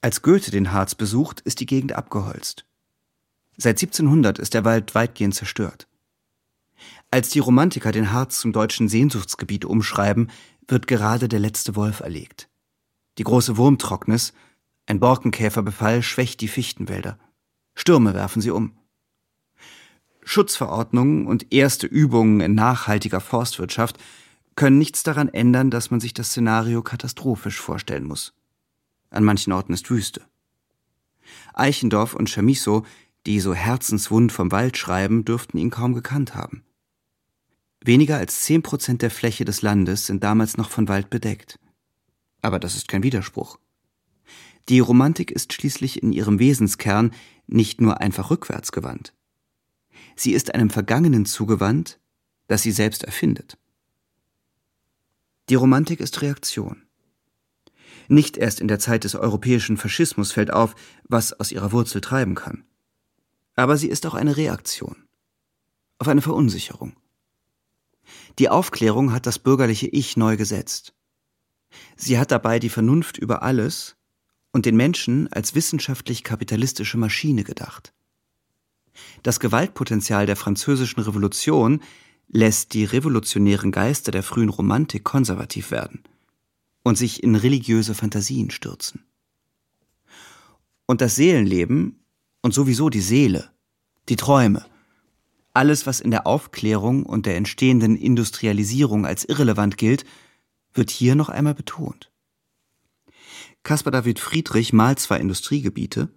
Als 0.02 0.22
Goethe 0.22 0.50
den 0.50 0.72
Harz 0.72 0.94
besucht, 0.94 1.40
ist 1.40 1.60
die 1.60 1.66
Gegend 1.66 1.92
abgeholzt. 1.92 2.66
Seit 3.56 3.76
1700 3.76 4.38
ist 4.38 4.54
der 4.54 4.64
Wald 4.64 4.94
weitgehend 4.94 5.34
zerstört. 5.34 5.88
Als 7.10 7.30
die 7.30 7.38
Romantiker 7.38 7.92
den 7.92 8.12
Harz 8.12 8.38
zum 8.40 8.52
deutschen 8.52 8.88
Sehnsuchtsgebiet 8.88 9.64
umschreiben, 9.64 10.30
wird 10.68 10.86
gerade 10.86 11.28
der 11.28 11.40
letzte 11.40 11.76
Wolf 11.76 12.00
erlegt. 12.00 12.49
Die 13.20 13.24
große 13.24 13.58
Wurmtrocknis, 13.58 14.32
ein 14.86 14.98
Borkenkäferbefall 14.98 16.02
schwächt 16.02 16.40
die 16.40 16.48
Fichtenwälder. 16.48 17.18
Stürme 17.74 18.14
werfen 18.14 18.40
sie 18.40 18.50
um. 18.50 18.72
Schutzverordnungen 20.24 21.26
und 21.26 21.52
erste 21.52 21.86
Übungen 21.86 22.40
in 22.40 22.54
nachhaltiger 22.54 23.20
Forstwirtschaft 23.20 23.98
können 24.56 24.78
nichts 24.78 25.02
daran 25.02 25.28
ändern, 25.28 25.70
dass 25.70 25.90
man 25.90 26.00
sich 26.00 26.14
das 26.14 26.30
Szenario 26.30 26.80
katastrophisch 26.80 27.60
vorstellen 27.60 28.04
muss. 28.04 28.32
An 29.10 29.22
manchen 29.22 29.52
Orten 29.52 29.74
ist 29.74 29.90
Wüste. 29.90 30.22
Eichendorf 31.52 32.14
und 32.14 32.30
Chamisso, 32.30 32.86
die 33.26 33.40
so 33.40 33.52
herzenswund 33.52 34.32
vom 34.32 34.50
Wald 34.50 34.78
schreiben, 34.78 35.26
dürften 35.26 35.58
ihn 35.58 35.68
kaum 35.68 35.92
gekannt 35.92 36.34
haben. 36.34 36.64
Weniger 37.84 38.16
als 38.16 38.40
zehn 38.40 38.62
Prozent 38.62 39.02
der 39.02 39.10
Fläche 39.10 39.44
des 39.44 39.60
Landes 39.60 40.06
sind 40.06 40.24
damals 40.24 40.56
noch 40.56 40.70
von 40.70 40.88
Wald 40.88 41.10
bedeckt. 41.10 41.59
Aber 42.42 42.58
das 42.58 42.76
ist 42.76 42.88
kein 42.88 43.02
Widerspruch. 43.02 43.58
Die 44.68 44.80
Romantik 44.80 45.30
ist 45.30 45.52
schließlich 45.52 46.02
in 46.02 46.12
ihrem 46.12 46.38
Wesenskern 46.38 47.12
nicht 47.46 47.80
nur 47.80 48.00
einfach 48.00 48.30
rückwärts 48.30 48.72
gewandt. 48.72 49.14
Sie 50.16 50.32
ist 50.32 50.54
einem 50.54 50.70
Vergangenen 50.70 51.26
zugewandt, 51.26 51.98
das 52.46 52.62
sie 52.62 52.72
selbst 52.72 53.04
erfindet. 53.04 53.58
Die 55.48 55.54
Romantik 55.54 56.00
ist 56.00 56.22
Reaktion. 56.22 56.82
Nicht 58.08 58.36
erst 58.36 58.60
in 58.60 58.68
der 58.68 58.78
Zeit 58.78 59.04
des 59.04 59.14
europäischen 59.14 59.76
Faschismus 59.76 60.32
fällt 60.32 60.52
auf, 60.52 60.74
was 61.04 61.32
aus 61.32 61.52
ihrer 61.52 61.72
Wurzel 61.72 62.00
treiben 62.00 62.34
kann. 62.34 62.64
Aber 63.56 63.76
sie 63.76 63.88
ist 63.88 64.06
auch 64.06 64.14
eine 64.14 64.36
Reaktion 64.36 64.96
auf 66.00 66.08
eine 66.08 66.22
Verunsicherung. 66.22 66.96
Die 68.38 68.48
Aufklärung 68.48 69.12
hat 69.12 69.26
das 69.26 69.38
bürgerliche 69.38 69.86
Ich 69.86 70.16
neu 70.16 70.36
gesetzt. 70.36 70.94
Sie 71.96 72.18
hat 72.18 72.30
dabei 72.30 72.58
die 72.58 72.68
Vernunft 72.68 73.18
über 73.18 73.42
alles 73.42 73.96
und 74.52 74.66
den 74.66 74.76
Menschen 74.76 75.32
als 75.32 75.54
wissenschaftlich-kapitalistische 75.54 76.98
Maschine 76.98 77.44
gedacht. 77.44 77.92
Das 79.22 79.40
Gewaltpotenzial 79.40 80.26
der 80.26 80.36
französischen 80.36 81.00
Revolution 81.00 81.80
lässt 82.28 82.74
die 82.74 82.84
revolutionären 82.84 83.72
Geister 83.72 84.12
der 84.12 84.22
frühen 84.22 84.48
Romantik 84.48 85.04
konservativ 85.04 85.70
werden 85.70 86.02
und 86.82 86.96
sich 86.96 87.22
in 87.22 87.34
religiöse 87.34 87.94
Fantasien 87.94 88.50
stürzen. 88.50 89.04
Und 90.86 91.00
das 91.00 91.16
Seelenleben 91.16 91.96
Und 92.42 92.54
sowieso 92.54 92.88
die 92.88 93.02
Seele, 93.02 93.50
die 94.08 94.16
Träume. 94.16 94.64
Alles, 95.52 95.86
was 95.86 96.00
in 96.00 96.10
der 96.10 96.26
Aufklärung 96.26 97.04
und 97.04 97.26
der 97.26 97.36
entstehenden 97.36 97.96
Industrialisierung 97.96 99.04
als 99.04 99.24
irrelevant 99.24 99.76
gilt, 99.76 100.04
wird 100.74 100.90
hier 100.90 101.14
noch 101.14 101.28
einmal 101.28 101.54
betont. 101.54 102.10
Caspar 103.62 103.90
David 103.90 104.18
Friedrich 104.18 104.72
malt 104.72 105.00
zwar 105.00 105.20
Industriegebiete, 105.20 106.08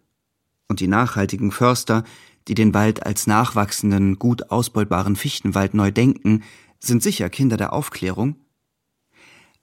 und 0.69 0.79
die 0.79 0.87
nachhaltigen 0.87 1.51
Förster, 1.51 2.03
die 2.47 2.55
den 2.55 2.73
Wald 2.73 3.05
als 3.05 3.27
nachwachsenden, 3.27 4.17
gut 4.17 4.49
ausbeutbaren 4.49 5.15
Fichtenwald 5.15 5.73
neu 5.73 5.91
denken, 5.91 6.43
sind 6.79 7.03
sicher 7.03 7.29
Kinder 7.29 7.57
der 7.57 7.73
Aufklärung, 7.73 8.35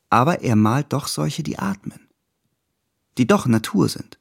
aber 0.09 0.43
er 0.43 0.57
malt 0.57 0.93
doch 0.93 1.07
solche, 1.07 1.43
die 1.43 1.59
atmen, 1.59 2.09
die 3.19 3.27
doch 3.27 3.47
Natur 3.47 3.89
sind. 3.89 4.19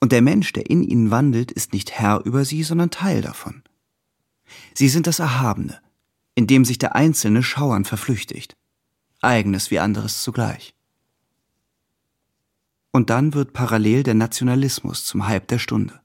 Und 0.00 0.12
der 0.12 0.22
Mensch, 0.22 0.52
der 0.52 0.68
in 0.68 0.82
ihnen 0.82 1.10
wandelt, 1.10 1.52
ist 1.52 1.72
nicht 1.72 1.92
Herr 1.92 2.24
über 2.24 2.44
sie, 2.44 2.62
sondern 2.62 2.90
Teil 2.90 3.22
davon. 3.22 3.62
Sie 4.74 4.88
sind 4.88 5.06
das 5.06 5.18
Erhabene, 5.18 5.80
in 6.34 6.46
dem 6.46 6.64
sich 6.64 6.78
der 6.78 6.94
Einzelne 6.94 7.42
schauern 7.42 7.84
verflüchtigt, 7.84 8.56
eigenes 9.22 9.70
wie 9.70 9.78
anderes 9.78 10.22
zugleich. 10.22 10.74
Und 12.90 13.08
dann 13.08 13.32
wird 13.32 13.54
parallel 13.54 14.02
der 14.02 14.14
Nationalismus 14.14 15.04
zum 15.04 15.26
Hype 15.26 15.48
der 15.48 15.58
Stunde. 15.58 16.00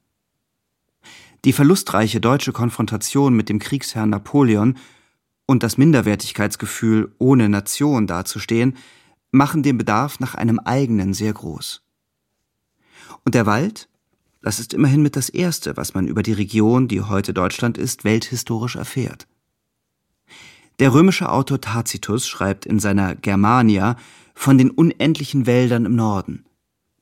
Die 1.43 1.53
verlustreiche 1.53 2.22
deutsche 2.22 2.53
Konfrontation 2.53 3.36
mit 3.36 3.49
dem 3.49 3.59
Kriegsherrn 3.59 4.09
Napoleon 4.09 4.78
und 5.45 5.63
das 5.63 5.78
Minderwertigkeitsgefühl, 5.78 7.13
ohne 7.20 7.49
Nation 7.49 8.07
dazustehen, 8.07 8.78
machen 9.32 9.63
den 9.63 9.78
Bedarf 9.78 10.20
nach 10.20 10.36
einem 10.36 10.59
eigenen 10.59 11.13
sehr 11.13 11.34
groß. 11.34 11.84
Und 13.26 13.36
der 13.36 13.45
Wald, 13.45 13.89
das 14.41 14.59
ist 14.59 14.74
immerhin 14.74 15.01
mit 15.01 15.15
das 15.15 15.30
Erste, 15.30 15.78
was 15.78 15.93
man 15.93 16.07
über 16.07 16.24
die 16.24 16.34
Region, 16.34 16.88
die 16.88 17.01
heute 17.01 17.34
Deutschland 17.34 17.78
ist, 17.78 18.03
welthistorisch 18.03 18.76
erfährt. 18.76 19.28
Der 20.80 20.94
römische 20.94 21.30
Autor 21.30 21.60
Tacitus 21.60 22.28
schreibt 22.28 22.66
in 22.66 22.80
seiner 22.80 23.16
Germania 23.16 23.96
von 24.36 24.58
den 24.58 24.70
unendlichen 24.70 25.48
Wäldern 25.48 25.86
im 25.86 25.96
Norden, 25.96 26.46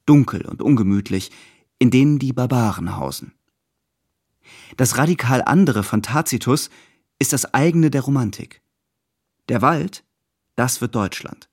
dunkel 0.06 0.46
und 0.46 0.62
ungemütlich, 0.62 1.32
in 1.78 1.92
denen 1.92 2.20
die 2.20 2.32
Barbaren 2.32 2.96
hausen. 2.96 3.34
Das 4.78 4.98
radikal 4.98 5.42
andere 5.42 5.84
von 5.84 6.02
Tacitus 6.02 6.70
ist 7.20 7.34
das 7.34 7.54
eigene 7.54 7.90
der 7.90 8.02
Romantik. 8.02 8.62
Der 9.50 9.62
Wald, 9.62 10.06
das 10.56 10.80
wird 10.80 10.96
Deutschland. 10.96 11.50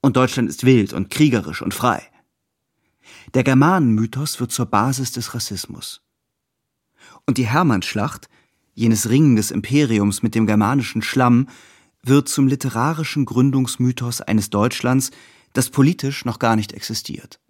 Und 0.00 0.16
Deutschland 0.16 0.48
ist 0.48 0.64
wild 0.64 0.92
und 0.92 1.10
kriegerisch 1.10 1.62
und 1.62 1.72
frei. 1.72 2.02
Der 3.34 3.44
Germanenmythos 3.44 4.40
wird 4.40 4.50
zur 4.50 4.66
Basis 4.66 5.12
des 5.12 5.34
Rassismus. 5.34 6.02
Und 7.26 7.38
die 7.38 7.46
Hermannschlacht, 7.46 8.28
jenes 8.74 9.08
Ringen 9.08 9.36
des 9.36 9.50
Imperiums 9.50 10.22
mit 10.22 10.34
dem 10.34 10.46
germanischen 10.46 11.02
Schlamm, 11.02 11.48
wird 12.02 12.28
zum 12.28 12.48
literarischen 12.48 13.24
Gründungsmythos 13.24 14.20
eines 14.20 14.50
Deutschlands, 14.50 15.10
das 15.52 15.70
politisch 15.70 16.24
noch 16.24 16.38
gar 16.38 16.56
nicht 16.56 16.72
existiert. 16.72 17.40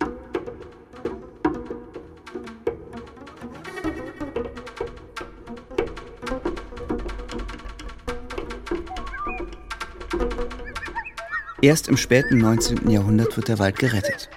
Erst 11.64 11.88
im 11.88 11.96
späten 11.96 12.36
19. 12.36 12.90
Jahrhundert 12.90 13.34
wird 13.38 13.48
der 13.48 13.58
Wald 13.58 13.78
gerettet. 13.78 14.28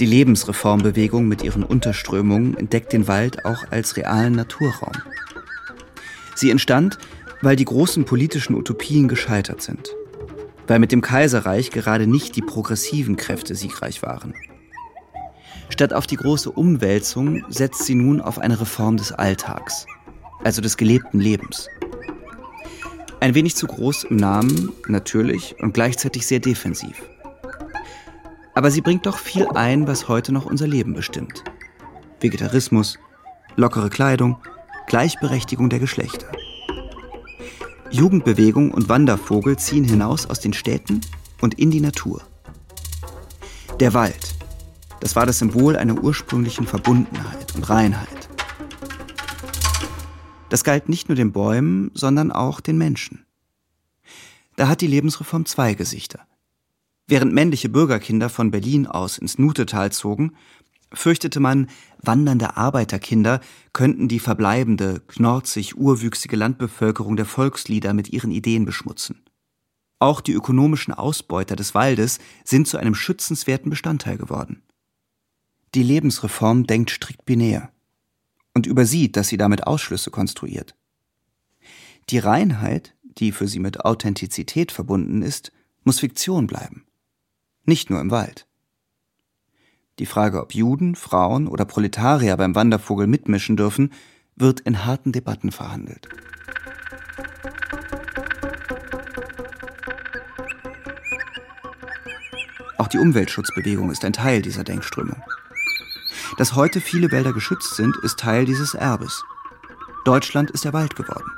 Die 0.00 0.06
Lebensreformbewegung 0.06 1.28
mit 1.28 1.44
ihren 1.44 1.62
Unterströmungen 1.62 2.56
entdeckt 2.56 2.92
den 2.92 3.06
Wald 3.06 3.44
auch 3.44 3.70
als 3.70 3.96
realen 3.96 4.34
Naturraum. 4.34 4.92
Sie 6.36 6.50
entstand, 6.50 6.98
weil 7.40 7.56
die 7.56 7.64
großen 7.64 8.04
politischen 8.04 8.54
Utopien 8.54 9.08
gescheitert 9.08 9.62
sind. 9.62 9.96
Weil 10.66 10.78
mit 10.78 10.92
dem 10.92 11.00
Kaiserreich 11.00 11.70
gerade 11.70 12.06
nicht 12.06 12.36
die 12.36 12.42
progressiven 12.42 13.16
Kräfte 13.16 13.54
siegreich 13.54 14.02
waren. 14.02 14.34
Statt 15.70 15.92
auf 15.92 16.06
die 16.06 16.16
große 16.16 16.50
Umwälzung 16.50 17.44
setzt 17.48 17.84
sie 17.84 17.94
nun 17.94 18.20
auf 18.20 18.38
eine 18.38 18.60
Reform 18.60 18.98
des 18.98 19.12
Alltags, 19.12 19.86
also 20.44 20.60
des 20.60 20.76
gelebten 20.76 21.20
Lebens. 21.20 21.68
Ein 23.20 23.34
wenig 23.34 23.56
zu 23.56 23.66
groß 23.66 24.04
im 24.04 24.16
Namen, 24.16 24.72
natürlich, 24.86 25.56
und 25.60 25.72
gleichzeitig 25.72 26.26
sehr 26.26 26.38
defensiv. 26.38 27.02
Aber 28.54 28.70
sie 28.70 28.82
bringt 28.82 29.06
doch 29.06 29.18
viel 29.18 29.48
ein, 29.54 29.86
was 29.86 30.08
heute 30.08 30.32
noch 30.32 30.46
unser 30.46 30.66
Leben 30.66 30.92
bestimmt. 30.92 31.42
Vegetarismus, 32.20 32.98
lockere 33.56 33.90
Kleidung, 33.90 34.36
Gleichberechtigung 34.86 35.68
der 35.68 35.80
Geschlechter. 35.80 36.30
Jugendbewegung 37.90 38.70
und 38.70 38.88
Wandervogel 38.88 39.58
ziehen 39.58 39.84
hinaus 39.84 40.26
aus 40.26 40.40
den 40.40 40.52
Städten 40.52 41.00
und 41.40 41.54
in 41.54 41.70
die 41.70 41.80
Natur. 41.80 42.22
Der 43.80 43.94
Wald, 43.94 44.34
das 45.00 45.16
war 45.16 45.26
das 45.26 45.40
Symbol 45.40 45.76
einer 45.76 46.02
ursprünglichen 46.02 46.66
Verbundenheit 46.66 47.54
und 47.56 47.68
Reinheit. 47.68 48.28
Das 50.48 50.62
galt 50.62 50.88
nicht 50.88 51.08
nur 51.08 51.16
den 51.16 51.32
Bäumen, 51.32 51.90
sondern 51.94 52.30
auch 52.30 52.60
den 52.60 52.78
Menschen. 52.78 53.26
Da 54.54 54.68
hat 54.68 54.80
die 54.80 54.86
Lebensreform 54.86 55.46
zwei 55.46 55.74
Gesichter. 55.74 56.20
Während 57.08 57.32
männliche 57.32 57.68
Bürgerkinder 57.68 58.28
von 58.28 58.50
Berlin 58.50 58.86
aus 58.86 59.18
ins 59.18 59.38
Nutetal 59.38 59.92
zogen, 59.92 60.36
fürchtete 60.96 61.40
man, 61.40 61.68
wandernde 62.02 62.56
Arbeiterkinder 62.56 63.40
könnten 63.72 64.08
die 64.08 64.20
verbleibende, 64.20 65.00
knorzig 65.06 65.76
urwüchsige 65.76 66.36
Landbevölkerung 66.36 67.16
der 67.16 67.26
Volkslieder 67.26 67.94
mit 67.94 68.12
ihren 68.12 68.30
Ideen 68.30 68.64
beschmutzen. 68.64 69.22
Auch 69.98 70.20
die 70.20 70.32
ökonomischen 70.32 70.92
Ausbeuter 70.92 71.56
des 71.56 71.74
Waldes 71.74 72.18
sind 72.44 72.68
zu 72.68 72.76
einem 72.76 72.94
schützenswerten 72.94 73.70
Bestandteil 73.70 74.18
geworden. 74.18 74.62
Die 75.74 75.82
Lebensreform 75.82 76.66
denkt 76.66 76.90
strikt 76.90 77.24
binär 77.24 77.70
und 78.54 78.66
übersieht, 78.66 79.16
dass 79.16 79.28
sie 79.28 79.36
damit 79.36 79.66
Ausschlüsse 79.66 80.10
konstruiert. 80.10 80.74
Die 82.10 82.18
Reinheit, 82.18 82.94
die 83.02 83.32
für 83.32 83.48
sie 83.48 83.58
mit 83.58 83.84
Authentizität 83.84 84.70
verbunden 84.70 85.22
ist, 85.22 85.52
muss 85.84 86.00
Fiktion 86.00 86.46
bleiben. 86.46 86.86
Nicht 87.64 87.90
nur 87.90 88.00
im 88.00 88.10
Wald. 88.10 88.46
Die 89.98 90.06
Frage, 90.06 90.42
ob 90.42 90.54
Juden, 90.54 90.94
Frauen 90.94 91.48
oder 91.48 91.64
Proletarier 91.64 92.36
beim 92.36 92.54
Wandervogel 92.54 93.06
mitmischen 93.06 93.56
dürfen, 93.56 93.92
wird 94.36 94.60
in 94.60 94.84
harten 94.84 95.12
Debatten 95.12 95.50
verhandelt. 95.50 96.08
Auch 102.76 102.88
die 102.88 102.98
Umweltschutzbewegung 102.98 103.90
ist 103.90 104.04
ein 104.04 104.12
Teil 104.12 104.42
dieser 104.42 104.64
Denkströmung. 104.64 105.22
Dass 106.36 106.54
heute 106.54 106.82
viele 106.82 107.10
Wälder 107.10 107.32
geschützt 107.32 107.74
sind, 107.74 107.96
ist 108.02 108.18
Teil 108.18 108.44
dieses 108.44 108.74
Erbes. 108.74 109.24
Deutschland 110.04 110.50
ist 110.50 110.66
der 110.66 110.74
Wald 110.74 110.94
geworden. 110.94 111.30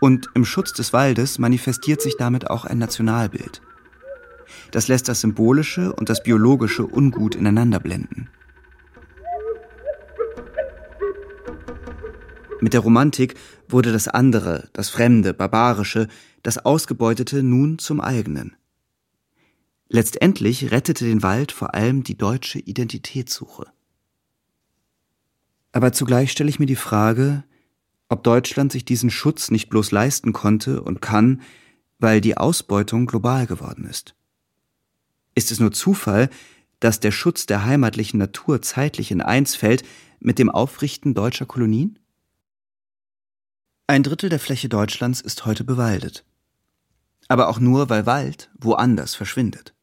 Und 0.00 0.28
im 0.34 0.44
Schutz 0.44 0.74
des 0.74 0.92
Waldes 0.92 1.38
manifestiert 1.38 2.02
sich 2.02 2.18
damit 2.18 2.50
auch 2.50 2.66
ein 2.66 2.76
Nationalbild. 2.76 3.62
Das 4.70 4.88
lässt 4.88 5.08
das 5.08 5.20
Symbolische 5.20 5.92
und 5.92 6.08
das 6.08 6.22
Biologische 6.22 6.86
ungut 6.86 7.34
ineinander 7.34 7.80
blenden. 7.80 8.28
Mit 12.60 12.74
der 12.74 12.80
Romantik 12.80 13.34
wurde 13.68 13.90
das 13.90 14.06
andere, 14.06 14.68
das 14.72 14.88
Fremde, 14.88 15.34
Barbarische, 15.34 16.06
das 16.44 16.58
Ausgebeutete 16.58 17.42
nun 17.42 17.78
zum 17.78 18.00
eigenen. 18.00 18.54
Letztendlich 19.88 20.70
rettete 20.70 21.04
den 21.04 21.22
Wald 21.22 21.50
vor 21.52 21.74
allem 21.74 22.04
die 22.04 22.16
deutsche 22.16 22.60
Identitätssuche. 22.60 23.66
Aber 25.72 25.92
zugleich 25.92 26.30
stelle 26.30 26.50
ich 26.50 26.58
mir 26.58 26.66
die 26.66 26.76
Frage, 26.76 27.44
ob 28.08 28.22
Deutschland 28.22 28.72
sich 28.72 28.84
diesen 28.84 29.10
Schutz 29.10 29.50
nicht 29.50 29.68
bloß 29.68 29.90
leisten 29.90 30.32
konnte 30.32 30.82
und 30.82 31.02
kann, 31.02 31.42
weil 31.98 32.20
die 32.20 32.36
Ausbeutung 32.36 33.06
global 33.06 33.46
geworden 33.46 33.86
ist. 33.86 34.14
Ist 35.34 35.50
es 35.50 35.60
nur 35.60 35.72
Zufall, 35.72 36.28
dass 36.80 37.00
der 37.00 37.12
Schutz 37.12 37.46
der 37.46 37.64
heimatlichen 37.64 38.18
Natur 38.18 38.60
zeitlich 38.60 39.10
in 39.10 39.20
eins 39.20 39.54
fällt 39.54 39.84
mit 40.20 40.38
dem 40.38 40.50
Aufrichten 40.50 41.14
deutscher 41.14 41.46
Kolonien? 41.46 41.98
Ein 43.86 44.02
Drittel 44.02 44.28
der 44.28 44.40
Fläche 44.40 44.68
Deutschlands 44.68 45.20
ist 45.20 45.44
heute 45.44 45.64
bewaldet. 45.64 46.24
Aber 47.28 47.48
auch 47.48 47.60
nur, 47.60 47.88
weil 47.88 48.06
Wald 48.06 48.50
woanders 48.58 49.14
verschwindet. 49.14 49.74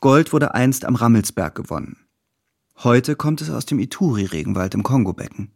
Gold 0.00 0.32
wurde 0.32 0.54
einst 0.54 0.84
am 0.84 0.96
Rammelsberg 0.96 1.54
gewonnen. 1.54 1.96
Heute 2.78 3.14
kommt 3.14 3.40
es 3.40 3.50
aus 3.50 3.66
dem 3.66 3.78
Ituri-Regenwald 3.78 4.74
im 4.74 4.82
Kongobecken, 4.82 5.52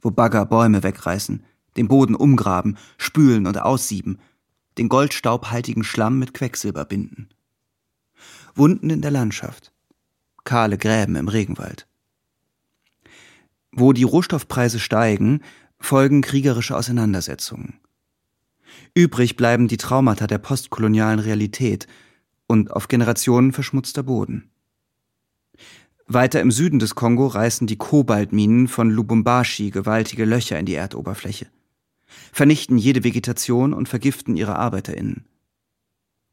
wo 0.00 0.10
Bagger 0.10 0.46
Bäume 0.46 0.82
wegreißen, 0.82 1.44
den 1.76 1.88
Boden 1.88 2.14
umgraben, 2.14 2.76
spülen 2.98 3.46
und 3.46 3.60
aussieben, 3.60 4.20
den 4.78 4.88
goldstaubhaltigen 4.88 5.82
Schlamm 5.82 6.18
mit 6.18 6.34
Quecksilber 6.34 6.84
binden. 6.84 7.28
Wunden 8.54 8.90
in 8.90 9.00
der 9.00 9.10
Landschaft, 9.10 9.72
kahle 10.44 10.78
Gräben 10.78 11.16
im 11.16 11.28
Regenwald. 11.28 11.86
Wo 13.70 13.92
die 13.92 14.02
Rohstoffpreise 14.02 14.78
steigen, 14.78 15.40
folgen 15.78 16.20
kriegerische 16.20 16.76
Auseinandersetzungen. 16.76 17.80
Übrig 18.94 19.36
bleiben 19.36 19.68
die 19.68 19.76
Traumata 19.78 20.26
der 20.26 20.38
postkolonialen 20.38 21.18
Realität 21.18 21.86
und 22.46 22.70
auf 22.70 22.88
Generationen 22.88 23.52
verschmutzter 23.52 24.02
Boden. 24.02 24.50
Weiter 26.06 26.40
im 26.40 26.50
Süden 26.50 26.78
des 26.78 26.94
Kongo 26.94 27.26
reißen 27.26 27.66
die 27.66 27.76
Kobaltminen 27.76 28.68
von 28.68 28.90
Lubumbashi 28.90 29.70
gewaltige 29.70 30.26
Löcher 30.26 30.58
in 30.58 30.66
die 30.66 30.74
Erdoberfläche, 30.74 31.46
vernichten 32.32 32.76
jede 32.76 33.04
Vegetation 33.04 33.72
und 33.72 33.88
vergiften 33.88 34.36
ihre 34.36 34.56
ArbeiterInnen. 34.56 35.24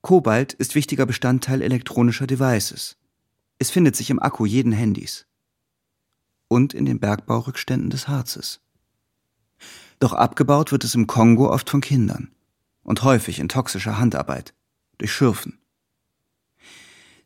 Kobalt 0.01 0.53
ist 0.53 0.75
wichtiger 0.75 1.05
Bestandteil 1.05 1.61
elektronischer 1.61 2.25
Devices. 2.25 2.97
Es 3.57 3.69
findet 3.69 3.95
sich 3.95 4.09
im 4.09 4.21
Akku 4.21 4.45
jeden 4.45 4.71
Handys. 4.71 5.25
Und 6.47 6.73
in 6.73 6.85
den 6.85 6.99
Bergbaurückständen 6.99 7.89
des 7.89 8.07
Harzes. 8.07 8.61
Doch 9.99 10.13
abgebaut 10.13 10.71
wird 10.71 10.85
es 10.85 10.95
im 10.95 11.07
Kongo 11.07 11.49
oft 11.51 11.69
von 11.69 11.81
Kindern 11.81 12.31
und 12.83 13.03
häufig 13.03 13.39
in 13.39 13.49
toxischer 13.49 13.99
Handarbeit, 13.99 14.53
durch 14.97 15.11
Schürfen. 15.11 15.59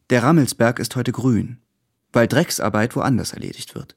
Der 0.09 0.23
Rammelsberg 0.23 0.79
ist 0.79 0.95
heute 0.95 1.11
grün, 1.11 1.59
weil 2.11 2.27
Drecksarbeit 2.27 2.95
woanders 2.95 3.33
erledigt 3.33 3.75
wird. 3.75 3.95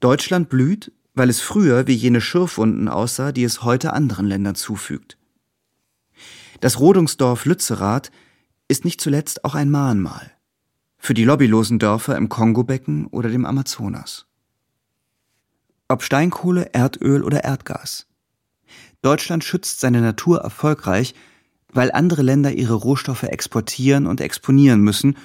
Deutschland 0.00 0.48
blüht, 0.48 0.92
weil 1.14 1.30
es 1.30 1.40
früher 1.40 1.86
wie 1.86 1.94
jene 1.94 2.20
Schürfwunden 2.20 2.88
aussah, 2.88 3.32
die 3.32 3.44
es 3.44 3.62
heute 3.62 3.92
anderen 3.92 4.26
Ländern 4.26 4.56
zufügt. 4.56 5.16
Das 6.62 6.78
Rodungsdorf 6.78 7.44
Lützerath 7.44 8.12
ist 8.68 8.84
nicht 8.84 9.00
zuletzt 9.00 9.44
auch 9.44 9.56
ein 9.56 9.68
Mahnmal 9.68 10.30
für 10.96 11.12
die 11.12 11.24
lobbylosen 11.24 11.80
Dörfer 11.80 12.16
im 12.16 12.28
Kongobecken 12.28 13.08
oder 13.08 13.28
dem 13.28 13.44
Amazonas. 13.44 14.26
Ob 15.88 16.04
Steinkohle, 16.04 16.72
Erdöl 16.72 17.24
oder 17.24 17.42
Erdgas. 17.42 18.06
Deutschland 19.00 19.42
schützt 19.42 19.80
seine 19.80 20.00
Natur 20.00 20.42
erfolgreich, 20.42 21.16
weil 21.72 21.90
andere 21.90 22.22
Länder 22.22 22.52
ihre 22.52 22.74
Rohstoffe 22.74 23.24
exportieren 23.24 24.06
und 24.06 24.20
exponieren 24.20 24.82
müssen, 24.82 25.16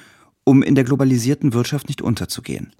um 0.43 0.63
in 0.63 0.73
der 0.73 0.85
globalisierten 0.85 1.53
Wirtschaft 1.53 1.87
nicht 1.87 2.01
unterzugehen. 2.01 2.73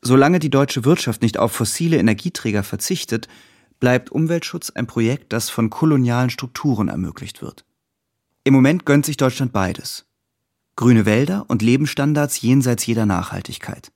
Solange 0.00 0.38
die 0.38 0.50
deutsche 0.50 0.84
Wirtschaft 0.84 1.22
nicht 1.22 1.38
auf 1.38 1.50
fossile 1.50 1.96
Energieträger 1.96 2.62
verzichtet, 2.62 3.26
bleibt 3.80 4.10
Umweltschutz 4.10 4.70
ein 4.70 4.86
Projekt, 4.86 5.32
das 5.32 5.50
von 5.50 5.70
kolonialen 5.70 6.30
Strukturen 6.30 6.88
ermöglicht 6.88 7.42
wird. 7.42 7.64
Im 8.44 8.54
Moment 8.54 8.86
gönnt 8.86 9.06
sich 9.06 9.16
Deutschland 9.16 9.52
beides. 9.52 10.06
Grüne 10.76 11.04
Wälder 11.04 11.44
und 11.48 11.62
Lebensstandards 11.62 12.40
jenseits 12.40 12.86
jeder 12.86 13.06
Nachhaltigkeit. 13.06 13.90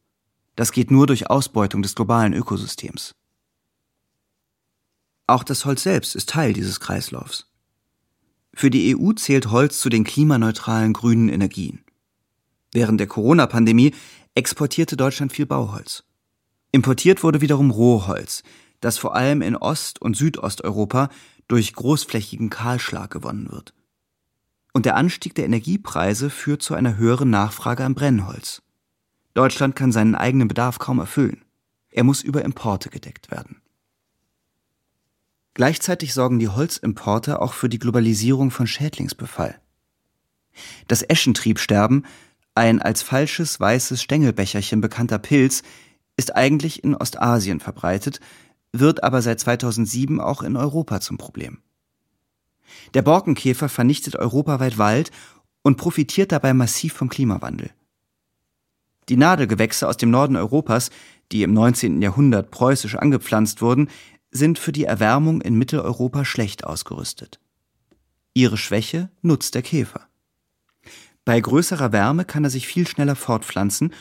Das 0.57 0.73
geht 0.73 0.91
nur 0.91 1.07
durch 1.07 1.31
Ausbeutung 1.31 1.83
des 1.83 1.95
globalen 1.95 2.33
Ökosystems. 2.33 3.15
Auch 5.27 5.45
das 5.45 5.65
Holz 5.65 5.83
selbst 5.83 6.15
ist 6.15 6.29
Teil 6.29 6.53
dieses 6.53 6.81
Kreislaufs. 6.81 7.49
Für 8.53 8.71
die 8.71 8.95
EU 8.95 9.13
zählt 9.13 9.51
Holz 9.51 9.81
zu 9.81 9.89
den 9.89 10.05
klimaneutralen 10.05 10.93
grünen 10.93 11.29
Energien. 11.29 11.83
Während 12.73 13.01
der 13.01 13.07
Corona-Pandemie 13.07 13.95
exportierte 14.35 14.97
Deutschland 14.97 15.33
viel 15.33 15.47
Bauholz. 15.47 16.05
Importiert 16.71 17.23
wurde 17.23 17.41
wiederum 17.41 17.71
Rohholz, 17.71 18.43
das 18.85 18.99
vor 18.99 19.15
allem 19.15 19.41
in 19.41 19.57
Ost- 19.57 20.01
und 20.03 20.17
Südosteuropa 20.17 21.09
durch 21.49 21.73
großflächigen 21.73 22.51
Kahlschlag 22.51 23.11
gewonnen 23.11 23.51
wird. 23.51 23.75
Und 24.73 24.87
der 24.87 24.97
Anstieg 24.97 25.35
der 25.35 25.47
Energiepreise 25.47 26.29
führt 26.29 26.63
zu 26.63 26.75
einer 26.75 26.97
höheren 26.97 27.31
Nachfrage 27.31 27.85
an 27.85 27.95
Brennholz. 27.95 28.63
Deutschland 29.33 29.75
kann 29.75 29.93
seinen 29.93 30.15
eigenen 30.15 30.49
Bedarf 30.49 30.79
kaum 30.79 30.99
erfüllen. 30.99 31.45
Er 31.91 32.05
muss 32.05 32.23
über 32.23 32.45
Importe 32.45 32.91
gedeckt 32.91 33.31
werden. 33.31 33.63
Gleichzeitig 35.55 36.13
sorgen 36.13 36.39
die 36.39 36.49
Holzimporte 36.49 37.41
auch 37.41 37.55
für 37.55 37.69
die 37.69 37.79
Globalisierung 37.79 38.51
von 38.51 38.67
Schädlingsbefall. 38.67 39.61
Das 40.89 41.03
Eschentriebsterben, 41.03 42.05
ein 42.55 42.83
als 42.83 43.03
falsches 43.03 43.59
weißes 43.61 44.03
Stängelbecherchen 44.03 44.81
bekannter 44.81 45.19
Pilz, 45.19 45.63
ist 46.17 46.35
eigentlich 46.35 46.85
in 46.85 46.95
Ostasien 46.95 47.61
verbreitet, 47.61 48.21
wird 48.79 49.05
aber 49.05 49.23
seit 49.23 49.41
2007 49.41 50.21
auch 50.21 50.43
in 50.43 50.57
Europa 50.57 51.01
zum 51.01 51.17
Problem. 51.17 51.59
Der 52.95 53.03
Borkenkäfer 53.03 53.69
vernichtet 53.69 54.17
europaweit 54.17 54.79
Wald 54.79 55.11
und 55.63 55.77
profitiert 55.77 56.33
dabei 56.33 56.53
massiv 56.55 56.93
vom 56.93 57.09
Klimawandel. 57.09 57.71
Die 59.09 59.17
Nadelgewächse 59.17 59.87
aus 59.87 59.97
dem 59.97 60.11
Norden 60.11 60.37
Europas, 60.37 60.91
die 61.31 61.43
im 61.43 61.53
19. 61.53 62.03
Jahrhundert 62.03 62.51
preußisch 62.51 62.97
angepflanzt 62.97 63.63
wurden, 63.63 63.89
sind 64.31 64.59
für 64.59 64.73
die 64.73 64.85
Erwärmung 64.85 65.41
in 65.41 65.55
Mitteleuropa 65.55 66.25
schlecht 66.25 66.65
ausgerüstet. 66.65 67.39
Ihre 68.33 68.57
Schwäche 68.57 69.11
nutzt 69.23 69.55
der 69.55 69.63
Käfer. 69.63 70.09
Bei 71.25 71.41
größerer 71.41 71.93
Wärme 71.93 72.25
kann 72.25 72.45
er 72.45 72.51
sich 72.51 72.67
viel 72.67 72.87
schneller 72.87 73.15
fortpflanzen 73.15 73.95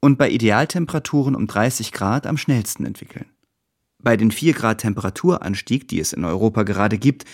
und 0.00 0.16
bei 0.16 0.30
Idealtemperaturen 0.30 1.34
um 1.34 1.46
30 1.46 1.92
Grad 1.92 2.26
am 2.26 2.36
schnellsten 2.36 2.86
entwickeln. 2.86 3.26
Bei 4.04 4.18
den 4.18 4.30
4 4.30 4.52
Grad 4.52 4.82
Temperaturanstieg, 4.82 5.88
die 5.88 5.98
es 5.98 6.12
in 6.12 6.26
Europa 6.26 6.62
gerade 6.62 6.98
gibt, 6.98 7.24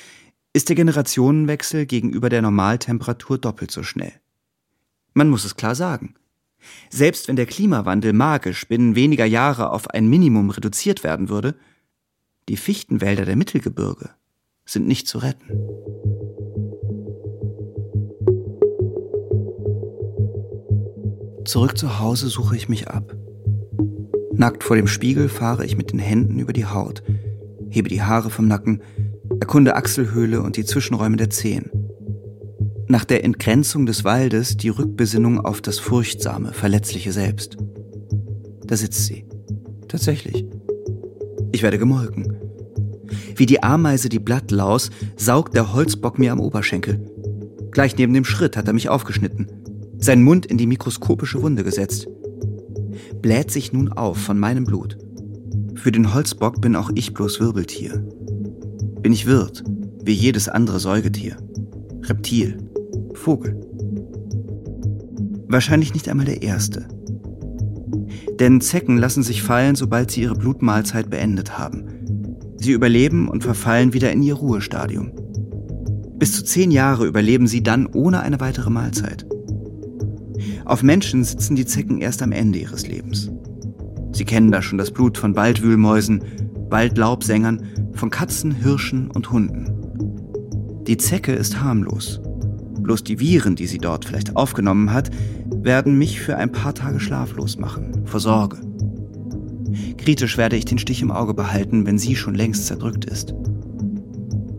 ist 0.53 0.69
der 0.69 0.77
Generationenwechsel 0.77 1.85
gegenüber 1.85 2.29
der 2.29 2.43
Normaltemperatur 2.43 3.39
doppelt 3.39 3.73
so 3.73 3.83
schnell. 3.83 4.13
Man 5.13 5.29
muss 5.29 5.45
es 5.45 5.57
klar 5.57 5.75
sagen. 5.75 6.15
Selbst 6.89 7.27
wenn 7.27 7.35
der 7.35 7.47
Klimawandel 7.47 8.13
magisch 8.13 8.69
binnen 8.69 8.95
weniger 8.95 9.25
Jahre 9.25 9.71
auf 9.71 9.91
ein 9.91 10.09
Minimum 10.09 10.51
reduziert 10.51 11.03
werden 11.03 11.29
würde, 11.29 11.57
die 12.49 12.57
Fichtenwälder 12.57 13.25
der 13.25 13.37
Mittelgebirge 13.37 14.11
sind 14.65 14.87
nicht 14.87 15.09
zu 15.09 15.19
retten. 15.19 15.51
Zurück 21.45 21.77
zu 21.77 21.99
Hause 21.99 22.29
suche 22.29 22.55
ich 22.55 22.69
mich 22.69 22.87
ab. 22.87 23.17
Nackt 24.33 24.65
vor 24.65 24.77
dem 24.77 24.87
Spiegel 24.87 25.29
fahre 25.29 25.65
ich 25.65 25.77
mit 25.77 25.93
den 25.93 25.99
Händen 25.99 26.39
über 26.39 26.53
die 26.53 26.67
Haut, 26.67 27.03
hebe 27.69 27.89
die 27.89 28.03
Haare 28.03 28.31
vom 28.31 28.47
Nacken, 28.49 28.83
erkunde 29.41 29.77
Achselhöhle 29.77 30.43
und 30.43 30.57
die 30.57 30.65
Zwischenräume 30.65 31.17
der 31.17 31.31
Zehen 31.31 31.71
nach 32.91 33.05
der 33.05 33.23
Entgrenzung 33.25 33.87
des 33.87 34.03
Waldes 34.03 34.57
die 34.57 34.69
Rückbesinnung 34.69 35.41
auf 35.41 35.61
das 35.61 35.79
furchtsame, 35.79 36.53
verletzliche 36.53 37.13
Selbst. 37.13 37.57
Da 38.67 38.77
sitzt 38.77 39.07
sie. 39.07 39.25
Tatsächlich. 39.87 40.45
Ich 41.53 41.63
werde 41.63 41.79
gemolken. 41.79 42.37
Wie 43.37 43.47
die 43.47 43.63
Ameise 43.63 44.09
die 44.09 44.19
Blattlaus 44.19 44.91
saugt 45.17 45.55
der 45.55 45.73
Holzbock 45.73 46.19
mir 46.19 46.33
am 46.33 46.41
Oberschenkel. 46.41 47.01
Gleich 47.71 47.97
neben 47.97 48.13
dem 48.13 48.25
Schritt 48.25 48.57
hat 48.57 48.67
er 48.67 48.75
mich 48.75 48.89
aufgeschnitten, 48.89 49.47
seinen 49.99 50.25
Mund 50.25 50.45
in 50.45 50.59
die 50.59 50.67
mikroskopische 50.67 51.41
Wunde 51.43 51.63
gesetzt. 51.63 52.09
Bläht 53.23 53.51
sich 53.51 53.73
nun 53.73 53.93
auf 53.93 54.17
von 54.17 54.39
meinem 54.39 54.65
Blut. 54.65 54.97
Für 55.75 55.93
den 55.93 56.15
Holzbock 56.15 56.61
bin 56.61 56.77
auch 56.77 56.91
ich 56.95 57.15
bloß 57.15 57.41
Wirbeltier. 57.41 57.99
Bin 59.03 59.13
ich 59.13 59.27
Wirt, 59.27 59.65
wie 60.05 60.13
jedes 60.13 60.49
andere 60.49 60.81
Säugetier. 60.81 61.37
Reptil, 62.03 62.59
Vogel. 63.15 63.61
Wahrscheinlich 65.49 65.93
nicht 65.95 66.09
einmal 66.09 66.27
der 66.27 66.43
erste. 66.43 66.89
Denn 68.39 68.61
Zecken 68.61 68.97
lassen 68.97 69.23
sich 69.23 69.43
fallen, 69.43 69.75
sobald 69.75 70.11
sie 70.11 70.23
ihre 70.23 70.35
Blutmahlzeit 70.35 71.11
beendet 71.11 71.59
haben. 71.59 71.85
Sie 72.57 72.73
überleben 72.73 73.29
und 73.29 73.43
verfallen 73.43 73.93
wieder 73.93 74.13
in 74.13 74.23
ihr 74.23 74.35
Ruhestadium. 74.35 75.13
Bis 76.19 76.33
zu 76.33 76.45
zehn 76.45 76.71
Jahre 76.71 77.07
überleben 77.07 77.47
sie 77.47 77.63
dann 77.63 77.87
ohne 77.87 78.21
eine 78.21 78.41
weitere 78.41 78.71
Mahlzeit. 78.71 79.27
Auf 80.71 80.85
Menschen 80.85 81.25
sitzen 81.25 81.57
die 81.57 81.67
Zecken 81.67 82.01
erst 82.01 82.23
am 82.23 82.31
Ende 82.31 82.61
ihres 82.61 82.87
Lebens. 82.87 83.29
Sie 84.13 84.25
kennen 84.25 84.53
da 84.53 84.63
schon 84.63 84.79
das 84.79 84.93
Blut 84.93 85.19
von 85.19 85.35
Waldwühlmäusen, 85.35 86.23
Waldlaubsängern, 86.69 87.67
von 87.95 88.09
Katzen, 88.09 88.53
Hirschen 88.53 89.11
und 89.11 89.33
Hunden. 89.33 89.67
Die 90.87 90.97
Zecke 90.97 91.33
ist 91.33 91.61
harmlos. 91.61 92.21
Bloß 92.79 93.03
die 93.03 93.19
Viren, 93.19 93.57
die 93.57 93.67
sie 93.67 93.79
dort 93.79 94.05
vielleicht 94.05 94.37
aufgenommen 94.37 94.93
hat, 94.93 95.11
werden 95.51 95.99
mich 95.99 96.21
für 96.21 96.37
ein 96.37 96.53
paar 96.53 96.73
Tage 96.73 97.01
schlaflos 97.01 97.59
machen, 97.59 98.07
vor 98.07 98.21
Sorge. 98.21 98.59
Kritisch 99.99 100.39
werde 100.39 100.55
ich 100.55 100.67
den 100.67 100.79
Stich 100.79 101.03
im 101.03 101.11
Auge 101.11 101.35
behalten, 101.35 101.85
wenn 101.85 101.99
sie 101.99 102.15
schon 102.15 102.37
längst 102.37 102.69
zerdrückt 102.69 103.07
ist. 103.07 103.35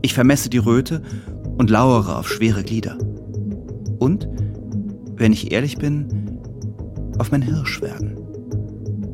Ich 0.02 0.14
vermesse 0.14 0.50
die 0.50 0.58
Röte 0.58 1.04
und 1.58 1.70
lauere 1.70 2.18
auf 2.18 2.28
schwere 2.28 2.64
Glieder. 2.64 2.98
Und, 3.98 4.28
wenn 5.22 5.34
ich 5.34 5.52
ehrlich 5.52 5.78
bin, 5.78 6.40
auf 7.20 7.30
mein 7.30 7.44
Hirsch 7.44 7.80
werden, 7.80 8.18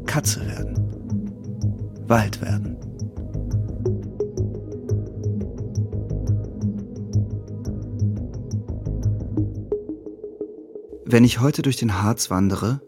Katze 0.05 0.39
werden, 0.47 0.77
Wald 2.07 2.41
werden. 2.41 2.77
Wenn 11.03 11.25
ich 11.25 11.41
heute 11.41 11.61
durch 11.61 11.75
den 11.75 12.01
Harz 12.01 12.29
wandere, 12.29 12.79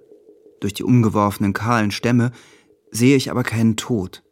durch 0.62 0.74
die 0.74 0.84
umgeworfenen 0.84 1.52
kahlen 1.52 1.92
Stämme, 1.92 2.32
sehe 2.90 3.18
ich 3.18 3.32
aber 3.32 3.44
keinen 3.44 3.76
Tod, 3.76 4.24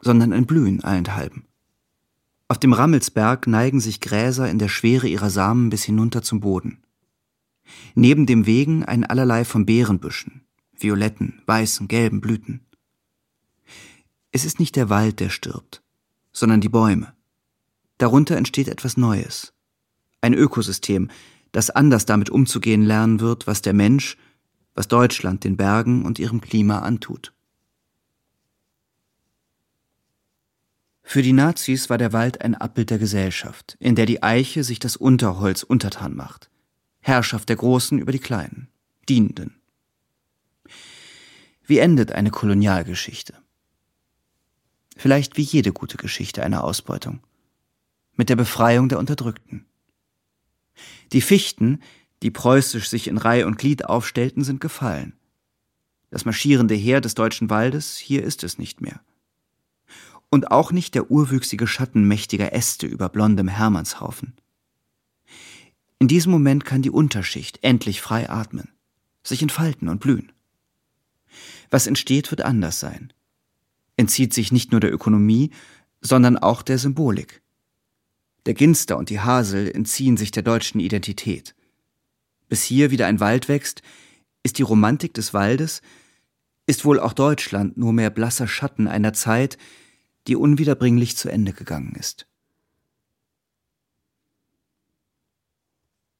sondern 0.00 0.32
ein 0.32 0.46
Blühen 0.46 0.82
allenthalben. 0.82 1.46
Auf 2.48 2.58
dem 2.58 2.72
Rammelsberg 2.72 3.46
neigen 3.46 3.78
sich 3.78 4.00
Gräser 4.00 4.50
in 4.50 4.58
der 4.58 4.68
Schwere 4.68 5.06
ihrer 5.06 5.30
Samen 5.30 5.70
bis 5.70 5.84
hinunter 5.84 6.22
zum 6.22 6.40
Boden. 6.40 6.82
Neben 7.94 8.26
dem 8.26 8.46
Wegen 8.46 8.84
ein 8.84 9.04
allerlei 9.04 9.44
von 9.44 9.66
Beerenbüschen, 9.66 10.42
violetten, 10.76 11.42
weißen, 11.46 11.88
gelben 11.88 12.20
Blüten. 12.20 12.66
Es 14.32 14.44
ist 14.44 14.60
nicht 14.60 14.76
der 14.76 14.90
Wald, 14.90 15.20
der 15.20 15.30
stirbt, 15.30 15.82
sondern 16.32 16.60
die 16.60 16.68
Bäume. 16.68 17.14
Darunter 17.98 18.36
entsteht 18.36 18.68
etwas 18.68 18.96
Neues. 18.96 19.54
Ein 20.20 20.34
Ökosystem, 20.34 21.08
das 21.52 21.70
anders 21.70 22.04
damit 22.04 22.28
umzugehen 22.28 22.82
lernen 22.82 23.20
wird, 23.20 23.46
was 23.46 23.62
der 23.62 23.72
Mensch, 23.72 24.16
was 24.74 24.88
Deutschland 24.88 25.44
den 25.44 25.56
Bergen 25.56 26.04
und 26.04 26.18
ihrem 26.18 26.40
Klima 26.40 26.80
antut. 26.80 27.32
Für 31.02 31.22
die 31.22 31.32
Nazis 31.32 31.88
war 31.88 31.98
der 31.98 32.12
Wald 32.12 32.42
ein 32.42 32.56
Abbild 32.56 32.90
der 32.90 32.98
Gesellschaft, 32.98 33.76
in 33.78 33.94
der 33.94 34.06
die 34.06 34.22
Eiche 34.22 34.64
sich 34.64 34.80
das 34.80 34.96
Unterholz 34.96 35.62
untertan 35.62 36.16
macht. 36.16 36.50
Herrschaft 37.06 37.48
der 37.48 37.54
Großen 37.54 38.00
über 38.00 38.10
die 38.10 38.18
Kleinen, 38.18 38.66
Dienenden. 39.08 39.54
Wie 41.64 41.78
endet 41.78 42.10
eine 42.10 42.32
Kolonialgeschichte? 42.32 43.34
Vielleicht 44.96 45.36
wie 45.36 45.42
jede 45.42 45.72
gute 45.72 45.98
Geschichte 45.98 46.42
einer 46.42 46.64
Ausbeutung. 46.64 47.20
Mit 48.16 48.28
der 48.28 48.34
Befreiung 48.34 48.88
der 48.88 48.98
Unterdrückten. 48.98 49.66
Die 51.12 51.20
Fichten, 51.20 51.80
die 52.24 52.32
preußisch 52.32 52.88
sich 52.88 53.06
in 53.06 53.18
Reih 53.18 53.46
und 53.46 53.56
Glied 53.56 53.84
aufstellten, 53.84 54.42
sind 54.42 54.60
gefallen. 54.60 55.12
Das 56.10 56.24
marschierende 56.24 56.74
Heer 56.74 57.00
des 57.00 57.14
deutschen 57.14 57.50
Waldes, 57.50 57.96
hier 57.96 58.24
ist 58.24 58.42
es 58.42 58.58
nicht 58.58 58.80
mehr 58.80 59.00
und 60.28 60.50
auch 60.50 60.72
nicht 60.72 60.96
der 60.96 61.08
urwüchsige 61.08 61.68
Schatten 61.68 62.02
mächtiger 62.08 62.52
Äste 62.52 62.88
über 62.88 63.08
blondem 63.08 63.46
Hermannshaufen. 63.46 64.34
In 65.98 66.08
diesem 66.08 66.30
Moment 66.30 66.64
kann 66.64 66.82
die 66.82 66.90
Unterschicht 66.90 67.58
endlich 67.62 68.00
frei 68.00 68.28
atmen, 68.28 68.68
sich 69.22 69.42
entfalten 69.42 69.88
und 69.88 70.00
blühen. 70.00 70.32
Was 71.70 71.86
entsteht, 71.86 72.30
wird 72.30 72.42
anders 72.42 72.80
sein. 72.80 73.12
Entzieht 73.96 74.34
sich 74.34 74.52
nicht 74.52 74.72
nur 74.72 74.80
der 74.80 74.92
Ökonomie, 74.92 75.50
sondern 76.02 76.36
auch 76.36 76.62
der 76.62 76.78
Symbolik. 76.78 77.42
Der 78.44 78.54
Ginster 78.54 78.98
und 78.98 79.10
die 79.10 79.20
Hasel 79.20 79.70
entziehen 79.70 80.16
sich 80.16 80.30
der 80.30 80.42
deutschen 80.42 80.80
Identität. 80.80 81.54
Bis 82.48 82.62
hier 82.62 82.90
wieder 82.90 83.06
ein 83.06 83.18
Wald 83.18 83.48
wächst, 83.48 83.82
ist 84.42 84.58
die 84.58 84.62
Romantik 84.62 85.14
des 85.14 85.34
Waldes, 85.34 85.80
ist 86.66 86.84
wohl 86.84 87.00
auch 87.00 87.12
Deutschland 87.12 87.76
nur 87.76 87.92
mehr 87.92 88.10
blasser 88.10 88.46
Schatten 88.46 88.86
einer 88.86 89.12
Zeit, 89.12 89.56
die 90.28 90.36
unwiederbringlich 90.36 91.16
zu 91.16 91.28
Ende 91.28 91.52
gegangen 91.52 91.94
ist. 91.98 92.28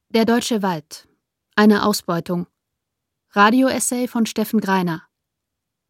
Der 0.09 0.23
Deutsche 0.23 0.61
Wald. 0.61 1.05
Eine 1.57 1.85
Ausbeutung. 1.85 2.47
Radioessay 3.31 4.07
von 4.07 4.25
Steffen 4.25 4.61
Greiner. 4.61 5.03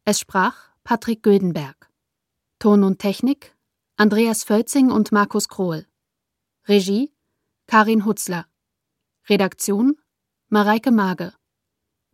Es 0.04 0.18
sprach 0.18 0.56
Patrick 0.82 1.22
Gödenberg. 1.22 1.88
Ton 2.58 2.82
und 2.82 2.98
Technik 2.98 3.54
Andreas 3.96 4.42
Völzing 4.42 4.90
und 4.90 5.12
Markus 5.12 5.48
Krohl. 5.48 5.86
Regie 6.66 7.12
Karin 7.68 8.04
Hutzler. 8.06 8.48
Redaktion 9.28 9.96
Mareike 10.48 10.90
Mage. 10.90 11.32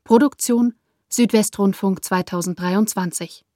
Produktion 0.04 0.74
Südwestrundfunk 1.08 2.04
2023 2.04 3.46